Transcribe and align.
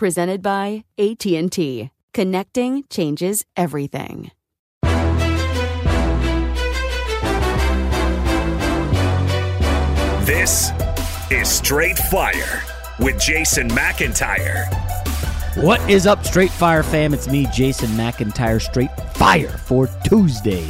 Presented 0.00 0.40
by 0.40 0.84
AT&T. 0.96 1.90
Connecting 2.14 2.84
changes 2.88 3.44
everything. 3.54 4.30
This 10.24 10.70
is 11.30 11.50
Straight 11.50 11.98
Fire 11.98 12.62
with 12.98 13.20
Jason 13.20 13.68
McIntyre. 13.68 14.64
What 15.62 15.82
is 15.90 16.06
up, 16.06 16.24
Straight 16.24 16.50
Fire 16.50 16.82
fam? 16.82 17.12
It's 17.12 17.28
me, 17.28 17.46
Jason 17.52 17.90
McIntyre, 17.90 18.58
Straight 18.58 18.96
Fire 19.12 19.50
for 19.50 19.86
Tuesday, 20.06 20.66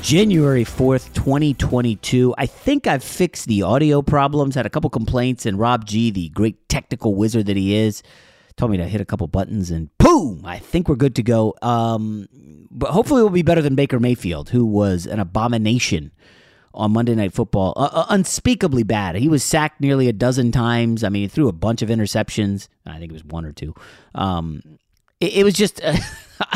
January 0.00 0.64
4th, 0.64 1.12
2022. 1.14 2.32
I 2.38 2.46
think 2.46 2.86
I've 2.86 3.02
fixed 3.02 3.48
the 3.48 3.62
audio 3.62 4.02
problems, 4.02 4.54
had 4.54 4.66
a 4.66 4.70
couple 4.70 4.88
complaints, 4.88 5.46
and 5.46 5.58
Rob 5.58 5.84
G, 5.84 6.12
the 6.12 6.28
great 6.28 6.68
technical 6.68 7.16
wizard 7.16 7.46
that 7.46 7.56
he 7.56 7.74
is, 7.74 8.04
told 8.56 8.70
me 8.70 8.78
to 8.78 8.88
hit 8.88 9.00
a 9.00 9.04
couple 9.04 9.26
buttons 9.26 9.70
and 9.70 9.96
boom, 9.98 10.42
I 10.44 10.58
think 10.58 10.88
we're 10.88 10.96
good 10.96 11.14
to 11.16 11.22
go. 11.22 11.54
Um, 11.62 12.28
but 12.70 12.90
hopefully 12.90 13.22
we'll 13.22 13.30
be 13.30 13.42
better 13.42 13.62
than 13.62 13.74
Baker 13.74 14.00
Mayfield, 14.00 14.50
who 14.50 14.64
was 14.64 15.06
an 15.06 15.20
abomination 15.20 16.12
on 16.76 16.92
Monday 16.92 17.14
Night 17.14 17.32
Football. 17.32 17.72
Uh, 17.76 17.88
uh, 17.92 18.06
unspeakably 18.10 18.82
bad. 18.82 19.16
He 19.16 19.28
was 19.28 19.42
sacked 19.42 19.80
nearly 19.80 20.08
a 20.08 20.12
dozen 20.12 20.52
times. 20.52 21.02
I 21.02 21.08
mean, 21.08 21.22
he 21.22 21.28
threw 21.28 21.48
a 21.48 21.52
bunch 21.52 21.82
of 21.82 21.88
interceptions. 21.88 22.68
I 22.84 22.98
think 22.98 23.10
it 23.10 23.14
was 23.14 23.24
one 23.24 23.44
or 23.44 23.52
two. 23.52 23.74
Um, 24.14 24.62
it, 25.20 25.38
it, 25.38 25.44
was 25.44 25.54
just. 25.54 25.82
Uh, 25.82 25.96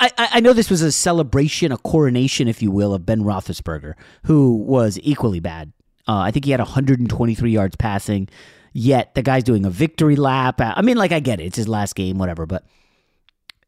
I, 0.00 0.10
I 0.18 0.40
know 0.40 0.52
this 0.52 0.70
was 0.70 0.82
a 0.82 0.90
celebration, 0.90 1.70
a 1.70 1.76
coronation, 1.76 2.48
if 2.48 2.62
you 2.62 2.70
will, 2.70 2.94
of 2.94 3.06
Ben 3.06 3.22
Roethlisberger, 3.22 3.94
who 4.24 4.54
was 4.54 4.98
equally 5.02 5.40
bad. 5.40 5.72
Uh, 6.06 6.20
I 6.20 6.30
think 6.30 6.46
he 6.46 6.50
had 6.50 6.60
123 6.60 7.50
yards 7.50 7.76
passing. 7.76 8.28
Yet 8.72 9.14
the 9.14 9.22
guy's 9.22 9.44
doing 9.44 9.64
a 9.64 9.70
victory 9.70 10.16
lap. 10.16 10.60
I 10.60 10.82
mean, 10.82 10.96
like 10.96 11.12
I 11.12 11.20
get 11.20 11.40
it; 11.40 11.44
it's 11.44 11.56
his 11.56 11.68
last 11.68 11.94
game, 11.94 12.18
whatever. 12.18 12.46
But 12.46 12.64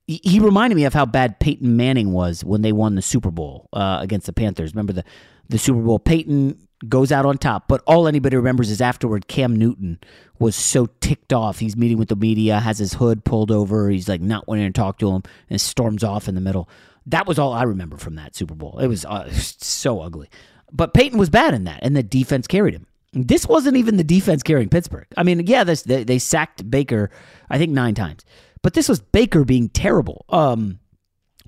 he 0.06 0.41
reminded 0.41 0.75
me 0.75 0.84
of 0.84 0.94
how 0.94 1.06
bad 1.06 1.38
Peyton 1.38 1.77
Manning 1.77 2.12
was 2.12 2.44
when 2.44 2.62
they 2.62 2.72
won 2.72 2.97
the 2.97 3.03
Super 3.03 3.31
Bowl 3.31 3.69
uh, 3.72 3.99
against 4.00 4.27
the 4.27 4.33
Panthers. 4.33 4.72
Remember 4.75 4.93
the 4.93 5.05
the 5.49 5.59
Super 5.59 5.81
Bowl? 5.81 5.99
Peyton 5.99 6.66
goes 6.89 7.12
out 7.12 7.27
on 7.27 7.39
top, 7.39 7.69
but 7.69 7.83
all 7.87 8.09
anybody 8.09 8.37
remembers 8.37 8.71
is 8.71 8.81
afterward 8.81 9.28
Cam 9.28 9.55
Newton 9.55 9.99
was 10.39 10.56
so 10.56 10.87
ticked 11.00 11.33
off. 11.33 11.59
He's 11.59 11.77
meeting 11.77 11.99
with 11.99 12.09
the 12.09 12.16
media, 12.16 12.59
has 12.59 12.78
his 12.78 12.94
hood 12.94 13.25
pulled 13.25 13.50
over, 13.50 13.91
he's 13.91 14.09
like 14.09 14.21
not 14.21 14.49
wanting 14.49 14.72
to 14.72 14.72
talk 14.72 14.99
to 14.99 15.10
him, 15.10 15.22
and 15.49 15.60
storms 15.60 16.03
off 16.03 16.27
in 16.27 16.34
the 16.34 16.41
middle. 16.41 16.69
That 17.06 17.27
was 17.27 17.39
all 17.39 17.53
I 17.53 17.65
remember 17.65 17.97
from 17.97 18.16
that 18.16 18.34
Super 18.34 18.55
Bowl. 18.55 18.78
It 18.78 18.87
was 18.87 19.05
uh, 19.05 19.31
so 19.33 20.00
ugly. 20.00 20.28
But 20.72 20.94
Peyton 20.94 21.19
was 21.19 21.31
bad 21.31 21.55
in 21.55 21.65
that, 21.65 21.81
and 21.83 21.97
the 21.97 22.03
defense 22.03 22.47
carried 22.47 22.75
him. 22.75 22.87
This 23.12 23.47
wasn't 23.47 23.76
even 23.76 23.97
the 23.97 24.04
defense 24.04 24.43
carrying 24.43 24.69
Pittsburgh. 24.69 25.06
I 25.16 25.22
mean, 25.22 25.47
yeah, 25.47 25.65
this, 25.65 25.82
they, 25.82 26.04
they 26.04 26.19
sacked 26.19 26.71
Baker, 26.71 27.10
I 27.48 27.59
think 27.59 27.72
nine 27.72 27.94
times, 27.94 28.25
but 28.62 28.75
this 28.75 28.88
was 28.88 29.00
Baker 29.00 29.44
being 29.44 29.69
terrible. 29.69 30.25
Um, 30.28 30.78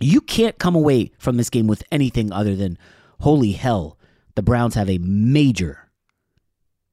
you 0.01 0.21
can't 0.21 0.59
come 0.59 0.75
away 0.75 1.13
from 1.19 1.37
this 1.37 1.51
game 1.51 1.69
with 1.69 1.85
anything 1.93 2.33
other 2.33 2.57
than, 2.57 2.79
holy 3.21 3.53
hell, 3.53 3.99
the 4.35 4.43
Browns 4.43 4.75
have 4.75 4.91
a 4.91 4.99
major 4.99 5.91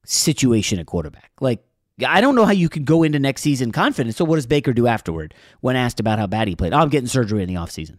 situation 0.04 0.78
at 0.78 0.86
quarterback. 0.86 1.32
Like, 1.40 1.64
I 2.06 2.20
don't 2.20 2.34
know 2.34 2.44
how 2.44 2.52
you 2.52 2.68
can 2.68 2.84
go 2.84 3.02
into 3.02 3.18
next 3.18 3.42
season 3.42 3.72
confident. 3.72 4.16
So, 4.16 4.24
what 4.24 4.36
does 4.36 4.46
Baker 4.46 4.72
do 4.72 4.86
afterward 4.86 5.34
when 5.60 5.76
asked 5.76 6.00
about 6.00 6.18
how 6.18 6.26
bad 6.26 6.48
he 6.48 6.56
played? 6.56 6.72
Oh, 6.72 6.78
I'm 6.78 6.88
getting 6.88 7.08
surgery 7.08 7.42
in 7.42 7.48
the 7.48 7.56
offseason. 7.56 7.98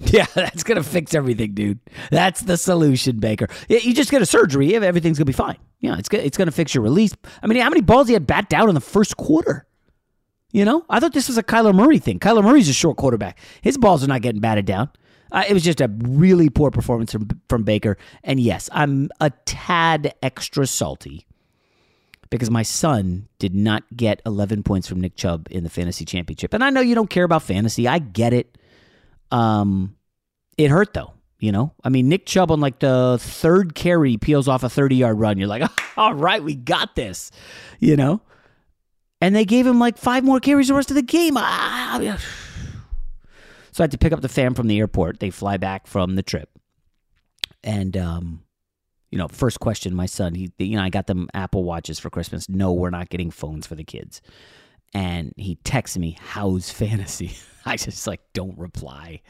Yeah, 0.12 0.26
that's 0.32 0.62
going 0.62 0.76
to 0.76 0.84
fix 0.84 1.12
everything, 1.12 1.54
dude. 1.54 1.80
That's 2.10 2.40
the 2.42 2.56
solution, 2.56 3.18
Baker. 3.18 3.48
You 3.68 3.92
just 3.92 4.12
get 4.12 4.22
a 4.22 4.26
surgery, 4.26 4.76
everything's 4.76 5.18
going 5.18 5.26
to 5.26 5.32
be 5.32 5.32
fine. 5.32 5.56
Yeah, 5.80 5.98
it's 5.98 6.08
it's 6.12 6.36
going 6.36 6.46
to 6.46 6.52
fix 6.52 6.72
your 6.72 6.84
release. 6.84 7.14
I 7.42 7.48
mean, 7.48 7.60
how 7.60 7.68
many 7.68 7.80
balls 7.82 8.06
he 8.06 8.14
had 8.14 8.26
bat 8.26 8.48
down 8.48 8.68
in 8.68 8.76
the 8.76 8.80
first 8.80 9.16
quarter? 9.16 9.66
You 10.52 10.64
know, 10.64 10.84
I 10.88 11.00
thought 11.00 11.12
this 11.12 11.28
was 11.28 11.36
a 11.36 11.42
Kyler 11.42 11.74
Murray 11.74 11.98
thing. 11.98 12.20
Kyler 12.20 12.42
Murray's 12.42 12.68
a 12.68 12.72
short 12.72 12.96
quarterback. 12.96 13.38
His 13.60 13.76
balls 13.76 14.02
are 14.02 14.06
not 14.06 14.22
getting 14.22 14.40
batted 14.40 14.64
down. 14.64 14.88
Uh, 15.30 15.44
it 15.46 15.52
was 15.52 15.62
just 15.62 15.80
a 15.80 15.90
really 16.00 16.48
poor 16.48 16.70
performance 16.70 17.12
from, 17.12 17.28
from 17.48 17.64
Baker. 17.64 17.98
And 18.24 18.40
yes, 18.40 18.70
I'm 18.72 19.10
a 19.20 19.30
tad 19.44 20.14
extra 20.22 20.66
salty 20.66 21.26
because 22.30 22.50
my 22.50 22.62
son 22.62 23.28
did 23.38 23.54
not 23.54 23.84
get 23.94 24.22
11 24.24 24.62
points 24.62 24.88
from 24.88 25.00
Nick 25.00 25.16
Chubb 25.16 25.48
in 25.50 25.64
the 25.64 25.70
fantasy 25.70 26.06
championship. 26.06 26.54
And 26.54 26.64
I 26.64 26.70
know 26.70 26.80
you 26.80 26.94
don't 26.94 27.10
care 27.10 27.24
about 27.24 27.42
fantasy. 27.42 27.86
I 27.86 27.98
get 27.98 28.32
it. 28.32 28.56
Um, 29.30 29.96
it 30.58 30.70
hurt 30.70 30.92
though. 30.92 31.14
You 31.40 31.52
know, 31.52 31.72
I 31.84 31.88
mean, 31.88 32.08
Nick 32.08 32.26
Chubb 32.26 32.50
on 32.50 32.58
like 32.58 32.80
the 32.80 33.16
third 33.20 33.76
carry 33.76 34.16
peels 34.16 34.48
off 34.48 34.64
a 34.64 34.68
30 34.68 34.96
yard 34.96 35.20
run. 35.20 35.38
You're 35.38 35.46
like, 35.46 35.62
all 35.96 36.12
right, 36.12 36.42
we 36.42 36.56
got 36.56 36.96
this, 36.96 37.30
you 37.78 37.94
know? 37.96 38.20
And 39.20 39.36
they 39.36 39.44
gave 39.44 39.64
him 39.64 39.78
like 39.78 39.98
five 39.98 40.24
more 40.24 40.40
carries 40.40 40.66
the 40.66 40.74
rest 40.74 40.90
of 40.90 40.96
the 40.96 41.02
game. 41.02 41.34
Ah, 41.36 42.18
so 43.70 43.82
I 43.82 43.84
had 43.84 43.92
to 43.92 43.98
pick 43.98 44.12
up 44.12 44.20
the 44.20 44.28
fam 44.28 44.54
from 44.54 44.66
the 44.66 44.78
airport. 44.80 45.20
They 45.20 45.30
fly 45.30 45.58
back 45.58 45.86
from 45.86 46.16
the 46.16 46.22
trip. 46.24 46.50
And 47.62 47.96
um, 47.96 48.42
You 49.12 49.18
know, 49.18 49.28
first 49.28 49.60
question, 49.60 49.94
my 49.94 50.06
son, 50.06 50.34
he, 50.34 50.50
you 50.58 50.76
know, 50.76 50.82
I 50.82 50.90
got 50.90 51.06
them 51.06 51.28
Apple 51.34 51.62
Watches 51.62 52.00
for 52.00 52.10
Christmas. 52.10 52.48
No, 52.48 52.72
we're 52.72 52.90
not 52.90 53.10
getting 53.10 53.30
phones 53.30 53.64
for 53.66 53.76
the 53.76 53.84
kids. 53.84 54.20
And 54.92 55.32
he 55.36 55.56
texts 55.56 55.96
me, 55.98 56.16
"How's 56.20 56.70
fantasy?" 56.70 57.36
I 57.64 57.76
just 57.76 58.06
like 58.06 58.20
don't 58.32 58.58
reply. 58.58 59.20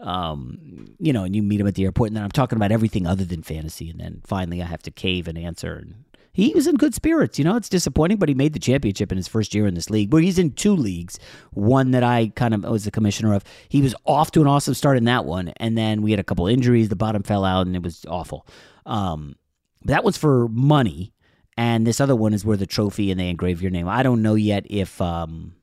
Um, 0.00 0.94
you 0.98 1.12
know, 1.12 1.24
and 1.24 1.34
you 1.34 1.42
meet 1.42 1.60
him 1.60 1.66
at 1.66 1.74
the 1.74 1.84
airport, 1.84 2.08
and 2.08 2.16
then 2.16 2.24
I'm 2.24 2.30
talking 2.30 2.56
about 2.56 2.72
everything 2.72 3.06
other 3.06 3.24
than 3.24 3.42
fantasy, 3.42 3.90
and 3.90 4.00
then 4.00 4.20
finally 4.26 4.62
I 4.62 4.66
have 4.66 4.82
to 4.82 4.90
cave 4.90 5.28
and 5.28 5.38
answer. 5.38 5.74
And 5.74 6.04
he 6.32 6.52
was 6.52 6.66
in 6.66 6.74
good 6.74 6.94
spirits. 6.94 7.38
You 7.38 7.44
know, 7.44 7.56
it's 7.56 7.68
disappointing, 7.68 8.18
but 8.18 8.28
he 8.28 8.34
made 8.34 8.54
the 8.54 8.58
championship 8.58 9.12
in 9.12 9.16
his 9.16 9.28
first 9.28 9.54
year 9.54 9.66
in 9.66 9.74
this 9.74 9.88
league. 9.88 10.12
Where 10.12 10.20
he's 10.20 10.38
in 10.38 10.50
two 10.50 10.74
leagues, 10.74 11.18
one 11.52 11.92
that 11.92 12.02
I 12.02 12.32
kind 12.34 12.52
of 12.52 12.64
was 12.64 12.84
the 12.84 12.90
commissioner 12.90 13.34
of. 13.34 13.44
He 13.68 13.80
was 13.80 13.94
off 14.04 14.32
to 14.32 14.40
an 14.40 14.48
awesome 14.48 14.74
start 14.74 14.98
in 14.98 15.04
that 15.04 15.24
one, 15.24 15.52
and 15.58 15.78
then 15.78 16.02
we 16.02 16.10
had 16.10 16.20
a 16.20 16.24
couple 16.24 16.46
injuries. 16.48 16.88
The 16.88 16.96
bottom 16.96 17.22
fell 17.22 17.44
out, 17.44 17.66
and 17.66 17.76
it 17.76 17.82
was 17.82 18.04
awful. 18.08 18.46
Um, 18.84 19.36
that 19.84 20.02
was 20.02 20.16
for 20.16 20.48
money, 20.48 21.12
and 21.56 21.86
this 21.86 22.00
other 22.00 22.16
one 22.16 22.34
is 22.34 22.44
where 22.44 22.56
the 22.56 22.66
trophy 22.66 23.12
and 23.12 23.20
they 23.20 23.30
engrave 23.30 23.62
your 23.62 23.70
name. 23.70 23.86
I 23.88 24.02
don't 24.02 24.22
know 24.22 24.34
yet 24.34 24.66
if 24.68 25.00
um, 25.00 25.54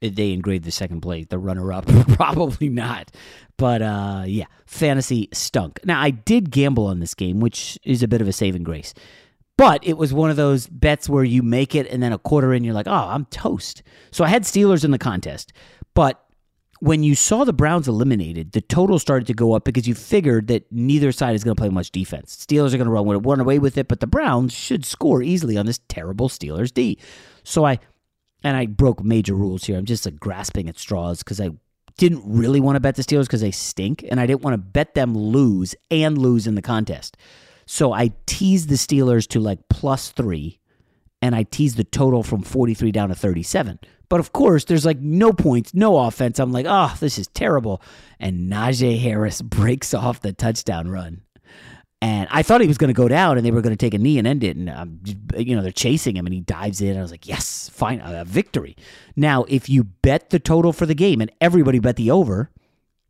they 0.00 0.32
engraved 0.32 0.64
the 0.64 0.70
second 0.70 1.00
place, 1.00 1.26
the 1.28 1.38
runner 1.38 1.72
up. 1.72 1.86
Probably 2.08 2.68
not. 2.68 3.10
But 3.56 3.82
uh, 3.82 4.24
yeah, 4.26 4.46
fantasy 4.66 5.28
stunk. 5.32 5.80
Now, 5.84 6.00
I 6.00 6.10
did 6.10 6.50
gamble 6.50 6.86
on 6.86 7.00
this 7.00 7.14
game, 7.14 7.40
which 7.40 7.78
is 7.82 8.02
a 8.02 8.08
bit 8.08 8.20
of 8.20 8.28
a 8.28 8.32
saving 8.32 8.62
grace. 8.62 8.94
But 9.56 9.84
it 9.84 9.98
was 9.98 10.14
one 10.14 10.30
of 10.30 10.36
those 10.36 10.68
bets 10.68 11.08
where 11.08 11.24
you 11.24 11.42
make 11.42 11.74
it 11.74 11.88
and 11.88 12.00
then 12.00 12.12
a 12.12 12.18
quarter 12.18 12.54
in, 12.54 12.62
you're 12.62 12.74
like, 12.74 12.86
oh, 12.86 12.92
I'm 12.92 13.24
toast. 13.26 13.82
So 14.12 14.22
I 14.22 14.28
had 14.28 14.44
Steelers 14.44 14.84
in 14.84 14.92
the 14.92 14.98
contest. 14.98 15.52
But 15.94 16.24
when 16.78 17.02
you 17.02 17.16
saw 17.16 17.42
the 17.42 17.52
Browns 17.52 17.88
eliminated, 17.88 18.52
the 18.52 18.60
total 18.60 19.00
started 19.00 19.26
to 19.26 19.34
go 19.34 19.54
up 19.54 19.64
because 19.64 19.88
you 19.88 19.96
figured 19.96 20.46
that 20.46 20.70
neither 20.70 21.10
side 21.10 21.34
is 21.34 21.42
going 21.42 21.56
to 21.56 21.60
play 21.60 21.70
much 21.70 21.90
defense. 21.90 22.46
Steelers 22.48 22.72
are 22.72 22.78
going 22.78 22.86
to 22.86 22.92
run, 22.92 23.22
run 23.22 23.40
away 23.40 23.58
with 23.58 23.76
it, 23.76 23.88
but 23.88 23.98
the 23.98 24.06
Browns 24.06 24.52
should 24.52 24.84
score 24.84 25.22
easily 25.22 25.56
on 25.56 25.66
this 25.66 25.80
terrible 25.88 26.28
Steelers 26.28 26.72
D. 26.72 26.96
So 27.42 27.66
I 27.66 27.80
and 28.42 28.56
I 28.56 28.66
broke 28.66 29.02
major 29.02 29.34
rules 29.34 29.64
here. 29.64 29.76
I'm 29.76 29.84
just 29.84 30.04
like 30.04 30.18
grasping 30.18 30.68
at 30.68 30.78
straws 30.78 31.18
because 31.22 31.40
I 31.40 31.50
didn't 31.96 32.22
really 32.24 32.60
want 32.60 32.76
to 32.76 32.80
bet 32.80 32.94
the 32.94 33.02
Steelers 33.02 33.24
because 33.24 33.40
they 33.40 33.50
stink, 33.50 34.04
and 34.08 34.20
I 34.20 34.26
didn't 34.26 34.42
want 34.42 34.54
to 34.54 34.58
bet 34.58 34.94
them 34.94 35.16
lose 35.16 35.74
and 35.90 36.16
lose 36.16 36.46
in 36.46 36.54
the 36.54 36.62
contest. 36.62 37.16
So 37.66 37.92
I 37.92 38.12
teased 38.26 38.68
the 38.68 38.76
Steelers 38.76 39.26
to 39.28 39.40
like 39.40 39.68
plus 39.68 40.10
three, 40.10 40.60
and 41.20 41.34
I 41.34 41.42
teased 41.42 41.76
the 41.76 41.84
total 41.84 42.22
from 42.22 42.42
43 42.42 42.92
down 42.92 43.08
to 43.10 43.14
37. 43.14 43.80
But 44.08 44.20
of 44.20 44.32
course, 44.32 44.64
there's 44.64 44.86
like 44.86 45.00
no 45.00 45.32
points, 45.32 45.74
no 45.74 45.98
offense. 45.98 46.38
I'm 46.38 46.52
like, 46.52 46.66
oh, 46.68 46.96
this 46.98 47.18
is 47.18 47.26
terrible. 47.28 47.82
And 48.18 48.50
Najee 48.50 48.98
Harris 48.98 49.42
breaks 49.42 49.92
off 49.92 50.22
the 50.22 50.32
touchdown 50.32 50.88
run. 50.88 51.22
And 52.00 52.28
I 52.30 52.42
thought 52.42 52.60
he 52.60 52.68
was 52.68 52.78
going 52.78 52.88
to 52.88 52.94
go 52.94 53.08
down 53.08 53.36
and 53.36 53.44
they 53.44 53.50
were 53.50 53.60
going 53.60 53.76
to 53.76 53.76
take 53.76 53.94
a 53.94 53.98
knee 53.98 54.18
and 54.18 54.26
end 54.26 54.44
it. 54.44 54.56
And, 54.56 54.70
um, 54.70 55.00
you 55.36 55.56
know, 55.56 55.62
they're 55.62 55.72
chasing 55.72 56.16
him 56.16 56.26
and 56.26 56.34
he 56.34 56.40
dives 56.40 56.80
in. 56.80 56.96
I 56.96 57.02
was 57.02 57.10
like, 57.10 57.26
yes, 57.26 57.68
fine, 57.70 58.00
a 58.00 58.24
victory. 58.24 58.76
Now, 59.16 59.44
if 59.48 59.68
you 59.68 59.82
bet 59.82 60.30
the 60.30 60.38
total 60.38 60.72
for 60.72 60.86
the 60.86 60.94
game 60.94 61.20
and 61.20 61.30
everybody 61.40 61.80
bet 61.80 61.96
the 61.96 62.12
over, 62.12 62.50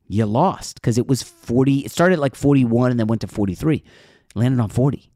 you 0.08 0.24
lost 0.24 0.76
because 0.76 0.96
it 0.96 1.06
was 1.06 1.22
40. 1.22 1.80
It 1.80 1.90
started 1.90 2.18
like 2.18 2.34
41 2.34 2.90
and 2.90 2.98
then 2.98 3.06
went 3.06 3.20
to 3.20 3.26
43. 3.26 3.84
Landed 4.34 4.60
on 4.60 4.70
40. 4.70 5.10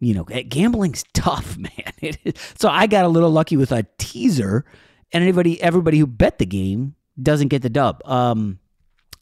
You 0.00 0.14
know, 0.14 0.24
gambling's 0.24 1.04
tough, 1.14 1.56
man. 1.56 2.14
so 2.56 2.68
I 2.68 2.88
got 2.88 3.04
a 3.04 3.08
little 3.08 3.30
lucky 3.30 3.56
with 3.56 3.70
a 3.70 3.86
teaser, 3.98 4.64
and 5.12 5.22
anybody, 5.22 5.62
everybody 5.62 5.98
who 5.98 6.08
bet 6.08 6.38
the 6.38 6.46
game 6.46 6.96
doesn't 7.20 7.48
get 7.48 7.62
the 7.62 7.70
dub. 7.70 8.02
Um, 8.04 8.58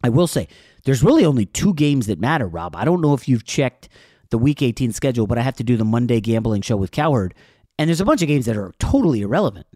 I 0.02 0.08
will 0.08 0.26
say, 0.26 0.48
there's 0.84 1.02
really 1.02 1.24
only 1.24 1.46
two 1.46 1.74
games 1.74 2.06
that 2.06 2.20
matter, 2.20 2.46
Rob. 2.46 2.76
I 2.76 2.84
don't 2.84 3.00
know 3.00 3.14
if 3.14 3.28
you've 3.28 3.44
checked 3.44 3.88
the 4.30 4.38
Week 4.38 4.62
18 4.62 4.92
schedule, 4.92 5.26
but 5.26 5.38
I 5.38 5.42
have 5.42 5.56
to 5.56 5.64
do 5.64 5.76
the 5.76 5.84
Monday 5.84 6.20
gambling 6.20 6.62
show 6.62 6.76
with 6.76 6.92
Cowherd, 6.92 7.34
and 7.78 7.88
there's 7.88 8.00
a 8.00 8.04
bunch 8.04 8.22
of 8.22 8.28
games 8.28 8.46
that 8.46 8.56
are 8.56 8.72
totally 8.78 9.22
irrelevant. 9.22 9.66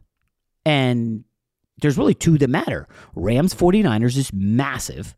And 0.64 1.24
there's 1.80 1.98
really 1.98 2.14
two 2.14 2.38
that 2.38 2.48
matter. 2.48 2.88
Rams 3.14 3.54
49ers 3.54 4.16
is 4.16 4.32
massive. 4.32 5.14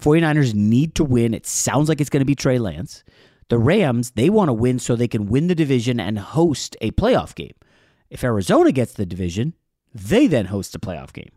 49ers 0.00 0.54
need 0.54 0.94
to 0.94 1.04
win. 1.04 1.34
It 1.34 1.46
sounds 1.46 1.88
like 1.88 2.00
it's 2.00 2.10
going 2.10 2.20
to 2.20 2.26
be 2.26 2.34
Trey 2.34 2.58
Lance. 2.58 3.04
The 3.48 3.58
Rams, 3.58 4.12
they 4.12 4.30
want 4.30 4.48
to 4.48 4.52
win 4.52 4.78
so 4.78 4.94
they 4.94 5.08
can 5.08 5.26
win 5.26 5.46
the 5.46 5.54
division 5.54 5.98
and 5.98 6.18
host 6.18 6.76
a 6.80 6.90
playoff 6.92 7.34
game. 7.34 7.54
If 8.10 8.24
Arizona 8.24 8.72
gets 8.72 8.92
the 8.92 9.06
division, 9.06 9.54
they 9.94 10.26
then 10.26 10.46
host 10.46 10.74
a 10.74 10.78
playoff 10.78 11.12
game. 11.12 11.30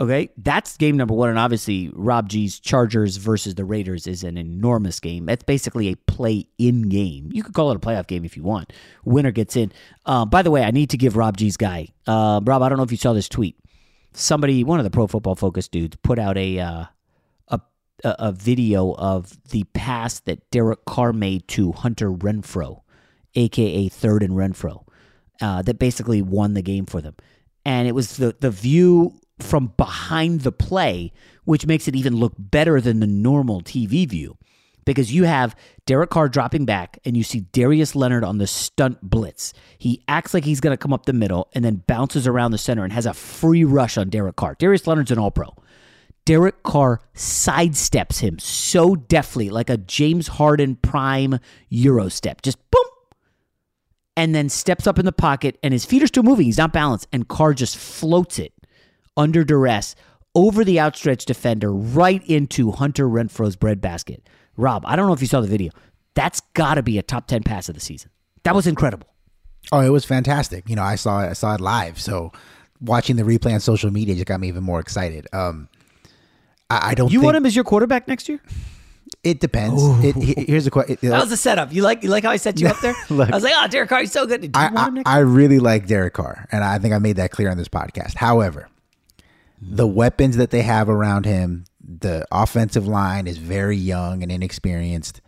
Okay, 0.00 0.30
that's 0.36 0.76
game 0.76 0.96
number 0.96 1.14
one. 1.14 1.28
And 1.28 1.38
obviously, 1.38 1.90
Rob 1.92 2.28
G's 2.28 2.60
Chargers 2.60 3.16
versus 3.16 3.56
the 3.56 3.64
Raiders 3.64 4.06
is 4.06 4.22
an 4.22 4.38
enormous 4.38 5.00
game. 5.00 5.26
That's 5.26 5.42
basically 5.42 5.88
a 5.88 5.96
play 5.96 6.46
in 6.56 6.88
game. 6.88 7.30
You 7.32 7.42
could 7.42 7.54
call 7.54 7.72
it 7.72 7.76
a 7.76 7.80
playoff 7.80 8.06
game 8.06 8.24
if 8.24 8.36
you 8.36 8.44
want. 8.44 8.72
Winner 9.04 9.32
gets 9.32 9.56
in. 9.56 9.72
Uh, 10.06 10.24
by 10.24 10.42
the 10.42 10.52
way, 10.52 10.62
I 10.62 10.70
need 10.70 10.90
to 10.90 10.96
give 10.96 11.16
Rob 11.16 11.36
G's 11.36 11.56
guy, 11.56 11.88
uh, 12.06 12.40
Rob, 12.44 12.62
I 12.62 12.68
don't 12.68 12.78
know 12.78 12.84
if 12.84 12.92
you 12.92 12.96
saw 12.96 13.12
this 13.12 13.28
tweet. 13.28 13.56
Somebody, 14.12 14.62
one 14.62 14.78
of 14.78 14.84
the 14.84 14.90
pro 14.90 15.08
football 15.08 15.34
focus 15.34 15.66
dudes, 15.66 15.96
put 16.02 16.18
out 16.18 16.38
a, 16.38 16.60
uh, 16.60 16.84
a, 17.48 17.60
a 18.04 18.32
video 18.32 18.94
of 18.94 19.36
the 19.50 19.64
pass 19.74 20.20
that 20.20 20.48
Derek 20.50 20.84
Carr 20.84 21.12
made 21.12 21.48
to 21.48 21.72
Hunter 21.72 22.10
Renfrow, 22.10 22.82
aka 23.34 23.88
Third 23.88 24.22
and 24.22 24.34
Renfrow, 24.34 24.84
uh, 25.40 25.62
that 25.62 25.78
basically 25.78 26.22
won 26.22 26.54
the 26.54 26.62
game 26.62 26.86
for 26.86 27.00
them. 27.00 27.16
And 27.64 27.88
it 27.88 27.92
was 27.92 28.16
the, 28.16 28.34
the 28.38 28.50
view 28.50 29.18
from 29.40 29.72
behind 29.76 30.42
the 30.42 30.52
play, 30.52 31.12
which 31.44 31.66
makes 31.66 31.88
it 31.88 31.96
even 31.96 32.16
look 32.16 32.34
better 32.38 32.80
than 32.80 33.00
the 33.00 33.06
normal 33.06 33.62
TV 33.62 34.08
view. 34.08 34.36
Because 34.84 35.12
you 35.12 35.24
have 35.24 35.54
Derek 35.84 36.08
Carr 36.08 36.30
dropping 36.30 36.64
back 36.64 36.98
and 37.04 37.14
you 37.14 37.22
see 37.22 37.40
Darius 37.40 37.94
Leonard 37.94 38.24
on 38.24 38.38
the 38.38 38.46
stunt 38.46 38.98
blitz. 39.02 39.52
He 39.78 40.02
acts 40.08 40.32
like 40.32 40.44
he's 40.44 40.60
going 40.60 40.72
to 40.72 40.82
come 40.82 40.94
up 40.94 41.04
the 41.04 41.12
middle 41.12 41.48
and 41.52 41.62
then 41.62 41.82
bounces 41.86 42.26
around 42.26 42.52
the 42.52 42.58
center 42.58 42.84
and 42.84 42.92
has 42.92 43.04
a 43.04 43.12
free 43.12 43.64
rush 43.64 43.98
on 43.98 44.08
Derek 44.08 44.36
Carr. 44.36 44.56
Darius 44.58 44.86
Leonard's 44.86 45.10
an 45.10 45.18
all 45.18 45.30
pro. 45.30 45.54
Derek 46.24 46.62
Carr 46.62 47.00
sidesteps 47.14 48.20
him 48.20 48.38
so 48.38 48.94
deftly, 48.94 49.48
like 49.48 49.70
a 49.70 49.78
James 49.78 50.28
Harden 50.28 50.76
prime 50.76 51.38
Euro 51.70 52.10
step. 52.10 52.42
Just 52.42 52.58
boom, 52.70 52.84
and 54.14 54.34
then 54.34 54.50
steps 54.50 54.86
up 54.86 54.98
in 54.98 55.06
the 55.06 55.12
pocket, 55.12 55.58
and 55.62 55.72
his 55.72 55.86
feet 55.86 56.02
are 56.02 56.06
still 56.06 56.22
moving. 56.22 56.44
He's 56.44 56.58
not 56.58 56.72
balanced, 56.72 57.08
and 57.12 57.28
Carr 57.28 57.54
just 57.54 57.78
floats 57.78 58.38
it 58.38 58.52
under 59.18 59.44
duress 59.44 59.94
over 60.34 60.64
the 60.64 60.80
outstretched 60.80 61.26
defender 61.26 61.72
right 61.72 62.24
into 62.26 62.70
Hunter 62.70 63.08
Renfrow's 63.08 63.56
breadbasket. 63.56 64.28
Rob, 64.56 64.84
I 64.86 64.96
don't 64.96 65.06
know 65.06 65.12
if 65.12 65.20
you 65.20 65.26
saw 65.26 65.40
the 65.40 65.48
video. 65.48 65.72
That's 66.14 66.40
got 66.54 66.74
to 66.74 66.82
be 66.82 66.98
a 66.98 67.02
top 67.02 67.26
10 67.26 67.42
pass 67.42 67.68
of 67.68 67.74
the 67.74 67.80
season. 67.80 68.10
That 68.44 68.54
was 68.54 68.66
incredible. 68.66 69.08
Oh, 69.72 69.80
it 69.80 69.90
was 69.90 70.04
fantastic. 70.04 70.68
You 70.68 70.76
know, 70.76 70.82
I 70.82 70.94
saw 70.94 71.22
it, 71.22 71.28
I 71.28 71.32
saw 71.34 71.54
it 71.54 71.60
live. 71.60 72.00
So 72.00 72.32
watching 72.80 73.16
the 73.16 73.22
replay 73.22 73.52
on 73.52 73.60
social 73.60 73.90
media 73.90 74.14
just 74.14 74.26
got 74.26 74.40
me 74.40 74.48
even 74.48 74.62
more 74.62 74.80
excited. 74.80 75.26
Um, 75.32 75.68
I, 76.70 76.90
I 76.90 76.94
don't. 76.94 77.10
You 77.10 77.18
think, 77.18 77.24
want 77.24 77.36
him 77.36 77.46
as 77.46 77.54
your 77.54 77.64
quarterback 77.64 78.08
next 78.08 78.28
year? 78.28 78.40
It 79.24 79.40
depends. 79.40 79.82
It, 80.04 80.14
here's 80.48 80.66
a 80.66 80.70
question. 80.70 80.96
That 81.02 81.20
was 81.20 81.32
a 81.32 81.36
setup. 81.36 81.72
You 81.72 81.82
like 81.82 82.02
you 82.02 82.10
like 82.10 82.24
how 82.24 82.30
I 82.30 82.36
set 82.36 82.60
you 82.60 82.68
up 82.68 82.80
there? 82.80 82.94
Look, 83.10 83.30
I 83.30 83.34
was 83.34 83.42
like, 83.42 83.54
oh, 83.56 83.66
Derek 83.68 83.88
Carr, 83.88 84.00
he's 84.00 84.12
so 84.12 84.26
good. 84.26 84.50
I, 84.54 84.70
I, 85.06 85.16
I 85.16 85.18
really 85.18 85.58
like 85.58 85.86
Derek 85.86 86.14
Carr, 86.14 86.46
and 86.52 86.62
I 86.62 86.78
think 86.78 86.94
I 86.94 86.98
made 86.98 87.16
that 87.16 87.30
clear 87.30 87.50
on 87.50 87.56
this 87.56 87.68
podcast. 87.68 88.14
However, 88.14 88.68
the 89.60 89.86
weapons 89.86 90.36
that 90.36 90.50
they 90.50 90.62
have 90.62 90.88
around 90.88 91.24
him, 91.24 91.64
the 91.80 92.26
offensive 92.30 92.86
line 92.86 93.26
is 93.26 93.38
very 93.38 93.76
young 93.76 94.22
and 94.22 94.30
inexperienced. 94.30 95.20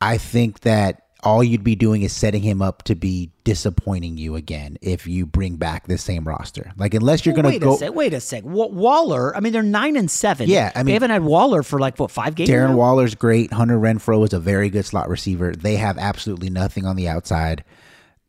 I 0.00 0.18
think 0.18 0.60
that 0.60 1.04
all 1.24 1.42
you'd 1.42 1.64
be 1.64 1.74
doing 1.74 2.02
is 2.02 2.12
setting 2.12 2.42
him 2.42 2.60
up 2.60 2.82
to 2.84 2.94
be 2.94 3.30
disappointing 3.44 4.18
you 4.18 4.36
again 4.36 4.76
if 4.82 5.06
you 5.06 5.24
bring 5.24 5.56
back 5.56 5.86
the 5.86 5.96
same 5.96 6.28
roster. 6.28 6.72
Like 6.76 6.94
unless 6.94 7.24
you're 7.24 7.34
well, 7.34 7.44
going 7.44 7.54
to 7.54 7.58
go. 7.58 7.74
A 7.74 7.78
sec, 7.78 7.94
wait 7.94 8.12
a 8.12 8.20
sec. 8.20 8.42
What 8.42 8.72
Waller. 8.72 9.34
I 9.34 9.40
mean, 9.40 9.52
they're 9.52 9.62
nine 9.62 9.96
and 9.96 10.10
seven. 10.10 10.48
Yeah, 10.48 10.70
I 10.74 10.80
mean, 10.80 10.86
they 10.86 10.92
haven't 10.92 11.10
had 11.10 11.24
Waller 11.24 11.62
for 11.62 11.78
like 11.78 11.98
what 11.98 12.10
five 12.10 12.34
games. 12.34 12.50
Darren 12.50 12.70
now? 12.70 12.76
Waller's 12.76 13.14
great. 13.14 13.52
Hunter 13.52 13.78
Renfrow 13.78 14.24
is 14.24 14.32
a 14.32 14.40
very 14.40 14.68
good 14.68 14.84
slot 14.84 15.08
receiver. 15.08 15.52
They 15.52 15.76
have 15.76 15.98
absolutely 15.98 16.50
nothing 16.50 16.84
on 16.86 16.96
the 16.96 17.08
outside. 17.08 17.64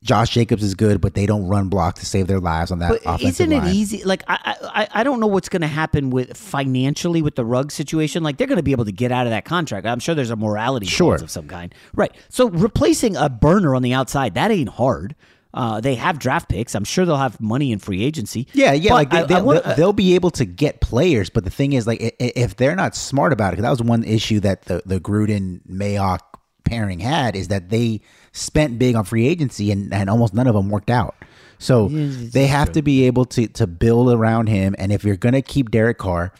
Josh 0.05 0.29
Jacobs 0.29 0.63
is 0.63 0.75
good, 0.75 1.01
but 1.01 1.15
they 1.15 1.25
don't 1.25 1.47
run 1.47 1.67
block 1.67 1.95
to 1.95 2.05
save 2.05 2.27
their 2.27 2.39
lives 2.39 2.71
on 2.71 2.79
that 2.79 2.89
but 2.91 3.01
offensive 3.01 3.27
isn't 3.27 3.51
it 3.51 3.57
line. 3.57 3.75
easy? 3.75 4.03
Like 4.03 4.23
I, 4.27 4.55
I, 4.63 4.87
I 4.99 5.03
don't 5.03 5.19
know 5.19 5.27
what's 5.27 5.49
going 5.49 5.63
to 5.63 5.67
happen 5.67 6.11
with 6.11 6.37
financially 6.37 7.21
with 7.21 7.35
the 7.35 7.43
rug 7.43 7.71
situation. 7.71 8.21
Like 8.23 8.37
they're 8.37 8.47
going 8.47 8.57
to 8.57 8.63
be 8.63 8.71
able 8.71 8.85
to 8.85 8.91
get 8.91 9.11
out 9.11 9.25
of 9.27 9.31
that 9.31 9.45
contract. 9.45 9.85
I'm 9.87 9.99
sure 9.99 10.13
there's 10.15 10.29
a 10.29 10.35
morality 10.35 10.85
Sure. 10.85 11.15
of 11.15 11.29
some 11.31 11.47
kind, 11.47 11.73
right? 11.95 12.15
So 12.29 12.49
replacing 12.49 13.15
a 13.15 13.29
burner 13.29 13.75
on 13.75 13.81
the 13.81 13.93
outside 13.93 14.35
that 14.35 14.51
ain't 14.51 14.69
hard. 14.69 15.15
Uh, 15.53 15.79
they 15.79 15.95
have 15.95 16.19
draft 16.19 16.49
picks. 16.49 16.75
I'm 16.75 16.83
sure 16.83 17.05
they'll 17.05 17.15
have 17.15 17.39
money 17.39 17.71
in 17.71 17.79
free 17.79 18.03
agency. 18.03 18.45
Yeah, 18.53 18.73
yeah, 18.73 18.89
But 18.89 18.93
like 18.95 19.09
they, 19.09 19.17
I- 19.17 19.21
I 19.23 19.25
they'll, 19.41 19.75
they'll 19.77 19.93
be 19.93 20.13
able 20.13 20.29
to 20.31 20.43
get 20.45 20.81
players, 20.81 21.29
but 21.29 21.45
the 21.45 21.49
thing 21.49 21.71
is, 21.73 21.87
like, 21.87 21.99
if 22.19 22.57
they're 22.57 22.75
not 22.75 22.93
smart 22.93 23.31
about 23.33 23.47
it, 23.47 23.51
because 23.53 23.63
that 23.63 23.69
was 23.69 23.81
one 23.81 24.03
issue 24.03 24.41
that 24.41 24.63
the 24.65 24.83
the 24.85 24.99
Gruden 24.99 25.61
Mayock 25.65 26.19
pairing 26.65 26.99
had, 26.99 27.37
is 27.37 27.47
that 27.47 27.69
they 27.69 28.01
spent 28.35 28.77
big 28.77 28.95
on 28.95 29.05
free 29.05 29.27
agency 29.27 29.71
and, 29.71 29.93
and 29.93 30.09
almost 30.09 30.33
none 30.33 30.45
of 30.45 30.53
them 30.53 30.69
worked 30.69 30.89
out. 30.89 31.15
So 31.57 31.87
they 31.87 32.47
have 32.47 32.73
to 32.73 32.81
be 32.81 33.07
able 33.07 33.25
to 33.25 33.47
to 33.47 33.65
build 33.65 34.11
around 34.11 34.47
him, 34.47 34.75
and 34.77 34.91
if 34.91 35.05
you're 35.05 35.15
gonna 35.15 35.41
keep 35.41 35.71
Derek 35.71 35.97
Carr, 35.97 36.33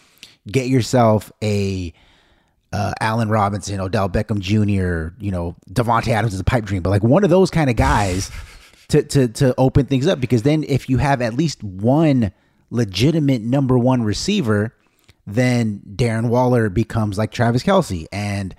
get 0.52 0.68
yourself 0.68 1.32
a 1.42 1.94
uh, 2.74 2.94
Allen 3.00 3.30
Robinson, 3.30 3.80
Odell 3.80 4.10
Beckham 4.10 4.40
Jr., 4.40 5.16
you 5.24 5.32
know, 5.32 5.56
Davante 5.72 6.10
Adams 6.10 6.34
is 6.34 6.42
a 6.42 6.44
pipe 6.44 6.66
dream, 6.66 6.82
but 6.82 6.90
like 6.90 7.04
one 7.04 7.24
of 7.24 7.30
those 7.30 7.50
kind 7.50 7.70
of 7.70 7.78
guys 7.78 8.30
to 8.90 9.04
to 9.04 9.30
to 9.30 9.56
open 9.58 9.86
things 9.86 10.06
up 10.06 10.20
because 10.20 10.44
then 10.44 10.66
if 10.68 10.90
you 10.90 10.98
have 10.98 11.22
at 11.22 11.34
least 11.34 11.64
one 11.64 12.34
legitimate 12.70 13.42
number 13.42 13.78
one 13.78 14.04
receiver, 14.04 14.76
then 15.26 15.82
Darren 15.96 16.28
Waller 16.28 16.70
becomes 16.70 17.18
like 17.18 17.32
Travis 17.32 17.64
Kelce 17.64 18.06
and 18.12 18.54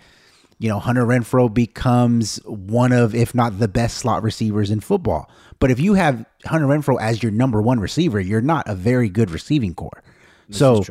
you 0.59 0.69
know 0.69 0.79
Hunter 0.79 1.05
Renfrow 1.05 1.53
becomes 1.53 2.37
one 2.45 2.93
of 2.93 3.15
if 3.15 3.35
not 3.35 3.59
the 3.59 3.69
best 3.69 3.99
slot 3.99 4.23
receivers 4.23 4.71
in 4.71 4.81
football. 4.81 5.31
But 5.59 5.71
if 5.71 5.81
you 5.81 5.95
have 5.95 6.25
Hunter 6.45 6.67
Renfrow 6.67 7.01
as 7.01 7.23
your 7.23 7.33
number 7.33 7.63
one 7.63 7.81
receiver, 7.81 8.21
you're 8.21 8.41
not 8.41 8.69
a 8.69 8.75
very 8.75 9.09
good 9.09 9.31
receiving 9.31 9.75
corps. 9.75 10.03
This 10.49 10.59
so 10.59 10.85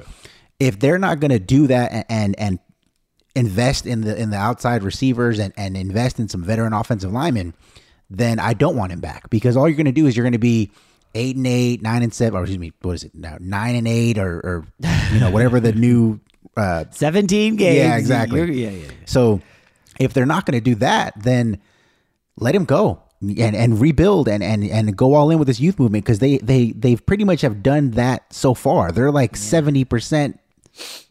if 0.60 0.80
they're 0.80 1.00
not 1.00 1.20
going 1.20 1.32
to 1.32 1.40
do 1.40 1.68
that 1.68 1.92
and, 1.92 2.06
and 2.10 2.36
and 2.38 2.60
invest 3.36 3.86
in 3.86 4.02
the 4.02 4.20
in 4.20 4.30
the 4.30 4.38
outside 4.38 4.84
receivers 4.84 5.40
and 5.40 5.54
and 5.58 5.76
invest 5.76 6.20
in 6.20 6.28
some 6.28 6.44
veteran 6.44 6.74
offensive 6.74 7.12
linemen, 7.12 7.54
then 8.10 8.40
I 8.40 8.54
don't 8.54 8.76
want 8.76 8.92
him 8.92 9.00
back 9.00 9.30
because 9.30 9.58
all 9.58 9.68
you're 9.68 9.78
going 9.78 9.86
to 9.86 9.92
do 9.92 10.08
is 10.08 10.16
you're 10.16 10.24
going 10.24 10.34
to 10.34 10.40
be 10.40 10.72
eight 11.16 11.36
and 11.36 11.48
eight, 11.48 11.82
nine 11.82 12.04
and 12.04 12.14
seven, 12.14 12.40
or 12.40 12.44
excuse 12.44 12.60
me, 12.60 12.72
what 12.82 12.94
is 12.94 13.04
it 13.04 13.16
now? 13.16 13.38
Nine 13.40 13.76
and 13.76 13.88
eight, 13.88 14.18
or, 14.18 14.38
or 14.40 14.68
you 15.12 15.20
know 15.20 15.32
whatever 15.32 15.60
the 15.60 15.72
new 15.74 16.20
uh, 16.58 16.86
17 16.92 17.56
games. 17.56 17.78
Yeah, 17.78 17.98
exactly. 17.98 18.40
Yeah, 18.54 18.70
yeah, 18.70 18.86
yeah. 18.86 18.92
So 19.06 19.42
if 20.00 20.14
they're 20.14 20.26
not 20.26 20.46
going 20.46 20.58
to 20.58 20.64
do 20.64 20.76
that, 20.76 21.14
then 21.22 21.60
let 22.38 22.56
him 22.56 22.66
go 22.66 23.02
and 23.22 23.56
and 23.56 23.80
rebuild 23.80 24.28
and 24.28 24.44
and 24.44 24.64
and 24.64 24.96
go 24.96 25.14
all 25.14 25.32
in 25.32 25.40
with 25.40 25.48
this 25.48 25.60
youth 25.60 25.80
movement 25.80 26.06
because 26.06 26.20
they 26.20 26.38
they 26.40 26.72
they've 26.72 27.06
pretty 27.06 27.24
much 27.24 27.42
have 27.42 27.64
done 27.64 27.92
that 27.92 28.32
so 28.34 28.54
far. 28.54 28.92
They're 28.92 29.12
like 29.12 29.36
seventy 29.36 29.86
percent 29.86 30.40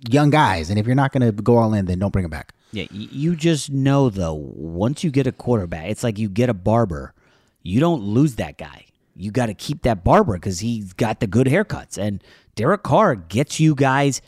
young 0.08 0.30
guys, 0.30 0.70
and 0.70 0.78
if 0.78 0.86
you're 0.86 0.94
not 0.94 1.12
going 1.12 1.22
to 1.22 1.32
go 1.32 1.56
all 1.56 1.72
in, 1.74 1.86
then 1.86 1.98
don't 1.98 2.12
bring 2.12 2.24
them 2.24 2.30
back. 2.30 2.54
Yeah, 2.72 2.86
you 2.90 3.36
just 3.36 3.70
know 3.70 4.10
though, 4.10 4.34
once 4.34 5.04
you 5.04 5.10
get 5.10 5.26
a 5.26 5.32
quarterback, 5.32 5.88
it's 5.88 6.02
like 6.02 6.18
you 6.18 6.28
get 6.28 6.48
a 6.48 6.54
barber. 6.54 7.14
You 7.62 7.80
don't 7.80 8.02
lose 8.02 8.34
that 8.36 8.58
guy. 8.58 8.86
You 9.16 9.30
got 9.30 9.46
to 9.46 9.54
keep 9.54 9.82
that 9.82 10.04
barber 10.04 10.34
because 10.34 10.58
he's 10.58 10.92
got 10.92 11.20
the 11.20 11.26
good 11.26 11.46
haircuts. 11.46 11.96
And 11.96 12.22
Derek 12.56 12.82
Carr 12.82 13.14
gets 13.14 13.60
you 13.60 13.74
guys 13.74 14.20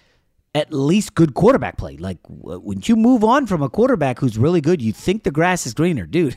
at 0.57 0.73
least 0.73 1.15
good 1.15 1.35
quarterback 1.35 1.77
play. 1.77 1.99
Like 1.99 2.19
when 2.27 2.81
you 2.85 2.97
move 2.97 3.23
on 3.23 3.47
from 3.47 3.63
a 3.63 3.69
quarterback 3.69 4.19
who's 4.19 4.39
really 4.39 4.63
good, 4.63 4.81
you 4.81 4.91
think 4.91 5.23
the 5.23 5.31
grass 5.31 5.67
is 5.67 5.75
greener, 5.75 6.07
dude. 6.07 6.37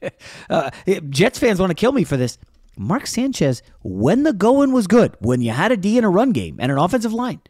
uh, 0.50 0.70
Jets 1.10 1.38
fans 1.38 1.60
want 1.60 1.68
to 1.68 1.74
kill 1.74 1.92
me 1.92 2.04
for 2.04 2.16
this. 2.16 2.38
Mark 2.78 3.06
Sanchez, 3.06 3.62
when 3.82 4.22
the 4.22 4.32
going 4.32 4.72
was 4.72 4.86
good, 4.86 5.14
when 5.20 5.42
you 5.42 5.50
had 5.50 5.72
a 5.72 5.76
D 5.76 5.98
in 5.98 6.04
a 6.04 6.08
run 6.08 6.32
game 6.32 6.56
and 6.58 6.72
an 6.72 6.78
offensive 6.78 7.12
line, 7.12 7.42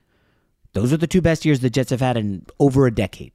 those 0.72 0.92
are 0.92 0.96
the 0.96 1.06
two 1.06 1.20
best 1.20 1.44
years 1.44 1.60
the 1.60 1.70
Jets 1.70 1.90
have 1.90 2.00
had 2.00 2.16
in 2.16 2.44
over 2.58 2.86
a 2.86 2.90
decade. 2.90 3.30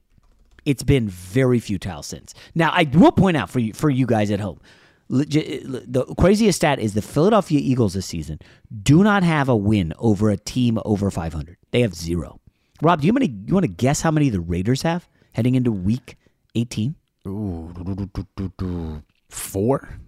It's 0.66 0.82
been 0.82 1.08
very 1.08 1.58
futile 1.58 2.02
since. 2.02 2.34
Now, 2.54 2.72
I 2.74 2.86
will 2.92 3.12
point 3.12 3.38
out 3.38 3.48
for 3.48 3.60
you 3.60 3.72
for 3.72 3.88
you 3.88 4.04
guys 4.04 4.30
at 4.30 4.40
home, 4.40 4.60
legit, 5.08 5.62
the 5.90 6.04
craziest 6.18 6.56
stat 6.56 6.78
is 6.78 6.92
the 6.92 7.00
Philadelphia 7.00 7.60
Eagles 7.62 7.94
this 7.94 8.04
season 8.04 8.38
do 8.82 9.02
not 9.02 9.22
have 9.22 9.48
a 9.48 9.56
win 9.56 9.94
over 9.98 10.28
a 10.28 10.36
team 10.36 10.78
over 10.84 11.10
500. 11.10 11.56
They 11.70 11.80
have 11.80 11.94
zero. 11.94 12.40
Rob, 12.82 13.00
do 13.00 13.06
you, 13.06 13.12
you 13.20 13.54
want 13.54 13.64
to 13.64 13.68
guess 13.72 14.00
how 14.02 14.10
many 14.10 14.28
the 14.28 14.40
Raiders 14.40 14.82
have 14.82 15.08
heading 15.32 15.54
into 15.54 15.72
Week 15.72 16.16
18? 16.54 16.94
Four. 19.28 19.98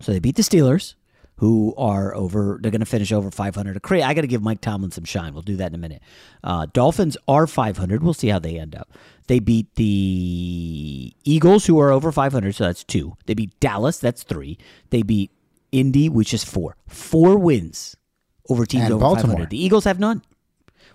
So 0.00 0.12
they 0.12 0.18
beat 0.18 0.36
the 0.36 0.42
Steelers, 0.42 0.94
who 1.36 1.74
are 1.76 2.14
over. 2.14 2.58
They're 2.60 2.70
going 2.70 2.80
to 2.80 2.86
finish 2.86 3.12
over 3.12 3.30
500. 3.30 3.80
Cra- 3.82 4.02
I 4.02 4.14
got 4.14 4.20
to 4.20 4.26
give 4.26 4.42
Mike 4.42 4.60
Tomlin 4.60 4.90
some 4.90 5.04
shine. 5.04 5.32
We'll 5.32 5.42
do 5.42 5.56
that 5.56 5.68
in 5.70 5.74
a 5.74 5.78
minute. 5.78 6.02
Uh, 6.44 6.66
Dolphins 6.72 7.16
are 7.26 7.46
500. 7.46 8.02
We'll 8.02 8.14
see 8.14 8.28
how 8.28 8.38
they 8.38 8.58
end 8.58 8.74
up. 8.76 8.90
They 9.26 9.38
beat 9.40 9.74
the 9.76 11.14
Eagles, 11.24 11.66
who 11.66 11.80
are 11.80 11.90
over 11.90 12.12
500. 12.12 12.54
So 12.54 12.64
that's 12.64 12.84
two. 12.84 13.16
They 13.26 13.34
beat 13.34 13.58
Dallas. 13.58 13.98
That's 13.98 14.22
three. 14.22 14.58
They 14.90 15.02
beat 15.02 15.30
Indy, 15.72 16.08
which 16.08 16.32
is 16.32 16.44
four. 16.44 16.76
Four 16.86 17.38
wins 17.38 17.96
over 18.48 18.64
teams 18.66 18.84
And 18.84 18.94
over 18.94 19.00
Baltimore. 19.00 19.32
500. 19.32 19.50
The 19.50 19.62
Eagles 19.62 19.84
have 19.84 19.98
none. 19.98 20.22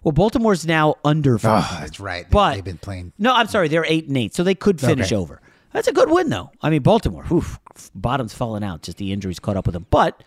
Well, 0.04 0.12
Baltimore's 0.14 0.66
now 0.66 0.96
under 1.06 1.38
500. 1.38 1.78
Oh, 1.78 1.80
that's 1.82 2.00
right. 2.00 2.26
But 2.30 2.56
they've 2.56 2.64
been 2.64 2.78
playing. 2.80 3.14
No, 3.20 3.34
I'm 3.34 3.48
sorry. 3.48 3.68
They're 3.68 3.86
eight 3.86 4.08
and 4.08 4.18
eight, 4.18 4.34
so 4.34 4.44
they 4.44 4.56
could 4.56 4.80
finish 4.82 5.08
Okay. 5.12 5.16
over. 5.16 5.42
That's 5.74 5.88
a 5.88 5.94
good 5.94 6.10
win, 6.10 6.30
though. 6.30 6.50
I 6.62 6.70
mean, 6.70 6.82
Baltimore, 6.82 7.26
oof, 7.32 7.60
bottom's 7.96 8.34
falling 8.34 8.64
out. 8.64 8.82
Just 8.82 8.98
the 8.98 9.12
injuries 9.14 9.40
caught 9.40 9.56
up 9.58 9.66
with 9.66 9.74
them. 9.74 9.86
But 9.90 10.24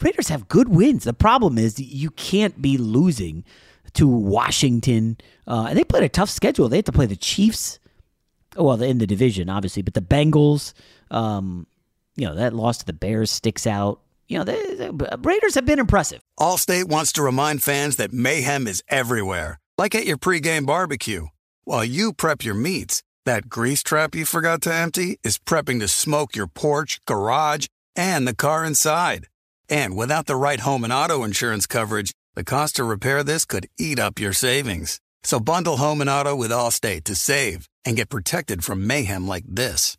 Raiders 0.00 0.28
have 0.28 0.48
good 0.48 0.68
wins. 0.68 1.04
The 1.04 1.12
problem 1.12 1.58
is 1.58 1.78
you 1.78 2.10
can't 2.10 2.60
be 2.60 2.76
losing 2.78 3.44
to 3.94 4.08
Washington. 4.08 5.18
Uh, 5.46 5.66
and 5.68 5.78
they 5.78 5.84
played 5.84 6.02
a 6.02 6.08
tough 6.08 6.30
schedule. 6.30 6.68
They 6.68 6.76
had 6.78 6.86
to 6.86 6.92
play 6.92 7.06
the 7.06 7.14
Chiefs. 7.14 7.78
Well, 8.56 8.80
in 8.82 8.98
the 8.98 9.06
division, 9.06 9.48
obviously, 9.48 9.82
but 9.82 9.94
the 9.94 10.00
Bengals. 10.02 10.72
Um, 11.10 11.66
you 12.16 12.26
know 12.26 12.34
that 12.34 12.52
loss 12.54 12.78
to 12.78 12.84
the 12.86 12.92
Bears 12.92 13.30
sticks 13.30 13.66
out. 13.66 14.00
You 14.32 14.38
know, 14.38 14.44
the, 14.44 14.92
the 14.96 15.12
uh, 15.12 15.18
Raiders 15.20 15.56
have 15.56 15.66
been 15.66 15.78
impressive. 15.78 16.22
Allstate 16.40 16.86
wants 16.86 17.12
to 17.12 17.22
remind 17.22 17.62
fans 17.62 17.96
that 17.96 18.14
mayhem 18.14 18.66
is 18.66 18.82
everywhere, 18.88 19.60
like 19.76 19.94
at 19.94 20.06
your 20.06 20.16
pregame 20.16 20.64
barbecue. 20.64 21.26
While 21.64 21.84
you 21.84 22.14
prep 22.14 22.42
your 22.42 22.54
meats, 22.54 23.02
that 23.26 23.50
grease 23.50 23.82
trap 23.82 24.14
you 24.14 24.24
forgot 24.24 24.62
to 24.62 24.72
empty 24.72 25.18
is 25.22 25.36
prepping 25.36 25.80
to 25.80 25.88
smoke 25.88 26.34
your 26.34 26.46
porch, 26.46 26.98
garage, 27.04 27.66
and 27.94 28.26
the 28.26 28.34
car 28.34 28.64
inside. 28.64 29.28
And 29.68 29.96
without 29.96 30.24
the 30.24 30.36
right 30.36 30.60
home 30.60 30.82
and 30.82 30.94
auto 30.94 31.24
insurance 31.24 31.66
coverage, 31.66 32.10
the 32.34 32.42
cost 32.42 32.76
to 32.76 32.84
repair 32.84 33.22
this 33.22 33.44
could 33.44 33.68
eat 33.78 33.98
up 33.98 34.18
your 34.18 34.32
savings. 34.32 34.98
So 35.24 35.40
bundle 35.40 35.76
home 35.76 36.00
and 36.00 36.08
auto 36.08 36.34
with 36.34 36.50
Allstate 36.50 37.04
to 37.04 37.14
save 37.14 37.68
and 37.84 37.96
get 37.96 38.08
protected 38.08 38.64
from 38.64 38.86
mayhem 38.86 39.28
like 39.28 39.44
this. 39.46 39.98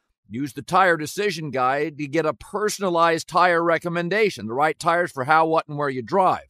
Use 0.33 0.53
the 0.53 0.61
Tire 0.61 0.95
Decision 0.95 1.51
Guide 1.51 1.97
to 1.97 2.07
get 2.07 2.25
a 2.25 2.33
personalized 2.33 3.27
tire 3.27 3.61
recommendation, 3.61 4.47
the 4.47 4.53
right 4.53 4.79
tires 4.79 5.11
for 5.11 5.25
how, 5.25 5.45
what, 5.45 5.67
and 5.67 5.77
where 5.77 5.89
you 5.89 6.01
drive. 6.01 6.45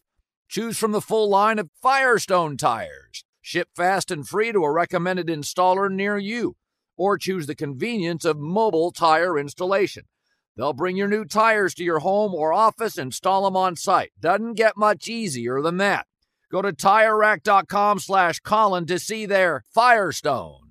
Choose 0.48 0.78
from 0.78 0.92
the 0.92 1.02
full 1.02 1.28
line 1.28 1.58
of 1.58 1.72
Firestone 1.82 2.58
tires. 2.58 3.26
Ship 3.42 3.68
fast 3.76 4.12
and 4.12 4.28
free 4.28 4.52
to 4.52 4.64
a 4.64 4.72
recommended 4.72 5.30
installer 5.30 5.92
near 5.92 6.16
you. 6.16 6.58
Or 6.96 7.18
choose 7.18 7.48
the 7.48 7.56
convenience 7.56 8.24
of 8.24 8.38
mobile 8.38 8.92
tire 8.92 9.40
installation. 9.40 10.04
They'll 10.56 10.74
bring 10.74 10.96
your 10.96 11.08
new 11.08 11.26
tires 11.26 11.74
to 11.74 11.84
your 11.84 12.00
home 12.00 12.36
or 12.36 12.54
office, 12.54 13.00
install 13.00 13.46
them 13.46 13.58
on 13.58 13.78
site. 13.78 14.12
Doesn't 14.20 14.54
get 14.54 14.78
much 14.78 15.08
easier 15.08 15.60
than 15.60 15.78
that. 15.78 16.06
Go 16.52 16.62
to 16.62 16.72
TireRack.com 16.72 17.98
slash 17.98 18.42
Colin 18.42 18.86
to 18.86 19.00
see 19.00 19.26
their 19.26 19.64
Firestone. 19.74 20.71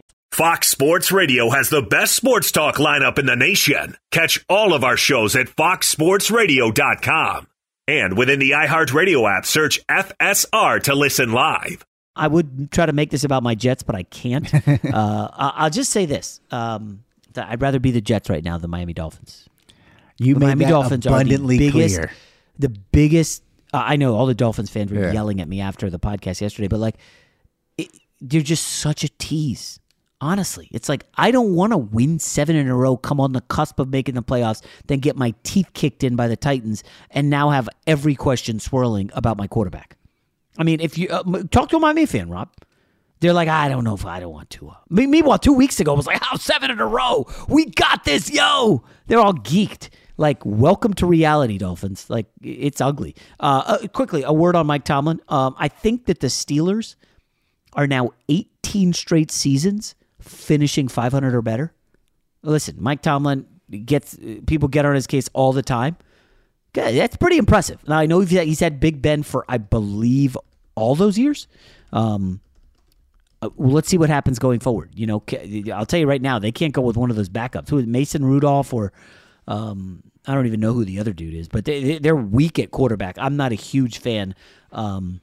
Fox 0.31 0.69
Sports 0.69 1.11
Radio 1.11 1.49
has 1.49 1.69
the 1.69 1.81
best 1.81 2.15
sports 2.15 2.51
talk 2.53 2.75
lineup 2.75 3.19
in 3.19 3.25
the 3.25 3.35
nation. 3.35 3.97
Catch 4.11 4.45
all 4.47 4.73
of 4.73 4.81
our 4.83 4.95
shows 4.95 5.35
at 5.35 5.47
foxsportsradio.com. 5.47 7.47
And 7.87 8.15
within 8.17 8.39
the 8.39 8.51
iHeartRadio 8.51 9.29
app, 9.29 9.45
search 9.45 9.85
FSR 9.87 10.81
to 10.83 10.95
listen 10.95 11.33
live. 11.33 11.83
I 12.15 12.27
would 12.27 12.71
try 12.71 12.85
to 12.85 12.93
make 12.93 13.09
this 13.09 13.25
about 13.25 13.43
my 13.43 13.55
Jets, 13.55 13.83
but 13.83 13.95
I 13.95 14.03
can't. 14.03 14.49
uh, 14.85 15.27
I'll 15.33 15.69
just 15.69 15.91
say 15.91 16.05
this: 16.05 16.39
um, 16.51 17.03
I'd 17.35 17.61
rather 17.61 17.79
be 17.81 17.91
the 17.91 17.99
Jets 18.01 18.29
right 18.29 18.43
now 18.43 18.57
than 18.57 18.69
Miami 18.69 18.93
Dolphins. 18.93 19.49
You 20.17 20.35
the 20.35 20.39
made 20.39 20.45
Miami 20.47 20.65
that 20.65 20.71
Dolphins 20.71 21.05
abundantly 21.05 21.55
are 21.55 21.59
the 21.59 21.71
biggest, 21.71 21.95
clear. 21.97 22.11
The 22.59 22.69
biggest. 22.69 23.43
Uh, 23.73 23.83
I 23.85 23.95
know 23.97 24.15
all 24.15 24.25
the 24.27 24.35
Dolphins 24.35 24.69
fans 24.69 24.91
were 24.91 25.01
Yeah. 25.01 25.11
yelling 25.11 25.41
at 25.41 25.49
me 25.49 25.59
after 25.59 25.89
the 25.89 25.99
podcast 25.99 26.39
yesterday, 26.39 26.69
but 26.69 26.79
like, 26.79 26.95
it, 27.77 27.89
they're 28.21 28.41
just 28.41 28.65
such 28.65 29.03
a 29.03 29.09
tease. 29.17 29.80
Honestly, 30.21 30.67
it's 30.71 30.87
like 30.87 31.05
I 31.15 31.31
don't 31.31 31.55
want 31.55 31.73
to 31.73 31.77
win 31.77 32.19
seven 32.19 32.55
in 32.55 32.67
a 32.67 32.75
row, 32.75 32.95
come 32.95 33.19
on 33.19 33.33
the 33.33 33.41
cusp 33.41 33.79
of 33.79 33.89
making 33.89 34.13
the 34.13 34.21
playoffs, 34.21 34.61
then 34.85 34.99
get 34.99 35.15
my 35.17 35.33
teeth 35.41 35.71
kicked 35.73 36.03
in 36.03 36.15
by 36.15 36.27
the 36.27 36.37
Titans, 36.37 36.83
and 37.09 37.29
now 37.29 37.49
have 37.49 37.67
every 37.87 38.13
question 38.13 38.59
swirling 38.59 39.09
about 39.13 39.35
my 39.37 39.47
quarterback. 39.47 39.97
I 40.59 40.63
mean, 40.63 40.79
if 40.79 40.95
you 40.97 41.07
uh, 41.09 41.23
talk 41.49 41.69
to 41.69 41.77
a 41.77 41.79
Miami 41.79 42.05
fan, 42.05 42.29
Rob, 42.29 42.49
they're 43.19 43.33
like, 43.33 43.47
I 43.47 43.67
don't 43.67 43.83
know 43.83 43.95
if 43.95 44.05
I 44.05 44.19
don't 44.19 44.31
want 44.31 44.51
to. 44.51 44.71
Me- 44.89 45.07
Meanwhile, 45.07 45.39
two 45.39 45.53
weeks 45.53 45.79
ago, 45.79 45.93
it 45.93 45.97
was 45.97 46.05
like, 46.07 46.21
how 46.21 46.35
seven 46.37 46.69
in 46.69 46.79
a 46.79 46.85
row? 46.85 47.25
We 47.47 47.65
got 47.65 48.03
this, 48.03 48.29
yo! 48.31 48.83
They're 49.07 49.19
all 49.19 49.33
geeked. 49.33 49.89
Like, 50.17 50.45
welcome 50.45 50.93
to 50.95 51.07
reality, 51.07 51.57
Dolphins. 51.57 52.09
Like, 52.11 52.27
it's 52.43 52.79
ugly. 52.79 53.15
Uh, 53.39 53.63
uh, 53.65 53.87
quickly, 53.87 54.21
a 54.21 54.31
word 54.33 54.55
on 54.55 54.67
Mike 54.67 54.83
Tomlin. 54.85 55.19
Um, 55.29 55.55
I 55.57 55.67
think 55.67 56.05
that 56.05 56.19
the 56.19 56.27
Steelers 56.27 56.95
are 57.73 57.87
now 57.87 58.11
18 58.29 58.93
straight 58.93 59.31
seasons 59.31 59.95
finishing 60.31 60.87
500 60.87 61.33
or 61.35 61.41
better. 61.41 61.73
Listen, 62.43 62.77
Mike 62.79 63.01
Tomlin 63.01 63.45
gets 63.85 64.17
people 64.47 64.67
get 64.67 64.85
on 64.85 64.95
his 64.95 65.07
case 65.07 65.29
all 65.33 65.53
the 65.53 65.61
time. 65.61 65.97
Okay, 66.75 66.97
that's 66.97 67.17
pretty 67.17 67.37
impressive. 67.37 67.85
Now 67.87 67.97
I 67.97 68.05
know 68.05 68.21
he's 68.21 68.59
had, 68.59 68.79
Big 68.79 69.01
Ben 69.01 69.23
for 69.23 69.45
I 69.49 69.57
believe 69.57 70.37
all 70.75 70.95
those 70.95 71.17
years. 71.17 71.47
Um, 71.91 72.39
uh, 73.41 73.49
let's 73.57 73.89
see 73.89 73.97
what 73.97 74.09
happens 74.09 74.39
going 74.39 74.59
forward. 74.59 74.91
You 74.95 75.07
know, 75.07 75.23
I'll 75.73 75.85
tell 75.85 75.99
you 75.99 76.07
right 76.07 76.21
now, 76.21 76.39
they 76.39 76.51
can't 76.51 76.73
go 76.73 76.81
with 76.81 76.95
one 76.95 77.09
of 77.09 77.15
those 77.15 77.29
backups. 77.29 77.69
Who 77.69 77.77
is 77.77 77.85
Mason 77.87 78.23
Rudolph 78.23 78.73
or 78.73 78.93
um, 79.47 80.03
I 80.27 80.33
don't 80.33 80.45
even 80.47 80.59
know 80.59 80.73
who 80.73 80.85
the 80.85 80.99
other 80.99 81.13
dude 81.13 81.33
is, 81.33 81.47
but 81.47 81.65
they- 81.65 81.97
they're 81.99 82.15
weak 82.15 82.59
at 82.59 82.71
quarterback. 82.71 83.17
I'm 83.19 83.35
not 83.35 83.51
a 83.51 83.55
huge 83.55 83.97
fan 83.99 84.35
um, 84.71 85.19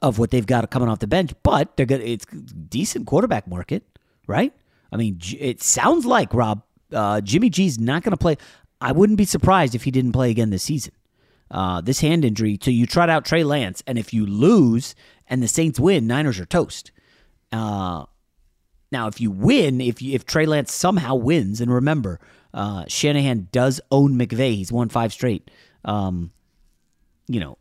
of 0.00 0.18
what 0.18 0.30
they've 0.30 0.46
got 0.46 0.70
coming 0.70 0.88
off 0.88 1.00
the 1.00 1.06
bench, 1.06 1.32
but 1.42 1.76
they're 1.76 1.84
good. 1.86 2.00
It's 2.00 2.24
decent 2.26 3.06
quarterback 3.06 3.46
market, 3.48 3.82
right? 4.26 4.52
I 4.92 4.96
mean, 4.96 5.20
it 5.38 5.62
sounds 5.62 6.06
like 6.06 6.32
Rob 6.32 6.62
uh, 6.92 7.20
Jimmy 7.20 7.50
G's 7.50 7.78
not 7.78 8.02
going 8.02 8.12
to 8.12 8.16
play. 8.16 8.36
I 8.80 8.92
wouldn't 8.92 9.18
be 9.18 9.24
surprised 9.24 9.74
if 9.74 9.84
he 9.84 9.90
didn't 9.90 10.12
play 10.12 10.30
again 10.30 10.50
this 10.50 10.62
season. 10.62 10.92
Uh, 11.50 11.80
this 11.80 12.00
hand 12.00 12.24
injury. 12.24 12.58
So 12.60 12.70
you 12.70 12.86
trot 12.86 13.10
out 13.10 13.24
Trey 13.24 13.44
Lance, 13.44 13.82
and 13.86 13.98
if 13.98 14.12
you 14.12 14.26
lose 14.26 14.94
and 15.28 15.42
the 15.42 15.48
Saints 15.48 15.78
win, 15.78 16.06
Niners 16.06 16.40
are 16.40 16.46
toast. 16.46 16.90
Uh, 17.52 18.04
now, 18.90 19.06
if 19.08 19.20
you 19.20 19.30
win, 19.30 19.80
if 19.80 20.00
you, 20.02 20.14
if 20.14 20.24
Trey 20.24 20.46
Lance 20.46 20.72
somehow 20.72 21.14
wins, 21.14 21.60
and 21.60 21.72
remember, 21.72 22.20
uh, 22.52 22.84
Shanahan 22.88 23.48
does 23.52 23.80
own 23.90 24.18
McVay. 24.18 24.54
He's 24.54 24.72
won 24.72 24.88
five 24.88 25.12
straight. 25.12 25.50
Um, 25.84 26.32
you 27.26 27.40
know, 27.40 27.58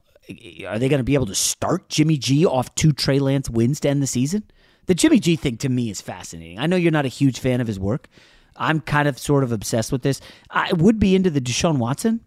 are 0.67 0.79
they 0.79 0.89
going 0.89 0.99
to 0.99 1.03
be 1.03 1.15
able 1.15 1.25
to 1.27 1.35
start 1.35 1.89
Jimmy 1.89 2.17
G 2.17 2.45
off 2.45 2.73
two 2.75 2.91
Trey 2.91 3.19
Lance 3.19 3.49
wins 3.49 3.79
to 3.81 3.89
end 3.89 4.01
the 4.01 4.07
season? 4.07 4.43
The 4.85 4.95
Jimmy 4.95 5.19
G 5.19 5.35
thing 5.35 5.57
to 5.57 5.69
me 5.69 5.89
is 5.89 6.01
fascinating. 6.01 6.59
I 6.59 6.67
know 6.67 6.75
you're 6.75 6.91
not 6.91 7.05
a 7.05 7.09
huge 7.09 7.39
fan 7.39 7.61
of 7.61 7.67
his 7.67 7.79
work. 7.79 8.07
I'm 8.55 8.81
kind 8.81 9.07
of 9.07 9.17
sort 9.17 9.43
of 9.43 9.51
obsessed 9.51 9.91
with 9.91 10.03
this. 10.03 10.21
I 10.49 10.73
would 10.73 10.99
be 10.99 11.15
into 11.15 11.29
the 11.29 11.41
Deshaun 11.41 11.77
Watson. 11.77 12.21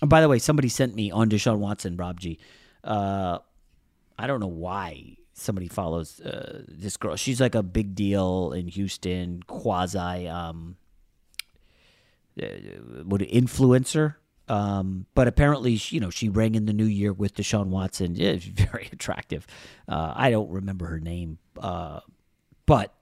And 0.00 0.10
by 0.10 0.20
the 0.20 0.28
way, 0.28 0.38
somebody 0.38 0.68
sent 0.68 0.94
me 0.94 1.10
on 1.10 1.28
Deshaun 1.30 1.58
Watson, 1.58 1.96
Rob 1.96 2.20
G. 2.20 2.38
Uh, 2.82 3.38
I 4.18 4.26
don't 4.26 4.40
know 4.40 4.46
why 4.46 5.16
somebody 5.32 5.68
follows 5.68 6.20
uh, 6.20 6.62
this 6.68 6.96
girl. 6.96 7.16
She's 7.16 7.40
like 7.40 7.54
a 7.54 7.62
big 7.62 7.94
deal 7.94 8.52
in 8.52 8.68
Houston, 8.68 9.42
quasi 9.46 10.28
um, 10.28 10.76
uh, 12.40 12.46
what 13.04 13.20
influencer. 13.22 14.16
Um, 14.48 15.06
but 15.14 15.26
apparently, 15.26 15.76
she, 15.76 15.96
you 15.96 16.00
know, 16.00 16.10
she 16.10 16.28
rang 16.28 16.54
in 16.54 16.66
the 16.66 16.72
new 16.72 16.84
year 16.84 17.12
with 17.12 17.34
Deshaun 17.34 17.66
Watson. 17.66 18.14
Yeah, 18.14 18.36
very 18.38 18.88
attractive. 18.92 19.46
Uh, 19.88 20.12
I 20.14 20.30
don't 20.30 20.50
remember 20.50 20.86
her 20.86 21.00
name, 21.00 21.38
uh, 21.58 22.00
but 22.66 22.92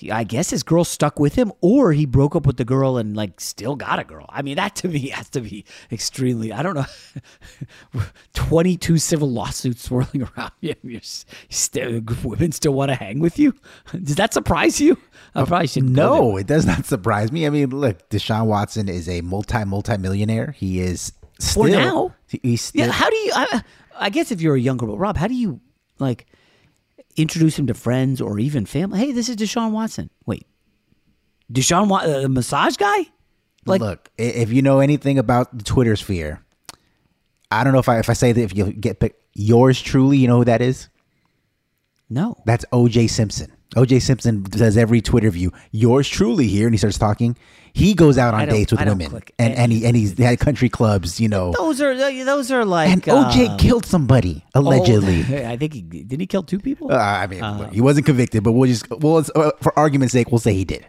he, 0.00 0.10
I 0.10 0.24
guess 0.24 0.50
his 0.50 0.62
girl 0.62 0.84
stuck 0.84 1.18
with 1.20 1.34
him, 1.34 1.52
or 1.60 1.92
he 1.92 2.06
broke 2.06 2.34
up 2.34 2.46
with 2.46 2.56
the 2.56 2.64
girl 2.64 2.96
and 2.96 3.16
like 3.16 3.40
still 3.40 3.76
got 3.76 3.98
a 3.98 4.04
girl. 4.04 4.26
I 4.28 4.42
mean, 4.42 4.56
that 4.56 4.74
to 4.76 4.88
me 4.88 5.08
has 5.10 5.28
to 5.30 5.40
be 5.40 5.64
extremely. 5.92 6.52
I 6.52 6.62
don't 6.62 6.74
know. 6.74 8.00
Twenty-two 8.34 8.98
civil 8.98 9.30
lawsuits 9.30 9.84
swirling 9.84 10.22
around 10.36 10.52
you. 10.60 10.74
You're, 10.82 11.00
s- 11.00 11.24
still, 11.48 12.00
women 12.24 12.52
still 12.52 12.72
want 12.72 12.90
to 12.90 12.94
hang 12.94 13.20
with 13.20 13.38
you. 13.38 13.54
Does 13.92 14.16
that 14.16 14.32
surprise 14.34 14.80
you? 14.80 14.96
I 15.34 15.44
probably 15.44 15.66
should 15.66 15.88
No, 15.88 16.36
it 16.36 16.46
does 16.46 16.66
not 16.66 16.86
surprise 16.86 17.30
me. 17.32 17.46
I 17.46 17.50
mean, 17.50 17.70
look, 17.70 18.08
Deshaun 18.10 18.46
Watson 18.46 18.88
is 18.88 19.08
a 19.08 19.20
multi 19.20 19.64
multi 19.64 19.96
millionaire. 19.98 20.52
He 20.52 20.80
is 20.80 21.12
still, 21.38 21.64
For 21.64 21.68
now? 21.68 22.14
He's 22.28 22.62
still, 22.62 22.86
Yeah, 22.86 22.92
how 22.92 23.10
do 23.10 23.16
you? 23.16 23.32
I, 23.34 23.62
I 23.98 24.10
guess 24.10 24.30
if 24.32 24.40
you're 24.40 24.54
a 24.56 24.60
younger, 24.60 24.86
but 24.86 24.96
Rob, 24.96 25.16
how 25.16 25.26
do 25.28 25.34
you 25.34 25.60
like 25.98 26.26
introduce 27.16 27.58
him 27.58 27.66
to 27.66 27.74
friends 27.74 28.20
or 28.20 28.38
even 28.38 28.66
family? 28.66 28.98
Hey, 28.98 29.12
this 29.12 29.28
is 29.28 29.36
Deshaun 29.36 29.72
Watson. 29.72 30.10
Wait, 30.26 30.46
Deshaun 31.52 31.88
Watson, 31.88 32.12
uh, 32.12 32.20
the 32.20 32.28
massage 32.28 32.76
guy? 32.76 33.06
Like, 33.66 33.80
look, 33.80 34.10
if 34.16 34.52
you 34.52 34.62
know 34.62 34.80
anything 34.80 35.18
about 35.18 35.56
the 35.56 35.64
Twitter 35.64 35.96
sphere, 35.96 36.42
I 37.50 37.64
don't 37.64 37.72
know 37.72 37.78
if 37.78 37.88
I 37.88 37.98
if 37.98 38.08
I 38.08 38.14
say 38.14 38.32
that 38.32 38.40
if 38.40 38.56
you 38.56 38.72
get 38.72 39.00
picked, 39.00 39.22
yours 39.34 39.80
truly, 39.80 40.18
you 40.18 40.28
know 40.28 40.38
who 40.38 40.44
that 40.46 40.62
is? 40.62 40.88
No, 42.08 42.36
that's 42.46 42.64
O.J. 42.72 43.06
Simpson. 43.06 43.52
O.J. 43.76 44.00
Simpson 44.00 44.42
does 44.42 44.76
every 44.76 45.00
Twitter 45.00 45.30
view. 45.30 45.52
Yours 45.70 46.08
truly 46.08 46.48
here, 46.48 46.66
and 46.66 46.74
he 46.74 46.78
starts 46.78 46.98
talking. 46.98 47.36
He 47.72 47.94
goes 47.94 48.18
out 48.18 48.34
on 48.34 48.48
dates 48.48 48.72
with 48.72 48.80
women, 48.80 49.22
and 49.38 49.54
and 49.54 49.70
he 49.70 49.86
and 49.86 49.96
he's 49.96 50.18
had 50.18 50.40
country 50.40 50.68
clubs, 50.68 51.20
you 51.20 51.28
know. 51.28 51.52
those 51.56 51.80
are 51.80 51.94
those 51.94 52.50
are 52.50 52.64
like. 52.64 52.90
and 52.90 53.08
O.J. 53.08 53.46
um, 53.46 53.58
killed 53.58 53.86
somebody 53.86 54.44
allegedly. 54.54 55.24
oh, 55.30 55.48
I 55.50 55.56
think 55.56 55.74
he 55.74 55.82
did. 55.82 56.20
He 56.20 56.26
kill 56.26 56.42
two 56.42 56.58
people. 56.58 56.90
Uh, 56.90 56.96
I 56.96 57.26
mean, 57.28 57.40
look, 57.58 57.72
he 57.72 57.80
wasn't 57.80 58.06
convicted, 58.06 58.42
but 58.42 58.52
we'll 58.52 58.68
just 58.68 58.90
well, 58.90 59.24
uh, 59.36 59.52
for 59.60 59.78
argument's 59.78 60.12
sake, 60.12 60.32
we'll 60.32 60.40
say 60.40 60.52
he 60.52 60.64
did. 60.64 60.84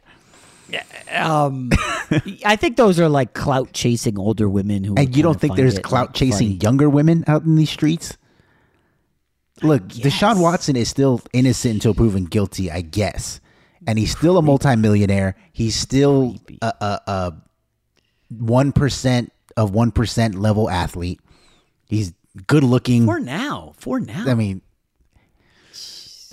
Um, 1.11 1.69
I 2.45 2.55
think 2.55 2.77
those 2.77 2.99
are 2.99 3.09
like 3.09 3.33
clout 3.33 3.73
chasing 3.73 4.17
older 4.17 4.49
women 4.49 4.83
who. 4.83 4.95
And 4.95 5.15
you 5.15 5.23
don't 5.23 5.39
think 5.39 5.55
there's 5.55 5.77
clout 5.79 6.13
chasing 6.13 6.47
funny. 6.47 6.59
younger 6.61 6.89
women 6.89 7.23
out 7.27 7.43
in 7.43 7.55
these 7.55 7.69
streets? 7.69 8.17
Look, 9.63 9.87
Deshaun 9.89 10.41
Watson 10.41 10.75
is 10.75 10.89
still 10.89 11.21
innocent 11.33 11.75
until 11.75 11.93
proven 11.93 12.25
guilty, 12.25 12.71
I 12.71 12.81
guess, 12.81 13.39
and 13.87 13.97
he's 13.99 14.11
still 14.11 14.37
a 14.37 14.41
multimillionaire. 14.41 15.35
He's 15.51 15.75
still 15.75 16.37
a 16.61 16.73
a- 16.81 17.01
a 17.11 17.33
one 18.29 18.71
percent 18.71 19.31
of 19.57 19.71
one 19.73 19.91
percent 19.91 20.35
level 20.35 20.69
athlete. 20.69 21.19
He's 21.87 22.13
good 22.47 22.63
looking. 22.63 23.05
For 23.05 23.19
now, 23.19 23.73
for 23.77 23.99
now. 23.99 24.23
I 24.27 24.33
mean, 24.35 24.61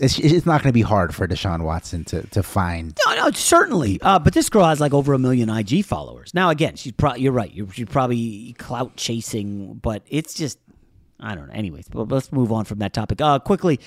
it's, 0.00 0.18
it's 0.18 0.46
not 0.46 0.62
going 0.62 0.68
to 0.68 0.72
be 0.72 0.82
hard 0.82 1.14
for 1.14 1.26
Deshaun 1.26 1.62
Watson 1.64 2.04
to 2.06 2.22
to 2.28 2.42
find. 2.42 2.96
No, 3.06 3.14
no, 3.16 3.30
certainly. 3.32 4.00
Uh, 4.00 4.18
but 4.18 4.32
this 4.32 4.48
girl 4.48 4.64
has 4.64 4.80
like 4.80 4.94
over 4.94 5.12
a 5.12 5.18
million 5.18 5.50
IG 5.50 5.84
followers. 5.84 6.32
Now, 6.34 6.50
again, 6.50 6.76
she's 6.76 6.92
probably 6.92 7.22
you're 7.22 7.32
right. 7.32 7.52
You're, 7.52 7.70
she's 7.72 7.86
probably 7.88 8.54
clout 8.58 8.96
chasing, 8.96 9.74
but 9.74 10.02
it's 10.08 10.34
just 10.34 10.58
I 11.20 11.34
don't 11.34 11.48
know. 11.48 11.54
Anyways, 11.54 11.88
let's 11.92 12.32
move 12.32 12.52
on 12.52 12.64
from 12.64 12.78
that 12.78 12.92
topic. 12.92 13.20
Uh, 13.20 13.38
quickly, 13.38 13.80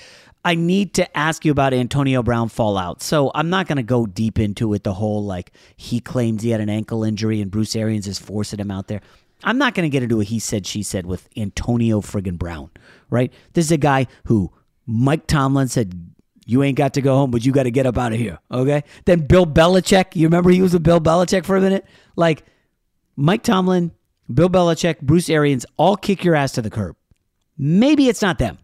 I 0.44 0.54
need 0.54 0.94
to 0.94 1.16
ask 1.16 1.44
you 1.44 1.52
about 1.52 1.72
Antonio 1.72 2.22
Brown 2.22 2.48
fallout. 2.48 3.02
So 3.02 3.30
I'm 3.34 3.48
not 3.48 3.68
going 3.68 3.76
to 3.76 3.82
go 3.82 4.06
deep 4.06 4.38
into 4.38 4.74
it. 4.74 4.84
The 4.84 4.94
whole 4.94 5.24
like 5.24 5.52
he 5.76 6.00
claims 6.00 6.42
he 6.42 6.50
had 6.50 6.60
an 6.60 6.68
ankle 6.68 7.04
injury 7.04 7.40
and 7.40 7.50
Bruce 7.50 7.74
Arians 7.76 8.06
is 8.06 8.18
forcing 8.18 8.60
him 8.60 8.70
out 8.70 8.88
there. 8.88 9.00
I'm 9.44 9.58
not 9.58 9.74
going 9.74 9.84
to 9.84 9.90
get 9.90 10.02
into 10.02 10.20
a 10.20 10.24
he 10.24 10.38
said 10.38 10.66
she 10.66 10.82
said 10.82 11.06
with 11.06 11.28
Antonio 11.36 12.00
friggin' 12.00 12.38
Brown. 12.38 12.70
Right? 13.08 13.32
This 13.54 13.66
is 13.66 13.72
a 13.72 13.78
guy 13.78 14.06
who 14.24 14.52
Mike 14.86 15.26
Tomlin 15.26 15.68
said 15.68 16.12
you 16.44 16.62
ain't 16.62 16.76
got 16.76 16.94
to 16.94 17.00
go 17.00 17.14
home, 17.14 17.30
but 17.30 17.44
you 17.44 17.52
got 17.52 17.64
to 17.64 17.70
get 17.70 17.86
up 17.86 17.96
out 17.96 18.12
of 18.12 18.18
here. 18.18 18.38
Okay. 18.50 18.82
Then 19.04 19.26
Bill 19.26 19.46
Belichick. 19.46 20.16
You 20.16 20.26
remember 20.26 20.50
he 20.50 20.60
was 20.60 20.72
with 20.72 20.82
Bill 20.82 21.00
Belichick 21.00 21.44
for 21.44 21.56
a 21.56 21.60
minute. 21.60 21.86
Like 22.16 22.44
Mike 23.16 23.42
Tomlin, 23.42 23.92
Bill 24.32 24.48
Belichick, 24.48 25.00
Bruce 25.00 25.30
Arians, 25.30 25.64
all 25.76 25.96
kick 25.96 26.24
your 26.24 26.34
ass 26.34 26.52
to 26.52 26.62
the 26.62 26.70
curb. 26.70 26.96
Maybe 27.58 28.08
it's 28.08 28.22
not 28.22 28.38
them. 28.38 28.58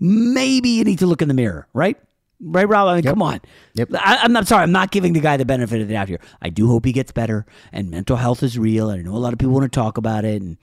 Maybe 0.00 0.70
you 0.70 0.84
need 0.84 0.98
to 1.00 1.06
look 1.06 1.22
in 1.22 1.28
the 1.28 1.34
mirror, 1.34 1.68
right? 1.72 1.96
Right, 2.40 2.68
Rob? 2.68 2.88
I 2.88 2.94
mean, 2.96 3.04
Yep. 3.04 3.12
come 3.12 3.22
on. 3.22 3.40
Yep. 3.74 3.90
I, 3.94 4.18
I'm 4.22 4.32
not 4.32 4.46
sorry. 4.48 4.64
I'm 4.64 4.72
not 4.72 4.90
giving 4.90 5.12
the 5.12 5.20
guy 5.20 5.36
the 5.36 5.44
benefit 5.44 5.80
of 5.80 5.88
the 5.88 5.94
doubt 5.94 6.08
here. 6.08 6.20
I 6.42 6.50
do 6.50 6.66
hope 6.68 6.84
he 6.84 6.92
gets 6.92 7.12
better, 7.12 7.46
and 7.72 7.90
mental 7.90 8.16
health 8.16 8.42
is 8.42 8.58
real. 8.58 8.90
And 8.90 9.00
I 9.00 9.02
know 9.02 9.16
a 9.16 9.18
lot 9.18 9.32
of 9.32 9.38
people 9.38 9.54
want 9.54 9.70
to 9.72 9.74
talk 9.74 9.96
about 9.98 10.24
it, 10.24 10.42
and 10.42 10.58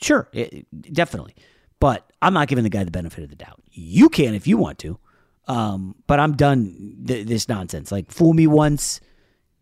sure, 0.00 0.28
it, 0.32 0.66
definitely. 0.92 1.34
But 1.80 2.08
I'm 2.22 2.34
not 2.34 2.48
giving 2.48 2.64
the 2.64 2.70
guy 2.70 2.84
the 2.84 2.90
benefit 2.90 3.24
of 3.24 3.30
the 3.30 3.36
doubt. 3.36 3.60
You 3.72 4.08
can 4.08 4.34
if 4.34 4.46
you 4.46 4.56
want 4.56 4.78
to, 4.80 4.98
um, 5.48 5.94
but 6.06 6.20
I'm 6.20 6.34
done 6.36 6.96
th- 7.06 7.26
this 7.26 7.48
nonsense. 7.48 7.90
Like 7.90 8.10
fool 8.12 8.32
me 8.34 8.46
once, 8.46 9.00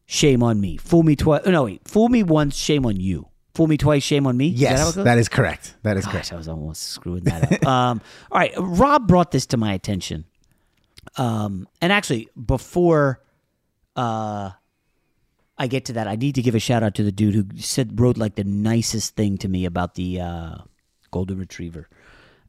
shame 0.07 0.43
on 0.43 0.61
me. 0.61 0.77
Fool 0.77 1.03
me 1.03 1.17
twice. 1.17 1.47
No, 1.47 1.65
wait. 1.65 1.87
Fool 1.89 2.09
me 2.09 2.23
once, 2.23 2.57
shame 2.57 2.85
on 2.85 3.01
you. 3.01 3.29
Fool 3.55 3.67
me 3.69 3.77
twice, 3.77 4.03
shame 4.03 4.27
on 4.27 4.37
me. 4.37 4.49
Is 4.49 4.61
that 4.61 4.67
how 4.67 4.75
it 4.75 4.77
Yes, 4.79 4.95
goes? 4.97 5.05
that 5.05 5.19
is 5.19 5.29
correct. 5.29 5.75
That 5.83 5.97
is 5.97 6.05
Gosh, 6.05 6.13
correct. 6.13 6.33
I 6.33 6.37
was 6.37 6.49
almost 6.49 6.83
screwing 6.89 7.25
that 7.25 7.53
up. 7.53 7.67
um, 7.67 8.01
all 8.33 8.39
right, 8.41 8.53
Rob 8.59 9.07
brought 9.07 9.31
this 9.31 9.47
to 9.47 9.57
my 9.57 9.73
attention, 9.75 10.25
um, 11.17 11.69
and 11.81 11.93
actually, 11.93 12.29
before 12.35 13.21
uh, 13.95 14.51
I 15.57 15.67
get 15.69 15.85
to 15.87 15.93
that, 15.95 16.09
I 16.09 16.17
need 16.17 16.35
to 16.35 16.43
give 16.43 16.55
a 16.57 16.59
shout 16.59 16.83
out 16.83 16.95
to 16.97 17.05
the 17.05 17.13
dude 17.13 17.35
who 17.35 17.45
said 17.61 18.01
wrote 18.01 18.17
like 18.17 18.35
the 18.35 18.43
nicest 18.45 19.15
thing 19.15 19.39
to 19.39 19.49
me 19.49 19.67
about 19.67 19.95
the 19.95 20.21
uh, 20.21 20.55
golden 21.13 21.39
retriever. 21.39 21.89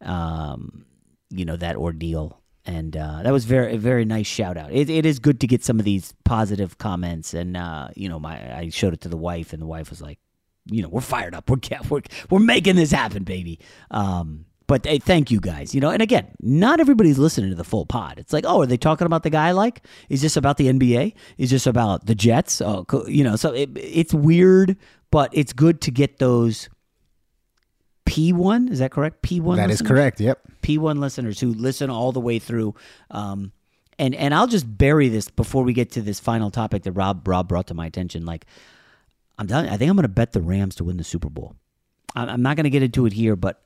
Um, 0.01 0.85
you 1.29 1.45
know 1.45 1.55
that 1.55 1.75
ordeal, 1.75 2.41
and 2.65 2.97
uh, 2.97 3.21
that 3.23 3.31
was 3.31 3.45
very 3.45 3.75
a 3.75 3.77
very 3.77 4.05
nice 4.05 4.27
shout 4.27 4.57
out. 4.57 4.71
It, 4.71 4.89
it 4.89 5.05
is 5.05 5.19
good 5.19 5.39
to 5.41 5.47
get 5.47 5.63
some 5.63 5.77
of 5.77 5.85
these 5.85 6.13
positive 6.23 6.77
comments, 6.79 7.33
and 7.35 7.55
uh, 7.55 7.89
you 7.95 8.09
know, 8.09 8.19
my 8.19 8.57
I 8.57 8.69
showed 8.69 8.93
it 8.93 9.01
to 9.01 9.09
the 9.09 9.17
wife, 9.17 9.53
and 9.53 9.61
the 9.61 9.67
wife 9.67 9.89
was 9.91 10.01
like, 10.01 10.17
you 10.65 10.81
know, 10.81 10.89
we're 10.89 11.01
fired 11.01 11.35
up. 11.35 11.49
We're 11.49 11.57
we're 11.89 12.01
we're 12.29 12.39
making 12.39 12.75
this 12.75 12.91
happen, 12.91 13.23
baby. 13.23 13.59
Um, 13.91 14.45
but 14.67 14.85
hey, 14.85 14.97
thank 14.97 15.29
you 15.29 15.39
guys. 15.39 15.75
You 15.75 15.81
know, 15.81 15.89
and 15.89 16.01
again, 16.01 16.27
not 16.39 16.79
everybody's 16.79 17.19
listening 17.19 17.51
to 17.51 17.55
the 17.55 17.63
full 17.63 17.85
pod. 17.85 18.17
It's 18.17 18.33
like, 18.33 18.45
oh, 18.47 18.61
are 18.61 18.65
they 18.65 18.77
talking 18.77 19.05
about 19.05 19.23
the 19.23 19.29
guy 19.29 19.49
I 19.49 19.51
like? 19.51 19.81
Is 20.09 20.21
this 20.21 20.35
about 20.37 20.57
the 20.57 20.67
NBA? 20.67 21.13
Is 21.37 21.51
this 21.51 21.67
about 21.67 22.07
the 22.07 22.15
Jets? 22.15 22.61
Oh, 22.61 22.85
you 23.07 23.23
know, 23.23 23.35
so 23.35 23.53
it, 23.53 23.69
it's 23.75 24.13
weird, 24.13 24.77
but 25.11 25.29
it's 25.33 25.53
good 25.53 25.81
to 25.81 25.91
get 25.91 26.17
those 26.17 26.69
P 28.05 28.33
one. 28.33 28.69
Is 28.69 28.79
that 28.79 28.91
correct? 28.91 29.21
P 29.21 29.39
one. 29.39 29.57
That 29.57 29.69
is 29.69 29.81
correct. 29.81 30.19
Yep. 30.19 30.39
P1 30.65 30.97
listeners 30.97 31.39
who 31.39 31.53
listen 31.53 31.91
all 31.91 32.11
the 32.11 32.19
way 32.19 32.39
through. 32.39 32.73
Um, 33.11 33.51
and 33.99 34.15
and 34.15 34.33
I'll 34.33 34.47
just 34.47 34.65
bury 34.77 35.09
this 35.09 35.29
before 35.29 35.63
we 35.63 35.73
get 35.73 35.91
to 35.91 36.01
this 36.01 36.19
final 36.19 36.49
topic 36.51 36.83
that 36.83 36.91
Rob 36.93 37.27
Rob 37.27 37.47
brought 37.47 37.67
to 37.67 37.73
my 37.73 37.85
attention. 37.85 38.25
Like, 38.25 38.45
I'm 39.37 39.47
done. 39.47 39.67
I 39.67 39.77
think 39.77 39.89
I'm 39.89 39.95
going 39.97 40.03
to 40.03 40.07
bet 40.09 40.31
the 40.33 40.41
Rams 40.41 40.75
to 40.75 40.83
win 40.83 40.97
the 40.97 41.03
Super 41.03 41.29
Bowl. 41.29 41.55
I'm 42.15 42.41
not 42.41 42.55
going 42.55 42.63
to 42.63 42.69
get 42.69 42.83
into 42.83 43.05
it 43.05 43.13
here, 43.13 43.35
but 43.35 43.61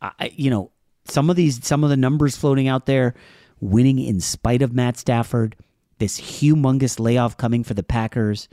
I, 0.00 0.10
I- 0.18 0.32
you 0.34 0.50
know, 0.50 0.70
some 1.04 1.30
of 1.30 1.36
these, 1.36 1.64
some 1.66 1.82
of 1.84 1.90
the 1.90 1.96
numbers 1.96 2.36
floating 2.36 2.68
out 2.68 2.86
there, 2.86 3.14
winning 3.60 3.98
in 3.98 4.20
spite 4.20 4.62
of 4.62 4.72
Matt 4.72 4.96
Stafford, 4.96 5.56
this 5.98 6.20
humongous 6.20 6.98
layoff 6.98 7.36
coming 7.36 7.62
for 7.64 7.74
the 7.74 7.82
Packers. 7.82 8.48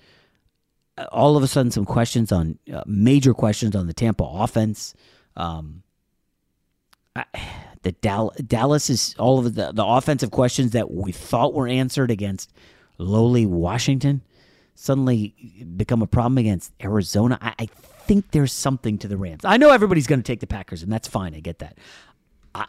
uh, 0.97 1.05
All 1.11 1.35
of 1.37 1.43
a 1.43 1.47
sudden, 1.47 1.71
some 1.71 1.85
questions 1.85 2.31
on 2.31 2.59
uh, 2.71 2.83
major 2.85 3.33
questions 3.33 3.75
on 3.75 3.87
the 3.87 3.93
Tampa 3.93 4.23
offense. 4.23 4.93
Um, 5.35 5.81
I- 7.15 7.25
the 7.81 7.93
Dal- 7.93 8.33
Dallas 8.45 8.89
is 8.89 9.15
all 9.17 9.39
of 9.39 9.55
the, 9.55 9.71
the 9.71 9.85
offensive 9.85 10.31
questions 10.31 10.71
that 10.71 10.91
we 10.91 11.11
thought 11.13 11.53
were 11.53 11.67
answered 11.67 12.11
against 12.11 12.51
lowly 12.97 13.45
Washington 13.45 14.21
suddenly 14.79 15.35
become 15.75 16.01
a 16.01 16.07
problem 16.07 16.37
against 16.37 16.71
Arizona. 16.81 17.37
I, 17.41 17.53
I 17.59 17.65
think 17.65 18.31
there's 18.31 18.53
something 18.53 18.97
to 18.99 19.09
the 19.09 19.17
Rams. 19.17 19.43
I 19.43 19.57
know 19.57 19.71
everybody's 19.71 20.07
going 20.07 20.19
to 20.21 20.23
take 20.23 20.39
the 20.39 20.47
Packers, 20.47 20.81
and 20.81 20.91
that's 20.91 21.07
fine. 21.07 21.35
I 21.35 21.41
get 21.41 21.59
that. 21.59 21.77
I, 22.55 22.65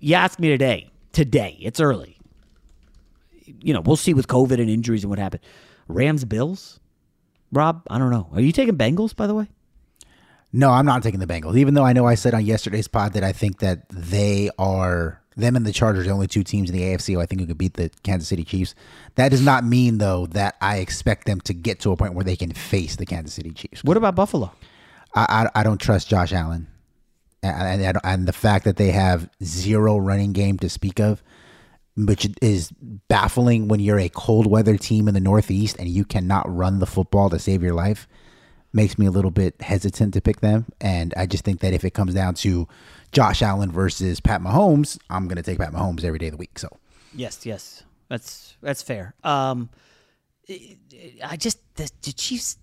you 0.00 0.14
asked 0.14 0.40
me 0.40 0.48
today. 0.48 0.90
Today, 1.12 1.58
it's 1.60 1.78
early. 1.78 2.16
You 3.60 3.74
know, 3.74 3.82
we'll 3.82 3.96
see 3.96 4.14
with 4.14 4.28
COVID 4.28 4.58
and 4.58 4.70
injuries 4.70 5.04
and 5.04 5.10
what 5.10 5.18
happened. 5.18 5.42
Rams, 5.88 6.24
Bills, 6.24 6.80
Rob. 7.52 7.82
I 7.90 7.98
don't 7.98 8.10
know. 8.10 8.28
Are 8.32 8.40
you 8.40 8.52
taking 8.52 8.78
Bengals? 8.78 9.14
By 9.14 9.26
the 9.26 9.34
way. 9.34 9.48
No, 10.54 10.70
I'm 10.70 10.86
not 10.86 11.02
taking 11.02 11.20
the 11.20 11.26
Bengals. 11.26 11.58
Even 11.58 11.74
though 11.74 11.84
I 11.84 11.92
know 11.92 12.06
I 12.06 12.14
said 12.14 12.32
on 12.32 12.46
yesterday's 12.46 12.88
pod 12.88 13.12
that 13.12 13.24
I 13.24 13.32
think 13.32 13.58
that 13.58 13.88
they 13.90 14.48
are 14.58 15.21
them 15.36 15.56
and 15.56 15.64
the 15.64 15.72
Chargers, 15.72 16.06
the 16.06 16.12
only 16.12 16.26
two 16.26 16.42
teams 16.42 16.70
in 16.70 16.76
the 16.76 16.82
AFC 16.82 17.14
who 17.14 17.20
I 17.20 17.26
think 17.26 17.40
who 17.40 17.46
could 17.46 17.58
beat 17.58 17.74
the 17.74 17.90
Kansas 18.02 18.28
City 18.28 18.44
Chiefs. 18.44 18.74
That 19.14 19.30
does 19.30 19.42
not 19.42 19.64
mean 19.64 19.98
though 19.98 20.26
that 20.26 20.56
I 20.60 20.78
expect 20.78 21.26
them 21.26 21.40
to 21.42 21.54
get 21.54 21.80
to 21.80 21.92
a 21.92 21.96
point 21.96 22.14
where 22.14 22.24
they 22.24 22.36
can 22.36 22.52
face 22.52 22.96
the 22.96 23.06
Kansas 23.06 23.34
City 23.34 23.50
Chiefs. 23.50 23.84
What 23.84 23.96
about 23.96 24.14
Buffalo? 24.14 24.52
I 25.14 25.48
I, 25.54 25.60
I 25.60 25.62
don't 25.62 25.80
trust 25.80 26.08
Josh 26.08 26.32
Allen, 26.32 26.66
and, 27.42 27.82
and 27.82 27.98
and 28.04 28.28
the 28.28 28.32
fact 28.32 28.64
that 28.64 28.76
they 28.76 28.90
have 28.90 29.28
zero 29.42 29.98
running 29.98 30.32
game 30.32 30.58
to 30.58 30.68
speak 30.68 31.00
of, 31.00 31.22
which 31.96 32.28
is 32.40 32.70
baffling 33.08 33.68
when 33.68 33.80
you're 33.80 33.98
a 33.98 34.08
cold 34.08 34.46
weather 34.46 34.76
team 34.76 35.08
in 35.08 35.14
the 35.14 35.20
Northeast 35.20 35.76
and 35.78 35.88
you 35.88 36.04
cannot 36.04 36.54
run 36.54 36.78
the 36.78 36.86
football 36.86 37.30
to 37.30 37.38
save 37.38 37.62
your 37.62 37.74
life 37.74 38.06
makes 38.72 38.98
me 38.98 39.06
a 39.06 39.10
little 39.10 39.30
bit 39.30 39.60
hesitant 39.60 40.14
to 40.14 40.20
pick 40.20 40.40
them. 40.40 40.66
And 40.80 41.12
I 41.16 41.26
just 41.26 41.44
think 41.44 41.60
that 41.60 41.72
if 41.72 41.84
it 41.84 41.90
comes 41.90 42.14
down 42.14 42.34
to 42.36 42.66
Josh 43.12 43.42
Allen 43.42 43.70
versus 43.70 44.20
Pat 44.20 44.40
Mahomes, 44.40 44.98
I'm 45.10 45.28
going 45.28 45.36
to 45.36 45.42
take 45.42 45.58
Pat 45.58 45.72
Mahomes 45.72 46.04
every 46.04 46.18
day 46.18 46.26
of 46.26 46.32
the 46.32 46.38
week. 46.38 46.58
So 46.58 46.68
Yes, 47.14 47.44
yes, 47.44 47.82
that's 48.08 48.56
that's 48.62 48.82
fair. 48.82 49.14
Um, 49.22 49.70
I 50.48 51.36
just 51.36 51.58
the, 51.76 51.90
the 52.02 52.12
Chiefs. 52.12 52.56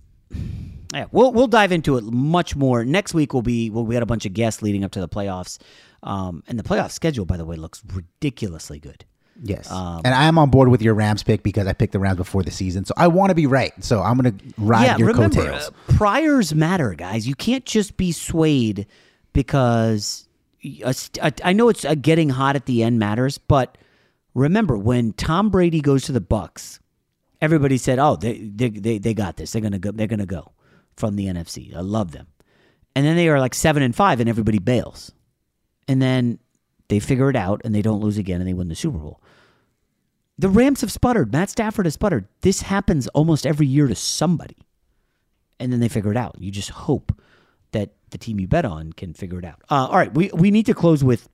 Yeah, 0.93 1.05
we'll 1.11 1.31
we'll 1.31 1.47
dive 1.47 1.71
into 1.71 1.97
it 1.97 2.03
much 2.03 2.55
more 2.55 2.83
next 2.83 3.13
week. 3.13 3.33
We'll 3.33 3.43
be 3.43 3.69
well, 3.69 3.85
we 3.85 3.93
got 3.93 4.03
a 4.03 4.07
bunch 4.07 4.25
of 4.25 4.33
guests 4.33 4.61
leading 4.61 4.83
up 4.83 4.91
to 4.93 4.99
the 4.99 5.07
playoffs, 5.07 5.59
um, 6.01 6.43
and 6.47 6.57
the 6.57 6.63
playoff 6.63 6.91
schedule, 6.91 7.25
by 7.25 7.37
the 7.37 7.45
way, 7.45 7.55
looks 7.55 7.83
ridiculously 7.93 8.79
good. 8.79 9.05
Yes, 9.41 9.69
Um, 9.71 10.01
and 10.05 10.13
I 10.13 10.25
am 10.25 10.37
on 10.37 10.49
board 10.49 10.69
with 10.69 10.81
your 10.81 10.93
Rams 10.93 11.23
pick 11.23 11.43
because 11.43 11.67
I 11.67 11.73
picked 11.73 11.93
the 11.93 11.99
Rams 11.99 12.17
before 12.17 12.43
the 12.43 12.51
season. 12.51 12.85
So 12.85 12.93
I 12.97 13.07
want 13.07 13.29
to 13.29 13.35
be 13.35 13.45
right. 13.47 13.71
So 13.83 14.01
I'm 14.01 14.17
going 14.17 14.37
to 14.37 14.45
ride 14.57 14.85
yeah, 14.85 14.97
your 14.97 15.07
remember, 15.09 15.35
coattails. 15.43 15.67
uh, 15.69 15.93
priors 15.95 16.53
matter, 16.53 16.93
guys. 16.93 17.27
You 17.27 17.35
can't 17.35 17.65
just 17.65 17.97
be 17.97 18.11
swayed 18.11 18.85
because 19.33 20.27
a 20.83 20.93
st- 20.93 21.23
a- 21.23 21.47
I 21.47 21.53
know 21.53 21.69
it's 21.69 21.85
uh 21.85 21.95
getting 21.95 22.29
hot 22.29 22.55
at 22.55 22.65
the 22.65 22.83
end 22.83 22.99
matters, 22.99 23.37
but 23.37 23.77
remember 24.33 24.77
when 24.77 25.13
Tom 25.13 25.49
Brady 25.49 25.81
goes 25.81 26.03
to 26.03 26.11
the 26.11 26.21
Bucks, 26.21 26.79
everybody 27.41 27.77
said, 27.77 27.99
"Oh, 27.99 28.15
they 28.15 28.37
they 28.39 28.69
they, 28.69 28.97
they 28.97 29.13
got 29.13 29.37
this. 29.37 29.51
They're 29.51 29.61
gonna 29.61 29.79
go. 29.79 29.91
They're 29.91 30.07
gonna 30.07 30.25
go 30.25 30.51
from 30.95 31.15
the 31.15 31.27
NFC. 31.27 31.73
I 31.75 31.79
love 31.81 32.11
them." 32.11 32.27
And 32.95 33.05
then 33.05 33.15
they 33.15 33.29
are 33.29 33.39
like 33.39 33.53
seven 33.55 33.83
and 33.83 33.95
five, 33.95 34.19
and 34.19 34.27
everybody 34.29 34.59
bails. 34.59 35.11
And 35.87 36.01
then 36.01 36.39
they 36.89 36.99
figure 36.99 37.29
it 37.29 37.35
out, 37.35 37.61
and 37.63 37.73
they 37.73 37.81
don't 37.81 38.01
lose 38.01 38.17
again, 38.17 38.41
and 38.41 38.47
they 38.49 38.53
win 38.53 38.67
the 38.67 38.75
Super 38.75 38.97
Bowl. 38.97 39.21
The 40.39 40.47
Rams 40.47 40.79
have 40.79 40.91
sputtered. 40.91 41.33
Matt 41.33 41.49
Stafford 41.49 41.85
has 41.85 41.95
sputtered. 41.95 42.25
This 42.41 42.61
happens 42.61 43.09
almost 43.09 43.45
every 43.45 43.67
year 43.67 43.87
to 43.87 43.95
somebody. 43.95 44.55
And 45.59 45.73
then 45.73 45.81
they 45.81 45.89
figure 45.89 46.11
it 46.11 46.17
out. 46.17 46.37
You 46.39 46.49
just 46.49 46.69
hope 46.69 47.11
that 47.73 47.91
the 48.11 48.17
team 48.17 48.39
you 48.39 48.47
bet 48.47 48.63
on 48.63 48.93
can 48.93 49.13
figure 49.13 49.37
it 49.39 49.43
out. 49.43 49.61
Uh, 49.69 49.87
all 49.87 49.97
right, 49.97 50.13
we, 50.13 50.31
we 50.33 50.49
need 50.49 50.65
to 50.67 50.73
close 50.73 51.03
with 51.03 51.27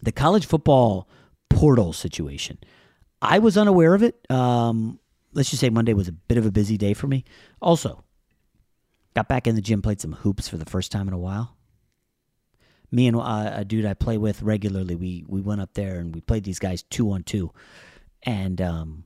the 0.00 0.12
college 0.12 0.46
football 0.46 1.10
portal 1.50 1.92
situation. 1.92 2.56
I 3.20 3.38
was 3.38 3.58
unaware 3.58 3.92
of 3.92 4.02
it. 4.02 4.18
Um, 4.30 4.98
let's 5.34 5.50
just 5.50 5.60
say 5.60 5.68
Monday 5.68 5.92
was 5.92 6.08
a 6.08 6.12
bit 6.12 6.38
of 6.38 6.46
a 6.46 6.50
busy 6.50 6.78
day 6.78 6.94
for 6.94 7.08
me. 7.08 7.26
Also, 7.60 8.02
got 9.14 9.28
back 9.28 9.46
in 9.46 9.56
the 9.56 9.60
gym, 9.60 9.82
played 9.82 10.00
some 10.00 10.14
hoops 10.14 10.48
for 10.48 10.56
the 10.56 10.64
first 10.64 10.90
time 10.90 11.06
in 11.06 11.12
a 11.12 11.18
while. 11.18 11.54
Me 12.90 13.06
and 13.06 13.16
uh, 13.18 13.52
a 13.54 13.64
dude 13.66 13.84
I 13.84 13.92
play 13.92 14.16
with 14.16 14.42
regularly, 14.42 14.94
we 14.94 15.24
we 15.28 15.40
went 15.40 15.60
up 15.60 15.74
there 15.74 15.98
and 15.98 16.14
we 16.14 16.20
played 16.20 16.44
these 16.44 16.58
guys 16.58 16.82
two 16.82 17.10
on 17.10 17.22
two, 17.22 17.50
and 18.22 18.60
um, 18.60 19.04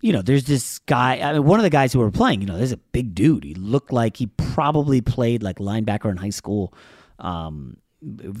you 0.00 0.12
know, 0.12 0.22
there's 0.22 0.44
this 0.44 0.80
guy. 0.80 1.18
I 1.18 1.32
mean, 1.32 1.44
one 1.44 1.58
of 1.58 1.64
the 1.64 1.70
guys 1.70 1.92
who 1.92 1.98
were 1.98 2.10
playing, 2.10 2.40
you 2.40 2.46
know, 2.46 2.56
there's 2.56 2.72
a 2.72 2.76
big 2.76 3.14
dude. 3.14 3.44
He 3.44 3.54
looked 3.54 3.92
like 3.92 4.16
he 4.16 4.26
probably 4.26 5.00
played 5.00 5.42
like 5.42 5.56
linebacker 5.56 6.10
in 6.10 6.16
high 6.16 6.30
school. 6.30 6.74
Um, 7.18 7.78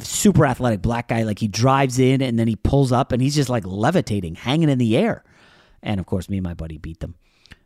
super 0.00 0.44
athletic 0.44 0.82
black 0.82 1.08
guy. 1.08 1.22
Like 1.22 1.38
he 1.38 1.48
drives 1.48 1.98
in 1.98 2.20
and 2.20 2.38
then 2.38 2.48
he 2.48 2.56
pulls 2.56 2.92
up 2.92 3.12
and 3.12 3.22
he's 3.22 3.34
just 3.34 3.48
like 3.48 3.64
levitating, 3.66 4.34
hanging 4.34 4.68
in 4.68 4.78
the 4.78 4.96
air. 4.96 5.24
And 5.82 6.00
of 6.00 6.06
course, 6.06 6.28
me 6.28 6.38
and 6.38 6.44
my 6.44 6.54
buddy 6.54 6.78
beat 6.78 7.00
them. 7.00 7.14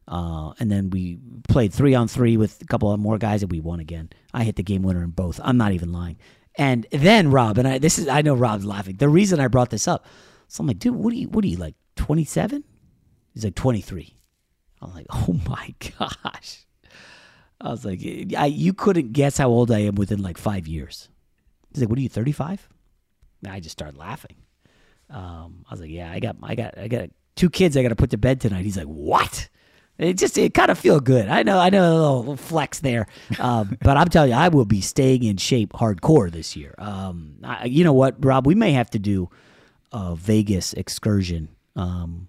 Uh, 0.07 0.53
and 0.59 0.70
then 0.70 0.90
we 0.90 1.18
played 1.48 1.72
three 1.72 1.94
on 1.94 2.09
three 2.09 2.37
with 2.37 2.62
a 2.62 2.66
couple 2.66 2.90
of 2.90 2.98
more 2.98 3.18
guys 3.18 3.42
and 3.42 3.51
we 3.51 3.61
won 3.61 3.81
again. 3.81 4.11
I 4.33 4.44
hit 4.44 4.57
the 4.57 4.62
game 4.62 4.83
winner 4.83 5.03
in 5.03 5.11
both. 5.11 5.40
I'm 5.42 5.59
not 5.59 5.72
even 5.72 5.92
lying. 5.92 6.18
And 6.55 6.87
then 6.90 7.31
Rob 7.31 7.59
and 7.59 7.68
I, 7.68 7.79
this 7.79 7.98
is 7.98 8.09
I 8.09 8.22
know 8.22 8.35
Rob's 8.35 8.64
laughing. 8.64 8.96
The 8.96 9.09
reason 9.09 9.38
I 9.38 9.48
brought 9.48 9.70
this 9.70 9.87
up, 9.87 10.07
so 10.49 10.63
I'm 10.63 10.67
like, 10.67 10.79
dude, 10.79 10.95
what 10.95 11.13
are 11.13 11.17
you? 11.17 11.29
What 11.29 11.45
are 11.45 11.49
you 11.49 11.59
like? 11.59 11.75
27? 11.97 12.65
He's 13.35 13.45
like 13.45 13.55
23. 13.55 14.15
I'm 14.81 14.95
like, 14.95 15.07
oh 15.11 15.39
my 15.49 15.75
gosh. 15.99 16.65
I 17.61 17.71
was 17.71 17.85
like, 17.85 18.01
I, 18.37 18.47
you 18.47 18.73
couldn't 18.73 19.13
guess 19.13 19.39
how 19.39 19.49
old 19.49 19.71
I 19.71 19.81
am 19.81 19.97
within 19.97 20.23
like 20.23 20.39
five 20.39 20.67
years. 20.67 21.09
He's 21.73 21.83
like, 21.83 21.91
what 21.91 21.99
are 21.99 22.03
you, 22.03 22.09
35? 22.09 22.69
I 23.49 23.61
just 23.61 23.73
started 23.73 23.99
laughing. 23.99 24.37
Um, 25.11 25.65
I 25.69 25.75
was 25.75 25.81
like, 25.81 25.91
yeah, 25.91 26.11
I 26.11 26.21
got, 26.21 26.37
I 26.43 26.55
got, 26.55 26.79
I 26.79 26.89
got 26.89 27.11
two 27.35 27.51
kids 27.51 27.77
I 27.77 27.83
got 27.83 27.89
to 27.89 27.97
put 27.97 28.11
to 28.11 28.19
bed 28.19 28.41
tonight. 28.41 28.65
He's 28.65 28.77
like, 28.77 28.87
what? 28.87 29.49
It 29.99 30.15
just, 30.15 30.39
it 30.39 30.55
kind 30.55 30.71
of 30.71 30.79
feel 30.79 31.01
good. 31.01 31.29
I 31.29 31.43
know, 31.43 31.59
I 31.59 31.71
know 31.71 31.93
a 31.93 32.17
little 32.19 32.37
flex 32.37 32.79
there. 32.79 33.09
Um, 33.41 33.77
but 33.83 33.97
I'm 33.97 34.09
telling 34.09 34.31
you, 34.31 34.37
I 34.37 34.49
will 34.49 34.65
be 34.65 34.81
staying 34.81 35.25
in 35.25 35.37
shape 35.37 35.73
hardcore 35.73 36.31
this 36.31 36.55
year. 36.55 36.75
Um, 36.79 37.39
I, 37.43 37.65
you 37.65 37.83
know 37.83 37.93
what, 37.93 38.25
Rob, 38.25 38.47
we 38.47 38.55
may 38.55 38.73
have 38.73 38.91
to 38.91 38.99
do 39.01 39.31
a 39.92 40.14
Vegas 40.16 40.72
excursion. 40.74 41.48
Um, 41.77 42.29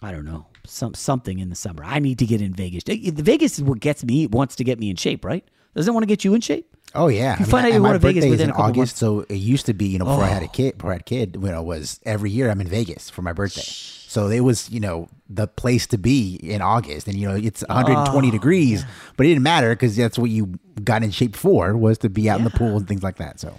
I 0.00 0.10
don't 0.12 0.24
know, 0.24 0.46
some 0.66 0.94
something 0.94 1.38
in 1.38 1.48
the 1.48 1.54
summer. 1.54 1.84
I 1.84 1.98
need 2.00 2.18
to 2.18 2.26
get 2.26 2.40
in 2.42 2.52
Vegas. 2.54 2.82
The 2.84 3.10
Vegas 3.22 3.58
is 3.58 3.64
what 3.64 3.80
gets 3.80 4.04
me, 4.04 4.26
wants 4.26 4.56
to 4.56 4.64
get 4.64 4.78
me 4.78 4.90
in 4.90 4.96
shape, 4.96 5.24
right? 5.24 5.44
Doesn't 5.74 5.94
want 5.94 6.02
to 6.02 6.08
get 6.08 6.24
you 6.24 6.34
in 6.34 6.40
shape? 6.40 6.68
Oh 6.94 7.08
yeah, 7.08 7.38
you 7.38 7.46
find 7.46 7.64
out 7.66 7.72
you're 7.72 7.80
my 7.80 7.92
to 7.94 7.98
Vegas 7.98 8.26
within 8.26 8.50
August, 8.50 8.76
months. 8.76 8.98
so 8.98 9.20
it 9.20 9.36
used 9.36 9.64
to 9.66 9.72
be 9.74 9.86
you 9.86 9.98
know 9.98 10.04
before 10.04 10.24
I 10.24 10.28
had 10.28 10.42
a 10.42 10.46
Oh. 10.46 10.48
kid, 10.48 10.76
before 10.76 10.90
I 10.90 10.94
had 10.94 11.00
a 11.02 11.04
kid, 11.04 11.38
you 11.40 11.48
know, 11.50 11.62
was 11.62 11.98
every 12.04 12.30
year 12.30 12.50
I'm 12.50 12.60
in 12.60 12.66
Vegas 12.68 13.08
for 13.08 13.22
my 13.22 13.32
birthday. 13.32 13.62
So 13.62 14.28
it 14.28 14.40
was 14.40 14.68
you 14.70 14.80
know 14.80 15.08
the 15.30 15.46
place 15.46 15.86
to 15.86 15.96
be 15.98 16.34
in 16.42 16.60
August, 16.60 17.06
and 17.06 17.16
you 17.16 17.26
know 17.28 17.34
it's 17.36 17.62
120 17.68 18.28
Oh, 18.28 18.30
degrees, 18.30 18.84
but 19.16 19.24
it 19.24 19.30
didn't 19.30 19.44
matter 19.44 19.70
because 19.70 19.96
that's 19.96 20.18
what 20.18 20.28
you 20.30 20.58
got 20.84 21.02
in 21.02 21.10
shape 21.12 21.34
for 21.36 21.74
was 21.76 21.96
to 21.98 22.10
be 22.10 22.28
out 22.28 22.38
in 22.38 22.44
the 22.44 22.50
pool 22.50 22.76
and 22.76 22.86
things 22.86 23.02
like 23.02 23.16
that. 23.16 23.40
So 23.40 23.58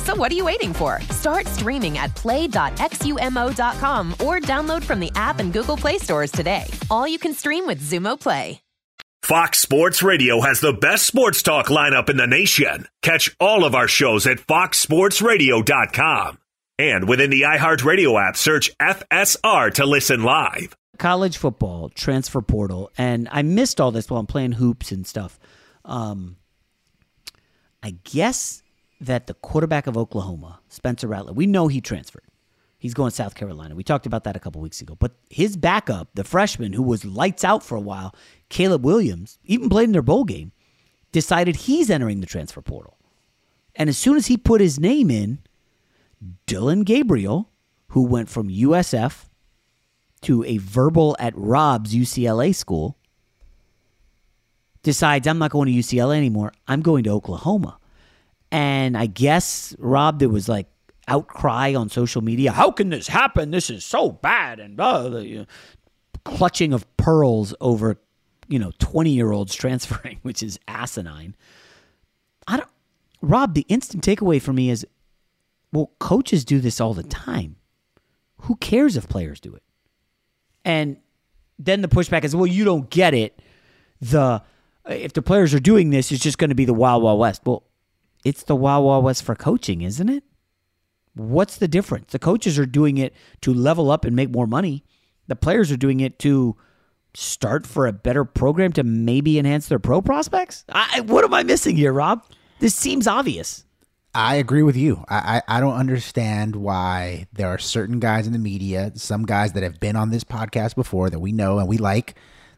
So 0.05 0.15
what 0.15 0.31
are 0.31 0.35
you 0.35 0.45
waiting 0.45 0.73
for? 0.73 0.99
Start 1.09 1.47
streaming 1.47 1.97
at 1.97 2.15
play.xumo.com 2.15 4.11
or 4.13 4.39
download 4.39 4.83
from 4.83 4.99
the 4.99 5.11
app 5.15 5.39
and 5.39 5.53
Google 5.53 5.77
Play 5.77 5.97
stores 5.99 6.31
today. 6.31 6.65
All 6.89 7.07
you 7.07 7.19
can 7.19 7.33
stream 7.33 7.67
with 7.67 7.81
Xumo 7.81 8.19
Play. 8.19 8.61
Fox 9.23 9.59
Sports 9.59 10.01
Radio 10.01 10.41
has 10.41 10.61
the 10.61 10.73
best 10.73 11.05
sports 11.05 11.43
talk 11.43 11.67
lineup 11.67 12.09
in 12.09 12.17
the 12.17 12.25
nation. 12.25 12.87
Catch 13.03 13.35
all 13.39 13.63
of 13.65 13.75
our 13.75 13.87
shows 13.87 14.25
at 14.25 14.37
foxsportsradio.com. 14.39 16.39
And 16.79 17.07
within 17.07 17.29
the 17.29 17.41
iHeartRadio 17.43 18.19
app, 18.19 18.35
search 18.35 18.75
FSR 18.79 19.71
to 19.75 19.85
listen 19.85 20.23
live. 20.23 20.75
college 20.97 21.37
football 21.37 21.89
transfer 21.89 22.41
portal, 22.41 22.89
and 22.97 23.29
I 23.31 23.43
missed 23.43 23.79
all 23.79 23.91
this 23.91 24.09
while 24.09 24.19
I'm 24.19 24.25
playing 24.25 24.53
hoops 24.53 24.91
and 24.91 25.05
stuff. 25.05 25.39
Um, 25.85 26.37
I 27.83 27.91
guess 28.03 28.63
that 29.01 29.27
the 29.27 29.33
quarterback 29.33 29.87
of 29.87 29.97
Oklahoma, 29.97 30.59
Spencer 30.69 31.07
Rattler, 31.07 31.33
we 31.33 31.47
know 31.47 31.67
he 31.67 31.81
transferred. 31.81 32.23
He's 32.77 32.93
going 32.93 33.09
to 33.09 33.15
South 33.15 33.35
Carolina. 33.35 33.75
We 33.75 33.83
talked 33.83 34.05
about 34.05 34.23
that 34.23 34.35
a 34.35 34.39
couple 34.39 34.61
weeks 34.61 34.81
ago. 34.81 34.95
But 34.97 35.13
his 35.29 35.57
backup, 35.57 36.09
the 36.13 36.23
freshman 36.23 36.73
who 36.73 36.83
was 36.83 37.05
lights 37.05 37.43
out 37.43 37.63
for 37.63 37.75
a 37.75 37.81
while, 37.81 38.15
Caleb 38.49 38.83
Williams, 38.83 39.37
even 39.43 39.69
played 39.69 39.85
in 39.85 39.91
their 39.91 40.01
bowl 40.01 40.23
game, 40.23 40.51
decided 41.11 41.55
he's 41.55 41.89
entering 41.89 42.21
the 42.21 42.27
transfer 42.27 42.61
portal. 42.61 42.97
And 43.75 43.89
as 43.89 43.97
soon 43.97 44.17
as 44.17 44.27
he 44.27 44.37
put 44.37 44.61
his 44.61 44.79
name 44.79 45.11
in, 45.11 45.39
Dillon 46.45 46.83
Gabriel, 46.83 47.51
who 47.89 48.03
went 48.03 48.29
from 48.29 48.49
USF 48.49 49.25
to 50.21 50.43
a 50.43 50.57
verbal 50.57 51.15
at 51.19 51.33
Rob's 51.35 51.93
UCLA 51.93 52.53
school, 52.53 52.97
decides 54.83 55.27
I'm 55.27 55.39
not 55.39 55.51
going 55.51 55.67
to 55.67 55.73
UCLA 55.73 56.17
anymore. 56.17 56.53
I'm 56.67 56.81
going 56.81 57.03
to 57.03 57.11
Oklahoma. 57.11 57.77
And 58.51 58.97
I 58.97 59.05
guess, 59.05 59.75
Rob, 59.79 60.19
there 60.19 60.29
was 60.29 60.49
like 60.49 60.67
outcry 61.07 61.73
on 61.73 61.89
social 61.89 62.21
media. 62.21 62.51
How 62.51 62.71
can 62.71 62.89
this 62.89 63.07
happen? 63.07 63.51
This 63.51 63.69
is 63.69 63.85
so 63.85 64.11
bad. 64.11 64.59
And 64.59 64.79
uh, 64.79 65.01
blah, 65.01 65.09
blah, 65.09 65.19
you 65.19 65.39
know, 65.39 65.45
clutching 66.25 66.73
of 66.73 66.85
pearls 66.97 67.53
over, 67.61 67.97
you 68.47 68.59
know, 68.59 68.71
20 68.79 69.11
year 69.11 69.31
olds 69.31 69.55
transferring, 69.55 70.19
which 70.23 70.43
is 70.43 70.59
asinine. 70.67 71.35
I 72.47 72.57
don't, 72.57 72.69
Rob, 73.21 73.53
the 73.53 73.65
instant 73.69 74.03
takeaway 74.03 74.41
for 74.41 74.51
me 74.53 74.69
is 74.69 74.85
well, 75.71 75.91
coaches 75.99 76.43
do 76.43 76.59
this 76.59 76.81
all 76.81 76.93
the 76.93 77.03
time. 77.03 77.55
Who 78.41 78.55
cares 78.57 78.97
if 78.97 79.07
players 79.07 79.39
do 79.39 79.53
it? 79.53 79.63
And 80.65 80.97
then 81.57 81.81
the 81.81 81.87
pushback 81.87 82.23
is, 82.23 82.35
well, 82.35 82.47
you 82.47 82.65
don't 82.65 82.89
get 82.89 83.13
it. 83.13 83.39
The 84.01 84.41
if 84.89 85.13
the 85.13 85.21
players 85.21 85.53
are 85.53 85.59
doing 85.59 85.91
this, 85.91 86.11
it's 86.11 86.23
just 86.23 86.39
going 86.39 86.49
to 86.49 86.55
be 86.55 86.65
the 86.65 86.73
wild 86.73 87.03
wild 87.03 87.19
west. 87.19 87.41
Well, 87.45 87.63
it's 88.23 88.43
the 88.43 88.55
wild 88.55 89.03
west 89.03 89.23
for 89.23 89.35
coaching, 89.35 89.81
isn't 89.81 90.09
it? 90.09 90.23
What's 91.13 91.57
the 91.57 91.67
difference? 91.67 92.11
The 92.11 92.19
coaches 92.19 92.57
are 92.57 92.65
doing 92.65 92.97
it 92.97 93.13
to 93.41 93.53
level 93.53 93.91
up 93.91 94.05
and 94.05 94.15
make 94.15 94.29
more 94.29 94.47
money. 94.47 94.83
The 95.27 95.35
players 95.35 95.71
are 95.71 95.77
doing 95.77 95.99
it 95.99 96.19
to 96.19 96.55
start 97.13 97.67
for 97.67 97.87
a 97.87 97.93
better 97.93 98.23
program 98.23 98.71
to 98.73 98.83
maybe 98.83 99.37
enhance 99.37 99.67
their 99.67 99.79
pro 99.79 100.01
prospects. 100.01 100.63
I, 100.69 101.01
what 101.01 101.25
am 101.25 101.33
I 101.33 101.43
missing 101.43 101.75
here, 101.75 101.91
Rob? 101.91 102.23
This 102.59 102.75
seems 102.75 103.07
obvious. 103.07 103.65
I 104.13 104.35
agree 104.35 104.63
with 104.63 104.75
you. 104.75 105.03
I, 105.09 105.41
I, 105.47 105.57
I 105.57 105.59
don't 105.59 105.75
understand 105.75 106.55
why 106.55 107.27
there 107.33 107.47
are 107.47 107.57
certain 107.57 107.99
guys 107.99 108.27
in 108.27 108.33
the 108.33 108.39
media, 108.39 108.91
some 108.95 109.25
guys 109.25 109.53
that 109.53 109.63
have 109.63 109.79
been 109.79 109.95
on 109.95 110.09
this 110.09 110.23
podcast 110.23 110.75
before 110.75 111.09
that 111.09 111.19
we 111.19 111.31
know 111.31 111.59
and 111.59 111.67
we 111.67 111.77
like, 111.77 112.15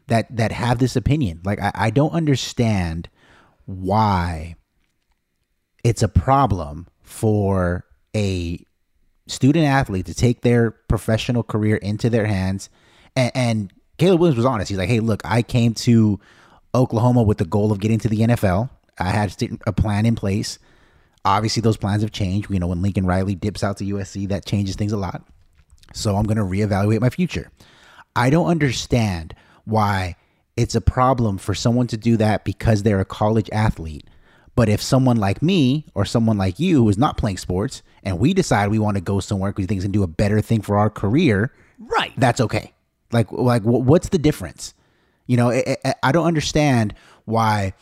that 0.08 0.36
that 0.36 0.52
have 0.52 0.78
this 0.78 0.96
opinion. 0.96 1.40
Like 1.44 1.60
I, 1.60 1.72
I 1.74 1.90
don't 1.90 2.12
understand 2.12 3.08
why 3.66 4.56
it's 5.84 6.02
a 6.02 6.08
problem 6.08 6.88
for 7.02 7.84
a 8.16 8.64
student 9.26 9.66
athlete 9.66 10.06
to 10.06 10.14
take 10.14 10.40
their 10.40 10.70
professional 10.70 11.42
career 11.42 11.76
into 11.76 12.10
their 12.10 12.26
hands. 12.26 12.70
And, 13.14 13.32
and 13.34 13.72
Caleb 13.98 14.20
Williams 14.20 14.36
was 14.36 14.46
honest. 14.46 14.70
He's 14.70 14.78
like, 14.78 14.88
hey, 14.88 15.00
look, 15.00 15.22
I 15.24 15.42
came 15.42 15.74
to 15.74 16.18
Oklahoma 16.74 17.22
with 17.22 17.38
the 17.38 17.44
goal 17.44 17.70
of 17.70 17.80
getting 17.80 17.98
to 18.00 18.08
the 18.08 18.20
NFL. 18.20 18.70
I 18.98 19.10
had 19.10 19.34
a 19.66 19.72
plan 19.72 20.06
in 20.06 20.14
place. 20.14 20.58
Obviously, 21.24 21.60
those 21.60 21.76
plans 21.76 22.02
have 22.02 22.12
changed. 22.12 22.50
You 22.50 22.58
know, 22.58 22.66
when 22.66 22.82
Lincoln 22.82 23.06
Riley 23.06 23.34
dips 23.34 23.62
out 23.62 23.76
to 23.78 23.84
USC, 23.84 24.28
that 24.28 24.44
changes 24.44 24.76
things 24.76 24.92
a 24.92 24.96
lot. 24.96 25.22
So 25.92 26.16
I'm 26.16 26.24
going 26.24 26.36
to 26.36 26.42
reevaluate 26.42 27.00
my 27.00 27.10
future. 27.10 27.50
I 28.16 28.30
don't 28.30 28.46
understand 28.46 29.34
why 29.64 30.16
it's 30.56 30.74
a 30.74 30.80
problem 30.80 31.38
for 31.38 31.54
someone 31.54 31.86
to 31.88 31.96
do 31.96 32.16
that 32.16 32.44
because 32.44 32.82
they're 32.82 33.00
a 33.00 33.04
college 33.04 33.48
athlete. 33.52 34.06
But 34.54 34.68
if 34.68 34.80
someone 34.80 35.16
like 35.16 35.42
me 35.42 35.86
or 35.94 36.04
someone 36.04 36.38
like 36.38 36.60
you 36.60 36.82
who 36.82 36.88
is 36.88 36.98
not 36.98 37.16
playing 37.16 37.38
sports 37.38 37.82
and 38.02 38.18
we 38.18 38.34
decide 38.34 38.70
we 38.70 38.78
want 38.78 38.96
to 38.96 39.00
go 39.00 39.20
somewhere 39.20 39.50
because 39.50 39.64
we 39.64 39.66
think 39.66 39.78
it's 39.78 39.84
going 39.84 39.92
to 39.92 39.98
do 39.98 40.02
a 40.04 40.08
better 40.08 40.40
thing 40.40 40.60
for 40.60 40.78
our 40.78 40.90
career, 40.90 41.52
right? 41.78 42.12
That's 42.16 42.40
okay. 42.40 42.72
Like, 43.10 43.30
like 43.32 43.62
what's 43.62 44.10
the 44.10 44.18
difference? 44.18 44.74
You 45.26 45.36
know, 45.36 45.50
I, 45.50 45.94
I 46.02 46.12
don't 46.12 46.26
understand 46.26 46.94
why 47.24 47.74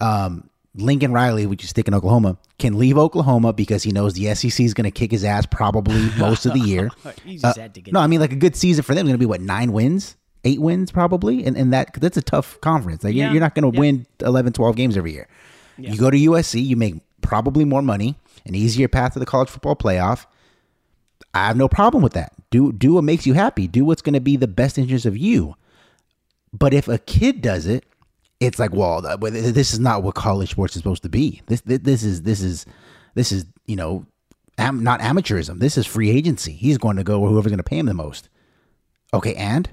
um, 0.00 0.50
Lincoln 0.74 1.12
Riley, 1.12 1.46
which 1.46 1.62
is 1.62 1.70
stick 1.70 1.88
in 1.88 1.94
Oklahoma, 1.94 2.36
can 2.58 2.78
leave 2.78 2.98
Oklahoma 2.98 3.52
because 3.52 3.82
he 3.82 3.92
knows 3.92 4.14
the 4.14 4.34
SEC 4.34 4.60
is 4.60 4.74
going 4.74 4.84
to 4.84 4.90
kick 4.90 5.10
his 5.10 5.24
ass 5.24 5.46
probably 5.46 6.10
most 6.18 6.46
of 6.46 6.54
the 6.54 6.60
year. 6.60 6.90
uh, 7.44 7.54
no, 7.90 8.00
I 8.00 8.06
mean 8.06 8.20
like 8.20 8.32
a 8.32 8.36
good 8.36 8.56
season 8.56 8.82
for 8.82 8.94
them 8.94 9.06
is 9.06 9.10
going 9.10 9.14
to 9.14 9.18
be 9.18 9.26
what 9.26 9.40
nine 9.40 9.72
wins, 9.72 10.16
eight 10.44 10.60
wins 10.60 10.90
probably, 10.90 11.44
and 11.44 11.56
and 11.56 11.72
that 11.72 11.94
that's 11.94 12.16
a 12.16 12.22
tough 12.22 12.60
conference. 12.60 13.04
Like 13.04 13.14
yeah. 13.14 13.24
you're, 13.24 13.34
you're, 13.34 13.40
not 13.40 13.54
going 13.54 13.70
to 13.70 13.74
yeah. 13.74 13.80
win 13.80 14.06
11, 14.20 14.52
12 14.54 14.76
games 14.76 14.96
every 14.96 15.12
year. 15.12 15.28
Yeah. 15.78 15.92
You 15.92 15.98
go 15.98 16.10
to 16.10 16.16
USC, 16.16 16.64
you 16.64 16.76
make 16.76 16.96
probably 17.20 17.64
more 17.64 17.82
money, 17.82 18.16
an 18.46 18.54
easier 18.54 18.88
path 18.88 19.14
to 19.14 19.18
the 19.18 19.26
college 19.26 19.48
football 19.48 19.76
playoff. 19.76 20.26
I 21.34 21.46
have 21.46 21.56
no 21.56 21.68
problem 21.68 22.02
with 22.02 22.12
that. 22.12 22.32
Do 22.50 22.72
do 22.72 22.94
what 22.94 23.04
makes 23.04 23.26
you 23.26 23.32
happy. 23.32 23.66
Do 23.66 23.84
what's 23.84 24.02
going 24.02 24.14
to 24.14 24.20
be 24.20 24.36
the 24.36 24.48
best 24.48 24.76
interest 24.76 25.06
of 25.06 25.16
you. 25.16 25.56
But 26.52 26.74
if 26.74 26.88
a 26.88 26.98
kid 26.98 27.40
does 27.40 27.66
it, 27.66 27.86
it's 28.38 28.58
like, 28.58 28.74
well, 28.74 29.00
this 29.00 29.72
is 29.72 29.78
not 29.78 30.02
what 30.02 30.14
college 30.14 30.50
sports 30.50 30.76
is 30.76 30.80
supposed 30.80 31.04
to 31.04 31.08
be. 31.08 31.40
This 31.46 31.62
this 31.64 32.02
is 32.02 32.22
this 32.22 32.42
is 32.42 32.66
this 33.14 33.32
is 33.32 33.46
you 33.66 33.76
know, 33.76 34.04
am, 34.58 34.82
not 34.82 35.00
amateurism. 35.00 35.60
This 35.60 35.78
is 35.78 35.86
free 35.86 36.10
agency. 36.10 36.52
He's 36.52 36.78
going 36.78 36.96
to 36.96 37.04
go 37.04 37.18
where 37.20 37.30
whoever's 37.30 37.50
going 37.50 37.58
to 37.58 37.64
pay 37.64 37.78
him 37.78 37.86
the 37.86 37.94
most. 37.94 38.28
Okay, 39.14 39.34
and 39.34 39.70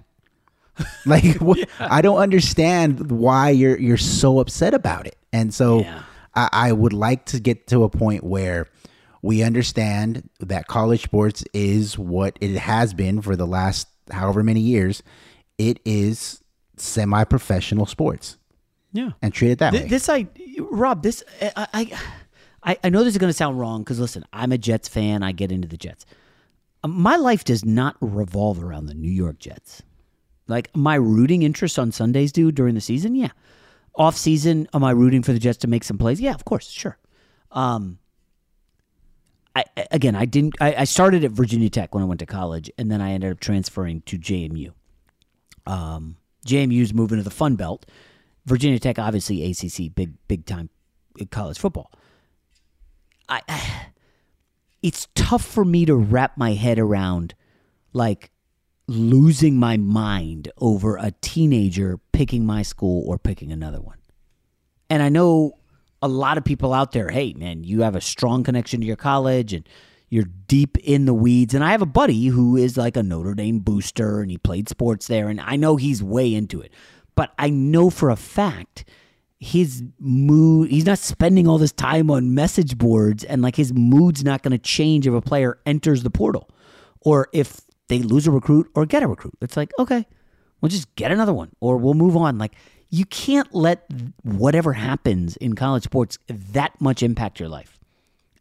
like 1.05 1.35
what, 1.39 1.57
yeah. 1.57 1.65
I 1.79 2.01
don't 2.01 2.17
understand 2.17 3.11
why 3.11 3.49
you're 3.49 3.77
you're 3.79 3.97
so 3.97 4.39
upset 4.39 4.73
about 4.73 5.07
it. 5.07 5.17
And 5.31 5.53
so 5.53 5.81
yeah. 5.81 6.03
I, 6.35 6.49
I 6.51 6.71
would 6.71 6.93
like 6.93 7.25
to 7.27 7.39
get 7.39 7.67
to 7.67 7.83
a 7.83 7.89
point 7.89 8.23
where 8.23 8.67
we 9.21 9.43
understand 9.43 10.29
that 10.39 10.67
college 10.67 11.03
sports 11.03 11.43
is 11.53 11.97
what 11.97 12.37
it 12.41 12.57
has 12.57 12.93
been 12.93 13.21
for 13.21 13.35
the 13.35 13.47
last 13.47 13.87
however 14.11 14.43
many 14.43 14.61
years. 14.61 15.03
It 15.57 15.79
is 15.83 16.41
semi-professional 16.77 17.85
sports. 17.85 18.37
Yeah, 18.91 19.11
and 19.21 19.33
treat 19.33 19.51
it 19.51 19.59
that 19.59 19.71
Th- 19.71 19.83
way. 19.83 19.89
This 19.89 20.09
I, 20.09 20.27
Rob. 20.71 21.03
This 21.03 21.23
I, 21.41 21.91
I, 22.63 22.77
I 22.83 22.89
know 22.89 23.03
this 23.03 23.13
is 23.13 23.17
going 23.19 23.29
to 23.29 23.37
sound 23.37 23.59
wrong 23.59 23.83
because 23.83 23.99
listen, 23.99 24.25
I'm 24.33 24.51
a 24.51 24.57
Jets 24.57 24.87
fan. 24.87 25.21
I 25.21 25.31
get 25.31 25.51
into 25.51 25.67
the 25.67 25.77
Jets. 25.77 26.05
My 26.85 27.17
life 27.17 27.43
does 27.43 27.65
not 27.65 27.97
revolve 27.99 28.63
around 28.63 28.85
the 28.85 28.93
New 28.93 29.11
York 29.11 29.37
Jets. 29.39 29.83
Like 30.49 30.75
my 30.75 30.95
rooting 30.95 31.43
interest 31.43 31.77
on 31.77 31.91
Sundays 31.91 32.31
do 32.31 32.51
during 32.51 32.75
the 32.75 32.81
season, 32.81 33.15
yeah. 33.15 33.29
Off 33.95 34.17
season, 34.17 34.67
am 34.73 34.83
I 34.83 34.91
rooting 34.91 35.23
for 35.23 35.33
the 35.33 35.39
Jets 35.39 35.59
to 35.59 35.67
make 35.67 35.83
some 35.83 35.97
plays? 35.97 36.19
Yeah, 36.19 36.33
of 36.33 36.45
course, 36.45 36.69
sure. 36.69 36.97
Um, 37.51 37.99
I, 39.55 39.63
again, 39.91 40.15
I 40.15 40.25
didn't. 40.25 40.55
I, 40.61 40.75
I, 40.75 40.83
started 40.83 41.23
at 41.23 41.31
Virginia 41.31 41.69
Tech 41.69 41.93
when 41.93 42.03
I 42.03 42.05
went 42.05 42.19
to 42.19 42.25
college, 42.25 42.71
and 42.77 42.91
then 42.91 43.01
I 43.01 43.11
ended 43.11 43.31
up 43.31 43.39
transferring 43.39 44.01
to 44.01 44.17
JMU. 44.17 44.71
Um, 45.65 46.17
JMU's 46.45 46.93
moving 46.93 47.17
to 47.17 47.23
the 47.23 47.31
Sun 47.31 47.55
Belt. 47.55 47.85
Virginia 48.45 48.79
Tech, 48.79 48.99
obviously 48.99 49.43
ACC, 49.43 49.93
big 49.93 50.13
big 50.27 50.45
time 50.45 50.69
college 51.31 51.59
football. 51.59 51.91
I, 53.27 53.41
it's 54.81 55.07
tough 55.15 55.43
for 55.43 55.65
me 55.65 55.85
to 55.85 55.95
wrap 55.95 56.37
my 56.37 56.53
head 56.53 56.79
around, 56.79 57.35
like 57.91 58.31
losing 58.89 59.57
my 59.57 59.77
mind 59.77 60.51
over 60.57 60.97
a 60.97 61.11
teenager 61.21 61.99
picking 62.11 62.45
my 62.45 62.63
school 62.63 63.07
or 63.07 63.17
picking 63.17 63.51
another 63.51 63.79
one. 63.79 63.97
And 64.89 65.03
I 65.03 65.09
know 65.09 65.53
a 66.01 66.07
lot 66.07 66.37
of 66.37 66.43
people 66.43 66.73
out 66.73 66.91
there, 66.91 67.09
hey, 67.09 67.33
man, 67.33 67.63
you 67.63 67.81
have 67.81 67.95
a 67.95 68.01
strong 68.01 68.43
connection 68.43 68.81
to 68.81 68.87
your 68.87 68.95
college 68.95 69.53
and 69.53 69.67
you're 70.09 70.25
deep 70.47 70.77
in 70.79 71.05
the 71.05 71.13
weeds. 71.13 71.53
And 71.53 71.63
I 71.63 71.71
have 71.71 71.83
a 71.83 71.87
buddy 71.87 72.27
who 72.27 72.57
is 72.57 72.77
like 72.77 72.97
a 72.97 73.03
Notre 73.03 73.35
Dame 73.35 73.59
booster 73.59 74.21
and 74.21 74.31
he 74.31 74.37
played 74.37 74.67
sports 74.67 75.07
there. 75.07 75.29
And 75.29 75.39
I 75.39 75.55
know 75.55 75.75
he's 75.75 76.01
way 76.01 76.33
into 76.33 76.59
it. 76.59 76.73
But 77.15 77.33
I 77.37 77.49
know 77.49 77.89
for 77.89 78.09
a 78.09 78.15
fact 78.15 78.85
his 79.39 79.83
mood, 79.99 80.71
he's 80.71 80.85
not 80.85 80.97
spending 80.97 81.47
all 81.47 81.59
this 81.59 81.71
time 81.71 82.09
on 82.09 82.33
message 82.33 82.77
boards 82.77 83.23
and 83.23 83.41
like 83.41 83.55
his 83.55 83.71
mood's 83.71 84.23
not 84.23 84.41
going 84.41 84.51
to 84.51 84.57
change 84.57 85.05
if 85.05 85.13
a 85.13 85.21
player 85.21 85.59
enters 85.65 86.01
the 86.01 86.09
portal 86.09 86.49
or 87.01 87.27
if 87.33 87.61
they 87.89 87.99
lose 87.99 88.25
a 88.25 88.31
recruit 88.31 88.69
or 88.73 88.85
get 88.85 89.03
a 89.03 89.07
recruit. 89.07 89.35
It's 89.41 89.57
like, 89.57 89.71
okay, 89.77 90.05
we'll 90.61 90.69
just 90.69 90.93
get 90.95 91.11
another 91.11 91.33
one 91.33 91.51
or 91.59 91.77
we'll 91.77 91.93
move 91.93 92.15
on. 92.15 92.37
Like, 92.37 92.55
you 92.89 93.05
can't 93.05 93.53
let 93.53 93.85
whatever 94.23 94.73
happens 94.73 95.37
in 95.37 95.53
college 95.53 95.83
sports 95.83 96.17
that 96.27 96.79
much 96.79 97.03
impact 97.03 97.39
your 97.39 97.49
life. 97.49 97.77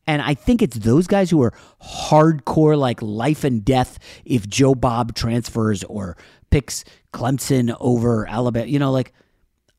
And 0.07 0.23
I 0.23 0.33
think 0.33 0.63
it's 0.63 0.79
those 0.79 1.07
guys 1.07 1.31
who 1.31 1.43
are 1.43 1.53
hardcore, 1.83 2.79
like 2.79 3.03
life 3.03 3.45
and 3.45 3.63
death 3.63 3.99
if 4.25 4.49
Joe 4.49 4.75
Bob 4.75 5.15
transfers 5.15 5.85
or 5.85 6.17
picks 6.51 6.85
Clemson 7.13 7.77
over 7.79 8.27
Alabama. 8.27 8.67
You 8.67 8.79
know, 8.79 8.91
like, 8.91 9.13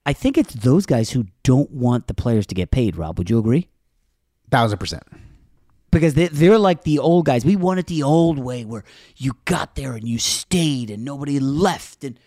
I 0.06 0.14
think 0.14 0.38
it's 0.38 0.54
those 0.54 0.86
guys 0.86 1.10
who 1.10 1.26
don't 1.44 1.72
want 1.72 2.08
the 2.08 2.14
players 2.14 2.46
to 2.48 2.56
get 2.56 2.70
paid, 2.70 2.96
Rob. 2.96 3.18
Would 3.18 3.30
you 3.30 3.40
agree? 3.40 3.70
Thousand 4.52 4.78
percent 4.78 5.04
because 5.92 6.14
they, 6.14 6.28
they're 6.28 6.60
like 6.60 6.84
the 6.84 7.00
old 7.00 7.26
guys. 7.26 7.46
We 7.46 7.56
want 7.56 7.80
it 7.80 7.88
the 7.88 8.04
old 8.04 8.40
way 8.40 8.66
where 8.66 8.84
you 9.18 9.34
got 9.46 9.76
there 9.76 9.94
and 9.94 10.08
you 10.08 10.20
stayed 10.20 10.90
and 10.90 11.04
nobody 11.04 11.40
left. 11.40 12.04
And, 12.04 12.20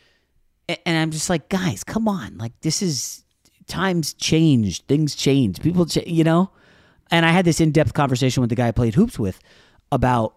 and 0.69 0.99
I'm 0.99 1.11
just 1.11 1.31
like, 1.31 1.49
guys, 1.49 1.85
come 1.85 2.09
on. 2.09 2.39
Like, 2.39 2.53
this 2.61 2.83
is 2.83 3.25
times 3.67 4.15
change, 4.15 4.85
things 4.87 5.15
change, 5.15 5.61
people, 5.61 5.87
ch- 5.87 6.07
you 6.07 6.25
know? 6.25 6.51
And 7.11 7.27
I 7.27 7.31
had 7.31 7.45
this 7.45 7.61
in 7.61 7.73
depth 7.73 7.95
conversation 7.95 8.41
with 8.41 8.51
the 8.51 8.57
guy 8.57 8.69
I 8.69 8.73
played 8.73 8.95
hoops 8.95 9.19
with 9.19 9.39
about, 9.91 10.37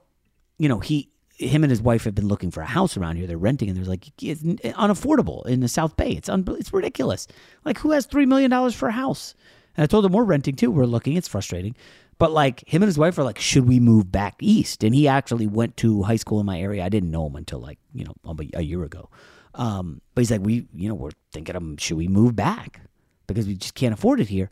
you 0.58 0.68
know, 0.68 0.80
he, 0.80 1.10
him 1.38 1.64
and 1.64 1.72
his 1.72 1.82
wife 1.82 2.04
have 2.04 2.16
been 2.16 2.28
looking 2.28 2.52
for 2.52 2.62
a 2.62 2.66
house 2.66 2.96
around 2.96 3.18
here. 3.18 3.28
They're 3.28 3.38
renting, 3.38 3.70
and 3.70 3.78
they're 3.78 3.86
like, 3.86 4.08
it's 4.22 4.42
unaffordable 4.42 5.46
in 5.46 5.60
the 5.60 5.68
South 5.68 5.98
Bay. 5.98 6.12
It's 6.12 6.30
un- 6.30 6.46
it's 6.58 6.72
ridiculous. 6.72 7.28
Like, 7.66 7.78
who 7.80 7.92
has 7.92 8.06
three 8.06 8.26
million 8.26 8.52
dollars 8.52 8.74
for 8.74 8.88
a 8.88 8.94
house? 8.94 9.36
And 9.76 9.84
I 9.84 9.88
told 9.88 10.06
him 10.06 10.14
we're 10.14 10.24
renting 10.24 10.56
too. 10.56 10.72
We're 10.72 10.86
looking. 10.86 11.18
It's 11.18 11.28
frustrating. 11.28 11.76
But 12.18 12.32
like 12.32 12.68
him 12.68 12.82
and 12.82 12.88
his 12.88 12.98
wife 12.98 13.18
are 13.18 13.24
like, 13.24 13.40
should 13.40 13.68
we 13.68 13.80
move 13.80 14.12
back 14.12 14.36
east? 14.40 14.84
And 14.84 14.96
he 14.96 15.08
actually 15.08 15.48
went 15.48 15.76
to 15.78 16.04
high 16.04 16.16
school 16.16 16.40
in 16.40 16.46
my 16.46 16.60
area. 16.60 16.84
I 16.84 16.90
didn't 16.90 17.12
know 17.12 17.28
him 17.28 17.36
until 17.36 17.60
like 17.60 17.80
you 17.94 18.06
know 18.06 18.16
a 18.54 18.62
year 18.62 18.84
ago. 18.84 19.10
Um, 19.54 20.02
but 20.14 20.22
he's 20.22 20.32
like, 20.32 20.42
we 20.42 20.68
you 20.74 20.88
know 20.88 20.96
we're 20.96 21.12
thinking 21.32 21.56
of 21.56 21.64
should 21.80 21.98
we 21.98 22.08
move 22.08 22.36
back 22.36 22.82
because 23.28 23.48
we 23.48 23.56
just 23.56 23.76
can't 23.76 23.94
afford 23.94 24.20
it 24.20 24.30
here. 24.30 24.50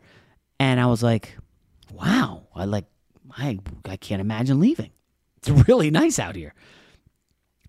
And 0.60 0.78
I 0.78 0.86
was 0.86 1.02
like, 1.02 1.36
wow, 1.90 2.48
I 2.54 2.64
like 2.64 2.86
I 3.36 3.58
I 3.84 3.96
can't 3.96 4.20
imagine 4.20 4.60
leaving. 4.60 4.90
It's 5.38 5.68
really 5.68 5.90
nice 5.90 6.18
out 6.18 6.36
here. 6.36 6.54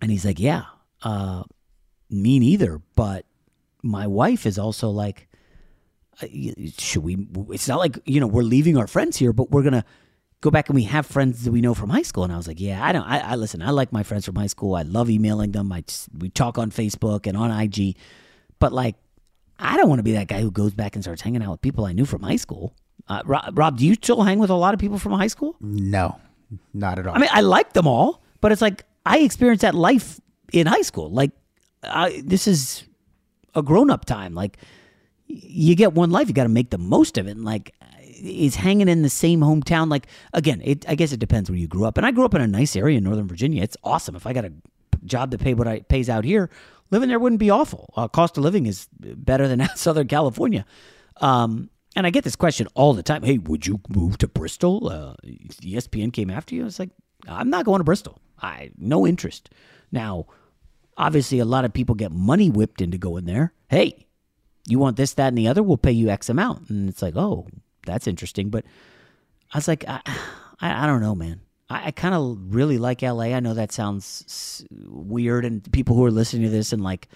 And 0.00 0.10
he's 0.10 0.24
like, 0.24 0.38
yeah, 0.38 0.64
uh, 1.02 1.44
me 2.10 2.38
neither. 2.38 2.80
But 2.94 3.24
my 3.82 4.06
wife 4.06 4.46
is 4.46 4.58
also 4.58 4.90
like, 4.90 5.28
should 6.78 7.02
we? 7.02 7.26
It's 7.50 7.68
not 7.68 7.78
like 7.78 7.98
you 8.04 8.20
know 8.20 8.26
we're 8.26 8.42
leaving 8.42 8.76
our 8.76 8.86
friends 8.86 9.16
here, 9.16 9.32
but 9.32 9.50
we're 9.50 9.62
gonna 9.62 9.84
go 10.40 10.50
back 10.50 10.68
and 10.68 10.76
we 10.76 10.84
have 10.84 11.06
friends 11.06 11.44
that 11.44 11.50
we 11.50 11.60
know 11.60 11.74
from 11.74 11.90
high 11.90 12.02
school. 12.02 12.24
And 12.24 12.32
I 12.32 12.36
was 12.36 12.46
like, 12.46 12.60
yeah, 12.60 12.84
I 12.84 12.92
don't. 12.92 13.02
I, 13.04 13.18
I 13.18 13.34
listen. 13.36 13.62
I 13.62 13.70
like 13.70 13.92
my 13.92 14.02
friends 14.02 14.26
from 14.26 14.36
high 14.36 14.46
school. 14.46 14.74
I 14.74 14.82
love 14.82 15.10
emailing 15.10 15.52
them. 15.52 15.72
I 15.72 15.80
just, 15.82 16.08
we 16.16 16.28
talk 16.28 16.58
on 16.58 16.70
Facebook 16.70 17.26
and 17.26 17.36
on 17.36 17.50
IG, 17.50 17.96
but 18.58 18.72
like, 18.72 18.96
I 19.58 19.76
don't 19.76 19.88
want 19.88 19.98
to 19.98 20.02
be 20.04 20.12
that 20.12 20.28
guy 20.28 20.40
who 20.40 20.50
goes 20.50 20.74
back 20.74 20.94
and 20.94 21.02
starts 21.02 21.22
hanging 21.22 21.42
out 21.42 21.50
with 21.52 21.62
people 21.62 21.84
I 21.86 21.92
knew 21.92 22.04
from 22.04 22.22
high 22.22 22.36
school. 22.36 22.74
Uh, 23.08 23.22
Rob, 23.24 23.58
Rob, 23.58 23.78
do 23.78 23.86
you 23.86 23.94
still 23.94 24.22
hang 24.22 24.38
with 24.38 24.50
a 24.50 24.54
lot 24.54 24.74
of 24.74 24.80
people 24.80 24.98
from 24.98 25.12
high 25.12 25.26
school? 25.28 25.56
No, 25.60 26.18
Not 26.74 26.98
at 26.98 27.06
all. 27.06 27.14
I 27.14 27.18
mean, 27.18 27.30
I 27.32 27.40
like 27.40 27.72
them 27.72 27.86
all, 27.86 28.22
but 28.40 28.52
it's 28.52 28.62
like 28.62 28.84
I 29.04 29.18
experienced 29.20 29.62
that 29.62 29.74
life 29.74 30.20
in 30.52 30.66
high 30.66 30.82
school. 30.82 31.10
Like, 31.10 31.30
I, 31.82 32.22
this 32.24 32.46
is 32.46 32.84
a 33.54 33.62
grown 33.62 33.90
up 33.90 34.04
time. 34.04 34.34
Like, 34.34 34.58
you 35.26 35.74
get 35.74 35.92
one 35.92 36.10
life, 36.10 36.28
you 36.28 36.34
got 36.34 36.44
to 36.44 36.48
make 36.48 36.70
the 36.70 36.78
most 36.78 37.18
of 37.18 37.26
it. 37.26 37.32
And 37.32 37.44
like, 37.44 37.74
is 38.22 38.54
hanging 38.56 38.88
in 38.88 39.02
the 39.02 39.10
same 39.10 39.40
hometown. 39.40 39.90
Like, 39.90 40.06
again, 40.32 40.60
it, 40.64 40.88
I 40.88 40.94
guess 40.94 41.12
it 41.12 41.20
depends 41.20 41.50
where 41.50 41.58
you 41.58 41.68
grew 41.68 41.84
up. 41.84 41.96
And 41.96 42.06
I 42.06 42.10
grew 42.10 42.24
up 42.24 42.34
in 42.34 42.40
a 42.40 42.46
nice 42.46 42.76
area 42.76 42.98
in 42.98 43.04
Northern 43.04 43.28
Virginia. 43.28 43.62
It's 43.62 43.76
awesome. 43.84 44.16
If 44.16 44.26
I 44.26 44.32
got 44.32 44.44
a 44.44 44.52
job 45.04 45.30
that 45.30 45.40
pay 45.40 45.54
what 45.54 45.68
I 45.68 45.80
pays 45.80 46.08
out 46.08 46.24
here, 46.24 46.50
living 46.90 47.08
there 47.08 47.18
wouldn't 47.18 47.40
be 47.40 47.50
awful. 47.50 47.92
Uh, 47.96 48.08
cost 48.08 48.36
of 48.38 48.44
living 48.44 48.66
is 48.66 48.88
better 48.98 49.48
than 49.48 49.68
Southern 49.76 50.08
California. 50.08 50.64
Um, 51.20 51.70
and 51.94 52.06
I 52.06 52.10
get 52.10 52.24
this 52.24 52.36
question 52.36 52.68
all 52.74 52.92
the 52.92 53.02
time. 53.02 53.22
Hey, 53.22 53.38
would 53.38 53.66
you 53.66 53.80
move 53.88 54.18
to 54.18 54.28
Bristol? 54.28 54.88
Uh, 54.88 55.14
ESPN 55.24 56.12
came 56.12 56.30
after 56.30 56.54
you. 56.54 56.66
It's 56.66 56.78
like 56.78 56.90
I'm 57.26 57.48
not 57.48 57.64
going 57.64 57.80
to 57.80 57.84
Bristol. 57.84 58.20
I 58.40 58.70
no 58.76 59.06
interest. 59.06 59.48
Now, 59.90 60.26
obviously, 60.98 61.38
a 61.38 61.46
lot 61.46 61.64
of 61.64 61.72
people 61.72 61.94
get 61.94 62.12
money 62.12 62.50
whipped 62.50 62.82
into 62.82 62.98
going 62.98 63.24
there. 63.24 63.54
Hey, 63.68 64.05
you 64.66 64.78
want 64.78 64.96
this, 64.96 65.14
that, 65.14 65.28
and 65.28 65.38
the 65.38 65.48
other? 65.48 65.62
We'll 65.62 65.76
pay 65.76 65.92
you 65.92 66.08
X 66.08 66.28
amount. 66.28 66.68
And 66.70 66.88
it's 66.88 67.02
like, 67.02 67.16
oh, 67.16 67.46
that's 67.84 68.06
interesting. 68.06 68.50
But 68.50 68.64
I 69.52 69.58
was 69.58 69.68
like, 69.68 69.84
I, 69.86 70.00
I, 70.60 70.84
I 70.84 70.86
don't 70.86 71.00
know, 71.00 71.14
man. 71.14 71.40
I, 71.68 71.86
I 71.86 71.90
kind 71.90 72.14
of 72.14 72.54
really 72.54 72.78
like 72.78 73.02
LA. 73.02 73.34
I 73.34 73.40
know 73.40 73.54
that 73.54 73.72
sounds 73.72 74.64
weird, 74.70 75.44
and 75.44 75.70
people 75.72 75.96
who 75.96 76.04
are 76.04 76.10
listening 76.10 76.42
to 76.44 76.50
this 76.50 76.72
and 76.72 76.82
like 76.82 77.08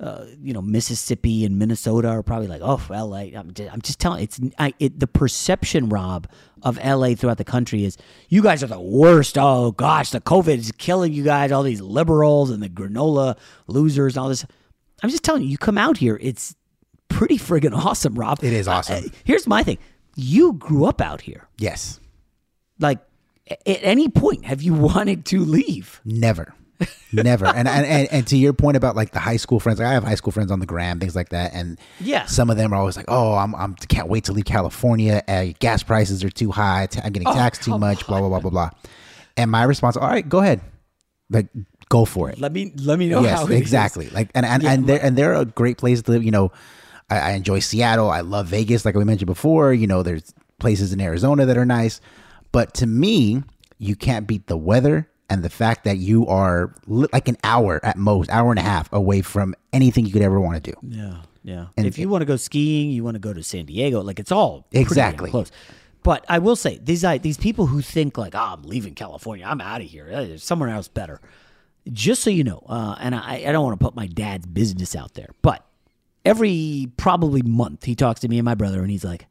uh, 0.00 0.26
you 0.40 0.52
know 0.52 0.62
Mississippi 0.62 1.44
and 1.44 1.58
Minnesota 1.58 2.08
are 2.08 2.22
probably 2.22 2.46
like, 2.46 2.60
oh, 2.62 2.80
L.A. 2.92 3.34
I'm 3.34 3.52
just, 3.52 3.72
I'm 3.72 3.80
just 3.80 3.98
telling 3.98 4.22
it's 4.22 4.40
I, 4.58 4.72
it, 4.78 5.00
the 5.00 5.06
perception, 5.06 5.88
Rob, 5.88 6.28
of 6.62 6.78
L.A. 6.80 7.14
throughout 7.14 7.38
the 7.38 7.44
country 7.44 7.84
is 7.84 7.96
you 8.28 8.42
guys 8.42 8.62
are 8.62 8.68
the 8.68 8.80
worst. 8.80 9.36
Oh 9.38 9.72
gosh, 9.72 10.10
the 10.10 10.20
COVID 10.20 10.58
is 10.58 10.72
killing 10.72 11.12
you 11.12 11.24
guys. 11.24 11.52
All 11.52 11.62
these 11.62 11.80
liberals 11.80 12.50
and 12.50 12.62
the 12.62 12.68
granola 12.68 13.36
losers 13.66 14.16
and 14.16 14.22
all 14.22 14.28
this. 14.28 14.46
I'm 15.02 15.10
just 15.10 15.22
telling 15.22 15.42
you, 15.42 15.48
you 15.48 15.58
come 15.58 15.78
out 15.78 15.96
here, 15.96 16.18
it's 16.20 16.56
pretty 17.08 17.38
friggin' 17.38 17.72
awesome, 17.74 18.14
Rob. 18.14 18.42
It 18.42 18.52
is 18.52 18.68
awesome. 18.68 19.04
Uh, 19.04 19.08
here's 19.24 19.46
my 19.46 19.62
thing: 19.62 19.78
you 20.16 20.52
grew 20.54 20.84
up 20.84 21.00
out 21.00 21.20
here. 21.22 21.48
Yes. 21.58 22.00
Like, 22.80 22.98
at 23.50 23.58
any 23.82 24.08
point, 24.08 24.44
have 24.44 24.62
you 24.62 24.74
wanted 24.90 25.24
to 25.26 25.40
leave? 25.44 26.00
Never. 26.04 26.54
Never. 27.12 27.46
And, 27.46 27.66
and, 27.66 27.84
and 27.84 28.08
and 28.12 28.26
to 28.28 28.36
your 28.36 28.52
point 28.52 28.76
about 28.76 28.94
like 28.94 29.10
the 29.10 29.18
high 29.18 29.38
school 29.38 29.58
friends, 29.58 29.80
like 29.80 29.88
I 29.88 29.94
have 29.94 30.04
high 30.04 30.14
school 30.14 30.30
friends 30.30 30.52
on 30.52 30.60
the 30.60 30.66
gram, 30.66 31.00
things 31.00 31.16
like 31.16 31.30
that, 31.30 31.52
and 31.52 31.76
yeah, 31.98 32.26
some 32.26 32.50
of 32.50 32.56
them 32.56 32.72
are 32.72 32.76
always 32.76 32.96
like, 32.96 33.06
"Oh, 33.08 33.34
I'm 33.34 33.52
I'm 33.56 33.74
can't 33.74 34.08
wait 34.08 34.24
to 34.26 34.32
leave 34.32 34.44
California. 34.44 35.24
Uh, 35.26 35.46
gas 35.58 35.82
prices 35.82 36.22
are 36.22 36.30
too 36.30 36.52
high. 36.52 36.86
I'm 37.02 37.12
getting 37.12 37.26
Oh, 37.26 37.32
taxed 37.34 37.62
too 37.62 37.76
much. 37.78 38.06
Blah 38.06 38.20
blah 38.20 38.28
blah 38.28 38.38
blah 38.38 38.50
blah." 38.50 38.70
And 39.36 39.50
my 39.50 39.64
response, 39.64 39.96
"All 39.96 40.06
right, 40.06 40.28
go 40.28 40.38
ahead, 40.38 40.60
like 41.30 41.48
go 41.88 42.04
for 42.04 42.30
it." 42.30 42.38
Let 42.38 42.52
me 42.52 42.72
let 42.76 42.96
me 43.00 43.08
know 43.08 43.22
yes, 43.24 43.40
how 43.40 43.46
it 43.46 43.50
is. 43.54 43.60
exactly. 43.60 44.08
Like 44.10 44.30
and 44.36 44.46
and 44.46 44.62
Yeah, 44.62 44.70
and 44.70 44.86
they're 44.86 45.02
and 45.04 45.18
they're 45.18 45.34
a 45.34 45.46
great 45.46 45.78
place 45.78 46.00
to 46.02 46.10
live. 46.12 46.22
You 46.22 46.30
know, 46.30 46.52
I, 47.10 47.18
I 47.18 47.30
enjoy 47.32 47.58
Seattle. 47.60 48.10
I 48.10 48.20
love 48.20 48.46
Vegas, 48.48 48.84
like 48.84 48.94
we 48.94 49.04
mentioned 49.04 49.26
before. 49.26 49.72
You 49.72 49.86
know, 49.86 50.02
there's 50.02 50.34
places 50.58 50.92
in 50.92 51.00
Arizona 51.00 51.46
that 51.46 51.56
are 51.56 51.64
nice, 51.66 52.00
but 52.52 52.74
to 52.74 52.86
me, 52.86 53.42
you 53.78 53.94
can't 53.96 54.26
beat 54.26 54.46
the 54.46 54.56
weather 54.56 55.08
and 55.30 55.42
the 55.44 55.50
fact 55.50 55.84
that 55.84 55.98
you 55.98 56.26
are 56.26 56.74
li- 56.86 57.06
like 57.12 57.28
an 57.28 57.36
hour 57.44 57.80
at 57.84 57.96
most, 57.96 58.28
hour 58.30 58.50
and 58.50 58.58
a 58.58 58.62
half 58.62 58.92
away 58.92 59.20
from 59.22 59.54
anything 59.72 60.04
you 60.06 60.12
could 60.12 60.22
ever 60.22 60.40
want 60.40 60.62
to 60.62 60.72
do. 60.72 60.76
Yeah, 60.82 61.16
yeah. 61.44 61.66
And 61.76 61.86
if 61.86 61.98
you 61.98 62.08
want 62.08 62.22
to 62.22 62.26
go 62.26 62.36
skiing, 62.36 62.90
you 62.90 63.04
want 63.04 63.14
to 63.14 63.20
go 63.20 63.32
to 63.32 63.42
San 63.42 63.66
Diego. 63.66 64.00
Like 64.02 64.18
it's 64.18 64.32
all 64.32 64.66
Exactly. 64.72 65.30
close. 65.30 65.50
But 66.02 66.24
I 66.28 66.38
will 66.38 66.56
say 66.56 66.78
these 66.82 67.04
I, 67.04 67.18
these 67.18 67.36
people 67.36 67.66
who 67.66 67.82
think 67.82 68.16
like, 68.16 68.34
oh, 68.34 68.38
I'm 68.38 68.62
leaving 68.62 68.94
California, 68.94 69.44
I'm 69.46 69.60
out 69.60 69.80
of 69.82 69.86
here. 69.86 70.08
Uh, 70.10 70.24
There's 70.24 70.42
somewhere 70.44 70.70
else 70.70 70.88
better. 70.88 71.20
Just 71.92 72.22
so 72.22 72.30
you 72.30 72.44
know, 72.44 72.62
uh, 72.68 72.96
and 72.98 73.14
I, 73.14 73.44
I 73.46 73.52
don't 73.52 73.64
want 73.64 73.78
to 73.78 73.84
put 73.84 73.94
my 73.94 74.06
dad's 74.06 74.46
business 74.46 74.96
out 74.96 75.14
there, 75.14 75.30
but 75.42 75.64
every 76.28 76.90
probably 76.96 77.42
month 77.42 77.84
he 77.84 77.94
talks 77.94 78.20
to 78.20 78.28
me 78.28 78.38
and 78.38 78.44
my 78.44 78.54
brother, 78.54 78.80
and 78.82 78.90
he's 78.90 79.04
like, 79.04 79.26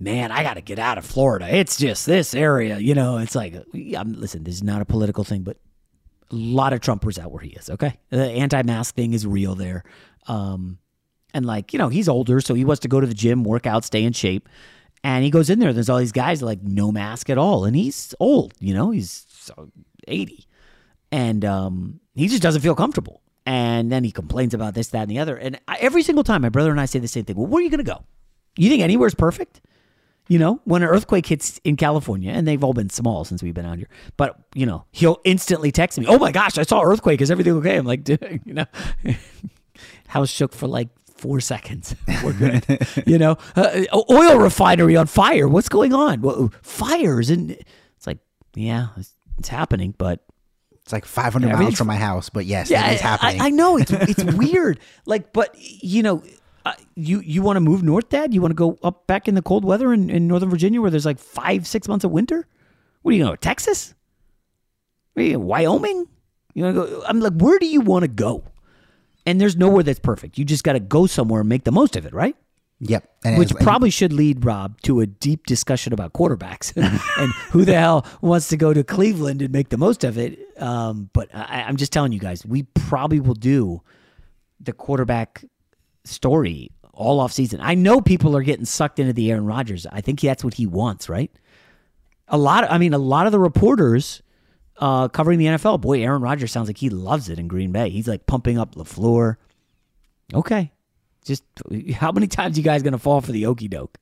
man, 0.00 0.32
I 0.32 0.42
got 0.42 0.54
to 0.54 0.60
get 0.60 0.78
out 0.78 0.98
of 0.98 1.06
Florida. 1.06 1.46
It's 1.48 1.76
just 1.76 2.06
this 2.06 2.34
area, 2.34 2.78
you 2.78 2.94
know. 2.94 3.18
It's 3.18 3.34
like, 3.34 3.54
I'm, 3.96 4.14
listen, 4.14 4.44
this 4.44 4.56
is 4.56 4.62
not 4.62 4.82
a 4.82 4.84
political 4.84 5.24
thing, 5.24 5.42
but 5.42 5.58
a 6.30 6.34
lot 6.34 6.72
of 6.72 6.80
Trumpers 6.80 7.18
out 7.18 7.30
where 7.30 7.42
he 7.42 7.50
is. 7.50 7.70
Okay, 7.70 7.98
the 8.10 8.24
anti-mask 8.24 8.94
thing 8.94 9.14
is 9.14 9.26
real 9.26 9.54
there, 9.54 9.84
um, 10.26 10.78
and 11.32 11.46
like 11.46 11.72
you 11.72 11.78
know, 11.78 11.88
he's 11.88 12.08
older, 12.08 12.40
so 12.40 12.54
he 12.54 12.64
wants 12.64 12.80
to 12.80 12.88
go 12.88 13.00
to 13.00 13.06
the 13.06 13.14
gym, 13.14 13.44
work 13.44 13.66
out, 13.66 13.84
stay 13.84 14.02
in 14.02 14.12
shape, 14.12 14.48
and 15.04 15.22
he 15.24 15.30
goes 15.30 15.50
in 15.50 15.60
there. 15.60 15.72
There's 15.72 15.88
all 15.88 15.98
these 15.98 16.12
guys 16.12 16.42
like 16.42 16.62
no 16.62 16.90
mask 16.90 17.30
at 17.30 17.38
all, 17.38 17.64
and 17.64 17.76
he's 17.76 18.14
old, 18.18 18.54
you 18.58 18.74
know, 18.74 18.90
he's 18.90 19.50
eighty, 20.08 20.46
and 21.12 21.44
um, 21.44 22.00
he 22.14 22.26
just 22.26 22.42
doesn't 22.42 22.62
feel 22.62 22.74
comfortable. 22.74 23.19
And 23.46 23.90
then 23.90 24.04
he 24.04 24.10
complains 24.10 24.54
about 24.54 24.74
this, 24.74 24.88
that, 24.88 25.02
and 25.02 25.10
the 25.10 25.18
other. 25.18 25.36
And 25.36 25.58
I, 25.66 25.76
every 25.80 26.02
single 26.02 26.24
time, 26.24 26.42
my 26.42 26.50
brother 26.50 26.70
and 26.70 26.80
I 26.80 26.84
say 26.84 26.98
the 26.98 27.08
same 27.08 27.24
thing. 27.24 27.36
Well, 27.36 27.46
where 27.46 27.60
are 27.60 27.62
you 27.62 27.70
going 27.70 27.84
to 27.84 27.90
go? 27.90 28.04
You 28.56 28.68
think 28.68 28.82
anywhere's 28.82 29.14
perfect? 29.14 29.60
You 30.28 30.38
know, 30.38 30.60
when 30.64 30.82
an 30.82 30.88
earthquake 30.88 31.26
hits 31.26 31.58
in 31.64 31.76
California, 31.76 32.30
and 32.30 32.46
they've 32.46 32.62
all 32.62 32.72
been 32.74 32.90
small 32.90 33.24
since 33.24 33.42
we've 33.42 33.54
been 33.54 33.66
out 33.66 33.78
here, 33.78 33.88
but 34.16 34.36
you 34.54 34.64
know, 34.64 34.84
he'll 34.92 35.20
instantly 35.24 35.72
text 35.72 35.98
me, 35.98 36.06
"Oh 36.06 36.18
my 36.20 36.30
gosh, 36.30 36.56
I 36.56 36.62
saw 36.62 36.82
an 36.82 36.86
earthquake. 36.86 37.20
Is 37.20 37.32
everything 37.32 37.54
okay?" 37.54 37.76
I'm 37.76 37.84
like, 37.84 38.04
Dude, 38.04 38.40
you 38.44 38.54
know, 38.54 38.66
house 40.06 40.30
shook 40.30 40.52
for 40.52 40.68
like 40.68 40.88
four 41.16 41.40
seconds. 41.40 41.96
We're 42.24 42.32
good. 42.34 42.64
you 43.06 43.18
know, 43.18 43.38
uh, 43.56 43.84
oil 44.08 44.38
refinery 44.38 44.96
on 44.96 45.06
fire. 45.06 45.48
What's 45.48 45.68
going 45.68 45.92
on? 45.92 46.20
Well, 46.20 46.52
fires 46.62 47.28
and 47.28 47.50
it's 47.50 48.06
like, 48.06 48.18
yeah, 48.54 48.88
it's, 48.96 49.14
it's 49.38 49.48
happening, 49.48 49.94
but 49.98 50.24
It's 50.90 50.92
like 50.92 51.04
500 51.06 51.46
miles 51.46 51.54
Everything's- 51.54 51.78
from 51.78 51.86
my 51.86 51.96
house, 51.96 52.28
but 52.28 52.46
yes, 52.46 52.68
yeah, 52.68 52.90
it 52.90 52.94
is 52.96 53.00
happening. 53.00 53.40
I, 53.40 53.46
I 53.46 53.50
know 53.50 53.76
it's 53.76 53.92
it's 53.92 54.24
weird. 54.36 54.80
Like, 55.06 55.32
but 55.32 55.54
you 55.56 56.02
know, 56.02 56.22
uh, 56.66 56.72
you 56.96 57.20
you 57.20 57.42
want 57.42 57.56
to 57.56 57.60
move 57.60 57.82
north, 57.82 58.08
Dad? 58.08 58.34
You 58.34 58.40
want 58.42 58.50
to 58.50 58.56
go 58.56 58.78
up 58.82 59.06
back 59.06 59.28
in 59.28 59.34
the 59.36 59.42
cold 59.42 59.64
weather 59.64 59.92
in, 59.92 60.10
in 60.10 60.26
Northern 60.26 60.50
Virginia 60.50 60.80
where 60.80 60.90
there's 60.90 61.06
like 61.06 61.18
five 61.20 61.66
six 61.66 61.86
months 61.86 62.04
of 62.04 62.10
winter? 62.10 62.46
What 63.02 63.12
are 63.12 63.16
you 63.16 63.22
going 63.24 63.34
to 63.36 63.40
Texas? 63.40 63.94
What 65.14 65.22
are 65.22 65.26
you, 65.26 65.40
Wyoming? 65.40 66.06
You 66.54 66.64
want 66.64 66.76
to 66.76 66.82
go? 66.82 67.02
I'm 67.06 67.20
like, 67.20 67.34
where 67.34 67.58
do 67.58 67.66
you 67.66 67.80
want 67.80 68.02
to 68.02 68.08
go? 68.08 68.44
And 69.26 69.40
there's 69.40 69.56
nowhere 69.56 69.82
that's 69.84 70.00
perfect. 70.00 70.38
You 70.38 70.44
just 70.44 70.64
got 70.64 70.72
to 70.72 70.80
go 70.80 71.06
somewhere 71.06 71.40
and 71.40 71.48
make 71.48 71.64
the 71.64 71.72
most 71.72 71.94
of 71.96 72.04
it, 72.04 72.12
right? 72.12 72.34
Yep. 72.80 73.08
And 73.24 73.38
Which 73.38 73.54
as- 73.54 73.62
probably 73.62 73.90
should 73.90 74.12
lead 74.12 74.44
Rob 74.44 74.80
to 74.82 75.00
a 75.00 75.06
deep 75.06 75.46
discussion 75.46 75.92
about 75.92 76.12
quarterbacks 76.14 76.72
and 77.18 77.32
who 77.50 77.64
the 77.64 77.74
hell 77.74 78.06
wants 78.22 78.48
to 78.48 78.56
go 78.56 78.72
to 78.72 78.82
Cleveland 78.82 79.42
and 79.42 79.52
make 79.52 79.68
the 79.68 79.76
most 79.76 80.02
of 80.02 80.16
it. 80.16 80.38
Um, 80.60 81.10
but 81.12 81.28
I, 81.34 81.62
I'm 81.62 81.76
just 81.76 81.92
telling 81.92 82.12
you 82.12 82.20
guys, 82.20 82.44
we 82.44 82.62
probably 82.62 83.20
will 83.20 83.34
do 83.34 83.82
the 84.60 84.72
quarterback 84.72 85.44
story 86.04 86.70
all 86.92 87.20
off 87.20 87.32
season. 87.32 87.60
I 87.62 87.74
know 87.74 88.00
people 88.00 88.36
are 88.36 88.42
getting 88.42 88.64
sucked 88.64 88.98
into 88.98 89.12
the 89.12 89.30
Aaron 89.30 89.46
Rodgers. 89.46 89.86
I 89.90 90.00
think 90.00 90.20
that's 90.20 90.44
what 90.44 90.54
he 90.54 90.66
wants, 90.66 91.08
right? 91.08 91.30
A 92.28 92.38
lot. 92.38 92.64
Of, 92.64 92.70
I 92.70 92.78
mean, 92.78 92.94
a 92.94 92.98
lot 92.98 93.26
of 93.26 93.32
the 93.32 93.38
reporters 93.38 94.22
uh, 94.78 95.08
covering 95.08 95.38
the 95.38 95.46
NFL. 95.46 95.80
Boy, 95.80 96.02
Aaron 96.02 96.22
Rodgers 96.22 96.52
sounds 96.52 96.68
like 96.68 96.78
he 96.78 96.88
loves 96.88 97.28
it 97.28 97.38
in 97.38 97.48
Green 97.48 97.72
Bay. 97.72 97.90
He's 97.90 98.08
like 98.08 98.26
pumping 98.26 98.58
up 98.58 98.74
LaFleur. 98.74 99.36
Okay, 100.32 100.72
just 101.24 101.44
how 101.94 102.12
many 102.12 102.26
times 102.26 102.56
you 102.56 102.64
guys 102.64 102.82
gonna 102.82 102.98
fall 102.98 103.20
for 103.20 103.32
the 103.32 103.46
okey 103.46 103.68
doke? 103.68 103.98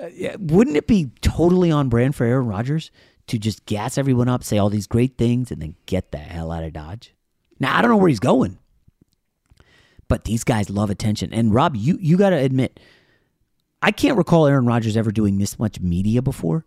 Uh, 0.00 0.08
wouldn't 0.38 0.76
it 0.76 0.86
be 0.86 1.10
totally 1.20 1.70
on 1.70 1.88
brand 1.88 2.14
for 2.16 2.24
Aaron 2.24 2.46
Rodgers 2.46 2.90
to 3.28 3.38
just 3.38 3.64
gas 3.66 3.96
everyone 3.98 4.28
up, 4.28 4.42
say 4.42 4.58
all 4.58 4.68
these 4.70 4.86
great 4.86 5.16
things, 5.16 5.50
and 5.52 5.62
then 5.62 5.76
get 5.86 6.10
the 6.10 6.18
hell 6.18 6.50
out 6.50 6.64
of 6.64 6.72
Dodge? 6.72 7.14
Now 7.60 7.76
I 7.76 7.82
don't 7.82 7.90
know 7.90 7.96
where 7.96 8.08
he's 8.08 8.18
going, 8.20 8.58
but 10.08 10.24
these 10.24 10.44
guys 10.44 10.68
love 10.70 10.90
attention. 10.90 11.32
And 11.32 11.54
Rob, 11.54 11.76
you 11.76 11.98
you 12.00 12.16
got 12.16 12.30
to 12.30 12.36
admit, 12.36 12.80
I 13.80 13.90
can't 13.92 14.16
recall 14.16 14.46
Aaron 14.46 14.66
Rodgers 14.66 14.96
ever 14.96 15.10
doing 15.12 15.38
this 15.38 15.58
much 15.58 15.80
media 15.80 16.22
before. 16.22 16.64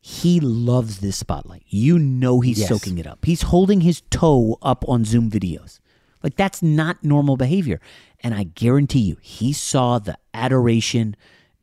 He 0.00 0.38
loves 0.38 0.98
this 0.98 1.16
spotlight. 1.16 1.62
You 1.68 1.98
know 1.98 2.40
he's 2.40 2.58
Yes. 2.58 2.68
soaking 2.68 2.98
it 2.98 3.06
up. 3.06 3.24
He's 3.24 3.40
holding 3.42 3.80
his 3.80 4.02
toe 4.10 4.58
up 4.60 4.84
on 4.86 5.04
Zoom 5.06 5.30
videos. 5.30 5.78
Like 6.24 6.36
that's 6.36 6.62
not 6.62 7.04
normal 7.04 7.36
behavior. 7.36 7.80
And 8.20 8.34
I 8.34 8.44
guarantee 8.44 9.00
you, 9.00 9.18
he 9.20 9.52
saw 9.52 9.98
the 9.98 10.16
adoration 10.32 11.14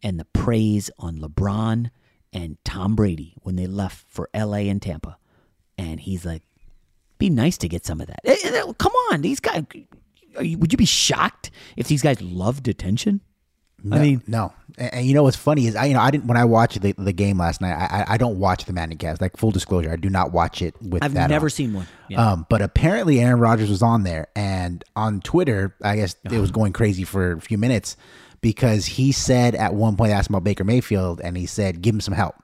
and 0.04 0.20
the 0.20 0.26
praise 0.26 0.92
on 1.00 1.18
LeBron 1.18 1.90
and 2.32 2.58
Tom 2.64 2.96
Brady 2.96 3.34
when 3.42 3.56
they 3.56 3.66
left 3.66 4.06
for 4.08 4.30
LA 4.36 4.70
and 4.70 4.80
Tampa. 4.80 5.18
And 5.80 6.00
he's 6.00 6.26
like, 6.26 6.44
be 7.18 7.32
nice 7.32 7.58
to 7.58 7.68
get 7.68 7.86
some 7.86 8.02
of 8.02 8.08
that. 8.08 8.20
Eh, 8.24 8.36
eh, 8.44 8.74
Come 8.78 8.94
on, 9.12 9.22
these 9.22 9.40
guys. 9.40 9.64
You, 10.40 10.58
would 10.60 10.72
you 10.72 10.78
be 10.78 10.86
shocked 10.86 11.50
if 11.76 11.88
these 11.88 12.04
guys 12.04 12.22
loved 12.22 12.68
attention? 12.68 13.22
No, 13.84 13.98
I 13.98 14.00
mean, 14.00 14.22
no. 14.28 14.54
And, 14.78 14.94
and 14.94 15.06
you 15.06 15.14
know 15.14 15.24
what's 15.24 15.36
funny 15.38 15.68
is 15.68 15.76
I, 15.76 15.86
you 15.86 15.94
know, 15.94 16.00
I 16.02 16.12
didn't 16.12 16.26
when 16.28 16.38
I 16.38 16.46
watched 16.46 16.82
the, 16.82 16.94
the 16.98 17.12
game 17.14 17.38
last 17.38 17.62
night. 17.62 17.74
I, 17.74 18.02
I 18.02 18.14
I 18.14 18.18
don't 18.18 18.40
watch 18.40 18.66
the 18.66 18.74
Manning 18.74 18.98
cast. 18.98 19.22
Like 19.22 19.38
full 19.38 19.52
disclosure, 19.52 19.92
I 19.92 19.96
do 19.96 20.10
not 20.10 20.32
watch 20.32 20.62
it 20.62 20.76
with 20.82 21.04
I've 21.04 21.14
never 21.14 21.48
on. 21.48 21.50
seen 21.50 21.74
one. 21.74 21.88
Yeah. 22.10 22.32
Um, 22.32 22.46
but 22.50 22.62
apparently 22.62 23.20
Aaron 23.20 23.40
Rodgers 23.40 23.70
was 23.70 23.82
on 23.82 24.04
there, 24.04 24.28
and 24.36 24.84
on 24.96 25.20
Twitter, 25.22 25.76
I 25.84 25.96
guess 25.98 26.16
it 26.24 26.32
Uh-huh. 26.32 26.42
was 26.42 26.52
going 26.52 26.74
crazy 26.74 27.04
for 27.04 27.34
a 27.34 27.42
few 27.42 27.58
minutes 27.58 27.98
because 28.42 28.86
he 28.86 29.12
said 29.12 29.56
at 29.56 29.74
one 29.74 29.96
point, 29.98 30.12
asked 30.12 30.30
him 30.30 30.36
about 30.36 30.44
Baker 30.46 30.64
Mayfield, 30.64 31.22
and 31.22 31.36
he 31.38 31.46
said, 31.46 31.82
"Give 31.82 31.94
him 31.96 32.02
some 32.02 32.14
help." 32.14 32.36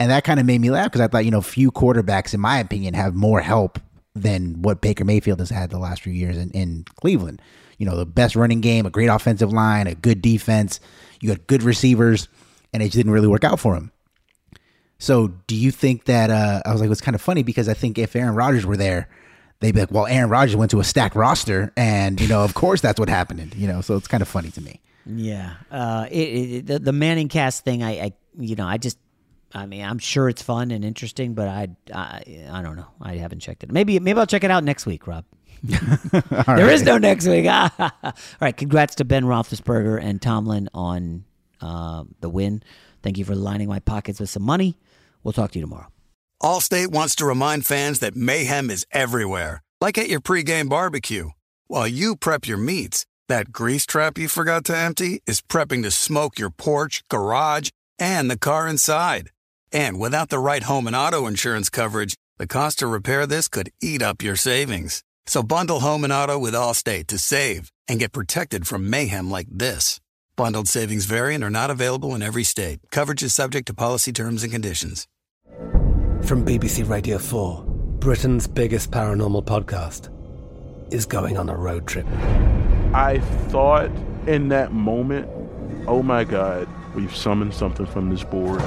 And 0.00 0.10
that 0.10 0.24
kind 0.24 0.40
of 0.40 0.46
made 0.46 0.60
me 0.60 0.70
laugh 0.70 0.86
because 0.86 1.00
I 1.00 1.06
thought, 1.08 1.24
you 1.24 1.30
know, 1.30 1.40
few 1.40 1.70
quarterbacks, 1.70 2.34
in 2.34 2.40
my 2.40 2.58
opinion, 2.58 2.94
have 2.94 3.14
more 3.14 3.40
help 3.40 3.78
than 4.16 4.60
what 4.62 4.80
Baker 4.80 5.04
Mayfield 5.04 5.38
has 5.40 5.50
had 5.50 5.70
the 5.70 5.78
last 5.78 6.02
few 6.02 6.12
years 6.12 6.36
in, 6.36 6.50
in 6.50 6.84
Cleveland. 7.00 7.40
You 7.78 7.86
know, 7.86 7.96
the 7.96 8.06
best 8.06 8.36
running 8.36 8.60
game, 8.60 8.86
a 8.86 8.90
great 8.90 9.08
offensive 9.08 9.52
line, 9.52 9.86
a 9.86 9.94
good 9.94 10.22
defense. 10.22 10.80
You 11.20 11.28
got 11.28 11.46
good 11.46 11.62
receivers, 11.62 12.28
and 12.72 12.82
it 12.82 12.86
just 12.86 12.96
didn't 12.96 13.12
really 13.12 13.28
work 13.28 13.44
out 13.44 13.58
for 13.60 13.74
him. 13.74 13.90
So, 14.98 15.28
do 15.46 15.56
you 15.56 15.70
think 15.70 16.04
that? 16.04 16.30
Uh, 16.30 16.62
I 16.64 16.72
was 16.72 16.80
like, 16.80 16.86
it 16.86 16.90
was 16.90 17.00
kind 17.00 17.14
of 17.14 17.20
funny 17.20 17.42
because 17.42 17.68
I 17.68 17.74
think 17.74 17.98
if 17.98 18.14
Aaron 18.14 18.34
Rodgers 18.34 18.64
were 18.64 18.76
there, 18.76 19.08
they'd 19.60 19.72
be 19.72 19.80
like, 19.80 19.90
well, 19.90 20.06
Aaron 20.06 20.30
Rodgers 20.30 20.56
went 20.56 20.70
to 20.70 20.80
a 20.80 20.84
stacked 20.84 21.16
roster, 21.16 21.72
and 21.76 22.20
you 22.20 22.28
know, 22.28 22.44
of 22.44 22.54
course, 22.54 22.80
that's 22.80 23.00
what 23.00 23.08
happened. 23.08 23.54
You 23.56 23.66
know, 23.66 23.80
so 23.80 23.96
it's 23.96 24.08
kind 24.08 24.22
of 24.22 24.28
funny 24.28 24.50
to 24.50 24.60
me. 24.60 24.80
Yeah, 25.06 25.54
uh, 25.70 26.06
it, 26.10 26.16
it, 26.16 26.66
the, 26.66 26.78
the 26.78 26.92
Manning 26.92 27.28
cast 27.28 27.64
thing, 27.64 27.82
I, 27.82 27.90
I, 27.90 28.12
you 28.38 28.56
know, 28.56 28.66
I 28.66 28.78
just, 28.78 28.98
I 29.52 29.66
mean, 29.66 29.84
I'm 29.84 29.98
sure 29.98 30.28
it's 30.28 30.42
fun 30.42 30.70
and 30.70 30.84
interesting, 30.84 31.34
but 31.34 31.46
I, 31.46 31.68
I, 31.92 32.48
I 32.50 32.62
don't 32.62 32.76
know. 32.76 32.86
I 33.02 33.16
haven't 33.16 33.40
checked 33.40 33.62
it. 33.62 33.70
Maybe, 33.70 33.98
maybe 34.00 34.18
I'll 34.18 34.26
check 34.26 34.44
it 34.44 34.50
out 34.50 34.64
next 34.64 34.86
week, 34.86 35.06
Rob. 35.06 35.24
there 36.12 36.44
right. 36.46 36.58
is 36.58 36.82
no 36.82 36.98
next 36.98 37.26
week. 37.26 37.46
All 37.78 37.90
right, 38.40 38.56
congrats 38.56 38.96
to 38.96 39.04
Ben 39.04 39.24
Roethlisberger 39.24 40.02
and 40.02 40.20
Tomlin 40.20 40.68
on 40.74 41.24
uh, 41.62 42.04
the 42.20 42.28
win. 42.28 42.62
Thank 43.02 43.16
you 43.16 43.24
for 43.24 43.34
lining 43.34 43.68
my 43.68 43.78
pockets 43.78 44.20
with 44.20 44.28
some 44.28 44.42
money. 44.42 44.76
We'll 45.22 45.32
talk 45.32 45.52
to 45.52 45.58
you 45.58 45.64
tomorrow. 45.64 45.86
Allstate 46.42 46.88
wants 46.88 47.14
to 47.16 47.24
remind 47.24 47.64
fans 47.64 48.00
that 48.00 48.14
mayhem 48.14 48.68
is 48.68 48.86
everywhere, 48.92 49.62
like 49.80 49.96
at 49.96 50.10
your 50.10 50.20
pregame 50.20 50.68
barbecue. 50.68 51.30
While 51.66 51.88
you 51.88 52.16
prep 52.16 52.46
your 52.46 52.58
meats, 52.58 53.06
that 53.28 53.50
grease 53.50 53.86
trap 53.86 54.18
you 54.18 54.28
forgot 54.28 54.66
to 54.66 54.76
empty 54.76 55.22
is 55.26 55.40
prepping 55.40 55.82
to 55.84 55.90
smoke 55.90 56.38
your 56.38 56.50
porch, 56.50 57.02
garage, 57.08 57.70
and 57.98 58.30
the 58.30 58.38
car 58.38 58.68
inside. 58.68 59.30
And 59.72 59.98
without 59.98 60.28
the 60.28 60.38
right 60.38 60.64
home 60.64 60.86
and 60.86 60.94
auto 60.94 61.26
insurance 61.26 61.70
coverage, 61.70 62.14
the 62.36 62.46
cost 62.46 62.80
to 62.80 62.86
repair 62.86 63.26
this 63.26 63.48
could 63.48 63.70
eat 63.80 64.02
up 64.02 64.20
your 64.22 64.36
savings. 64.36 65.02
So 65.26 65.42
bundle 65.42 65.80
home 65.80 66.04
and 66.04 66.12
auto 66.12 66.38
with 66.38 66.54
Allstate 66.54 67.06
to 67.08 67.18
save 67.18 67.72
and 67.88 67.98
get 67.98 68.12
protected 68.12 68.66
from 68.66 68.90
mayhem 68.90 69.30
like 69.30 69.48
this. 69.50 70.00
Bundled 70.36 70.68
savings 70.68 71.06
variant 71.06 71.42
are 71.42 71.50
not 71.50 71.70
available 71.70 72.14
in 72.14 72.22
every 72.22 72.44
state. 72.44 72.80
Coverage 72.90 73.22
is 73.22 73.34
subject 73.34 73.66
to 73.68 73.74
policy 73.74 74.12
terms 74.12 74.42
and 74.42 74.52
conditions. 74.52 75.06
From 76.22 76.44
BBC 76.44 76.88
Radio 76.88 77.18
4, 77.18 77.64
Britain's 77.64 78.46
biggest 78.46 78.90
paranormal 78.90 79.44
podcast 79.44 80.10
is 80.92 81.06
going 81.06 81.38
on 81.38 81.48
a 81.48 81.56
road 81.56 81.86
trip. 81.86 82.06
I 82.92 83.20
thought 83.48 83.90
in 84.26 84.48
that 84.48 84.72
moment, 84.72 85.28
oh 85.86 86.02
my 86.02 86.24
God, 86.24 86.68
we've 86.94 87.14
summoned 87.14 87.54
something 87.54 87.86
from 87.86 88.10
this 88.10 88.24
board. 88.24 88.60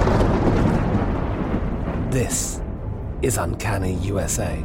This 2.12 2.60
is 3.22 3.36
Uncanny 3.36 3.94
USA 3.94 4.64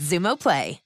Xumo 0.00 0.36
Play. 0.36 0.80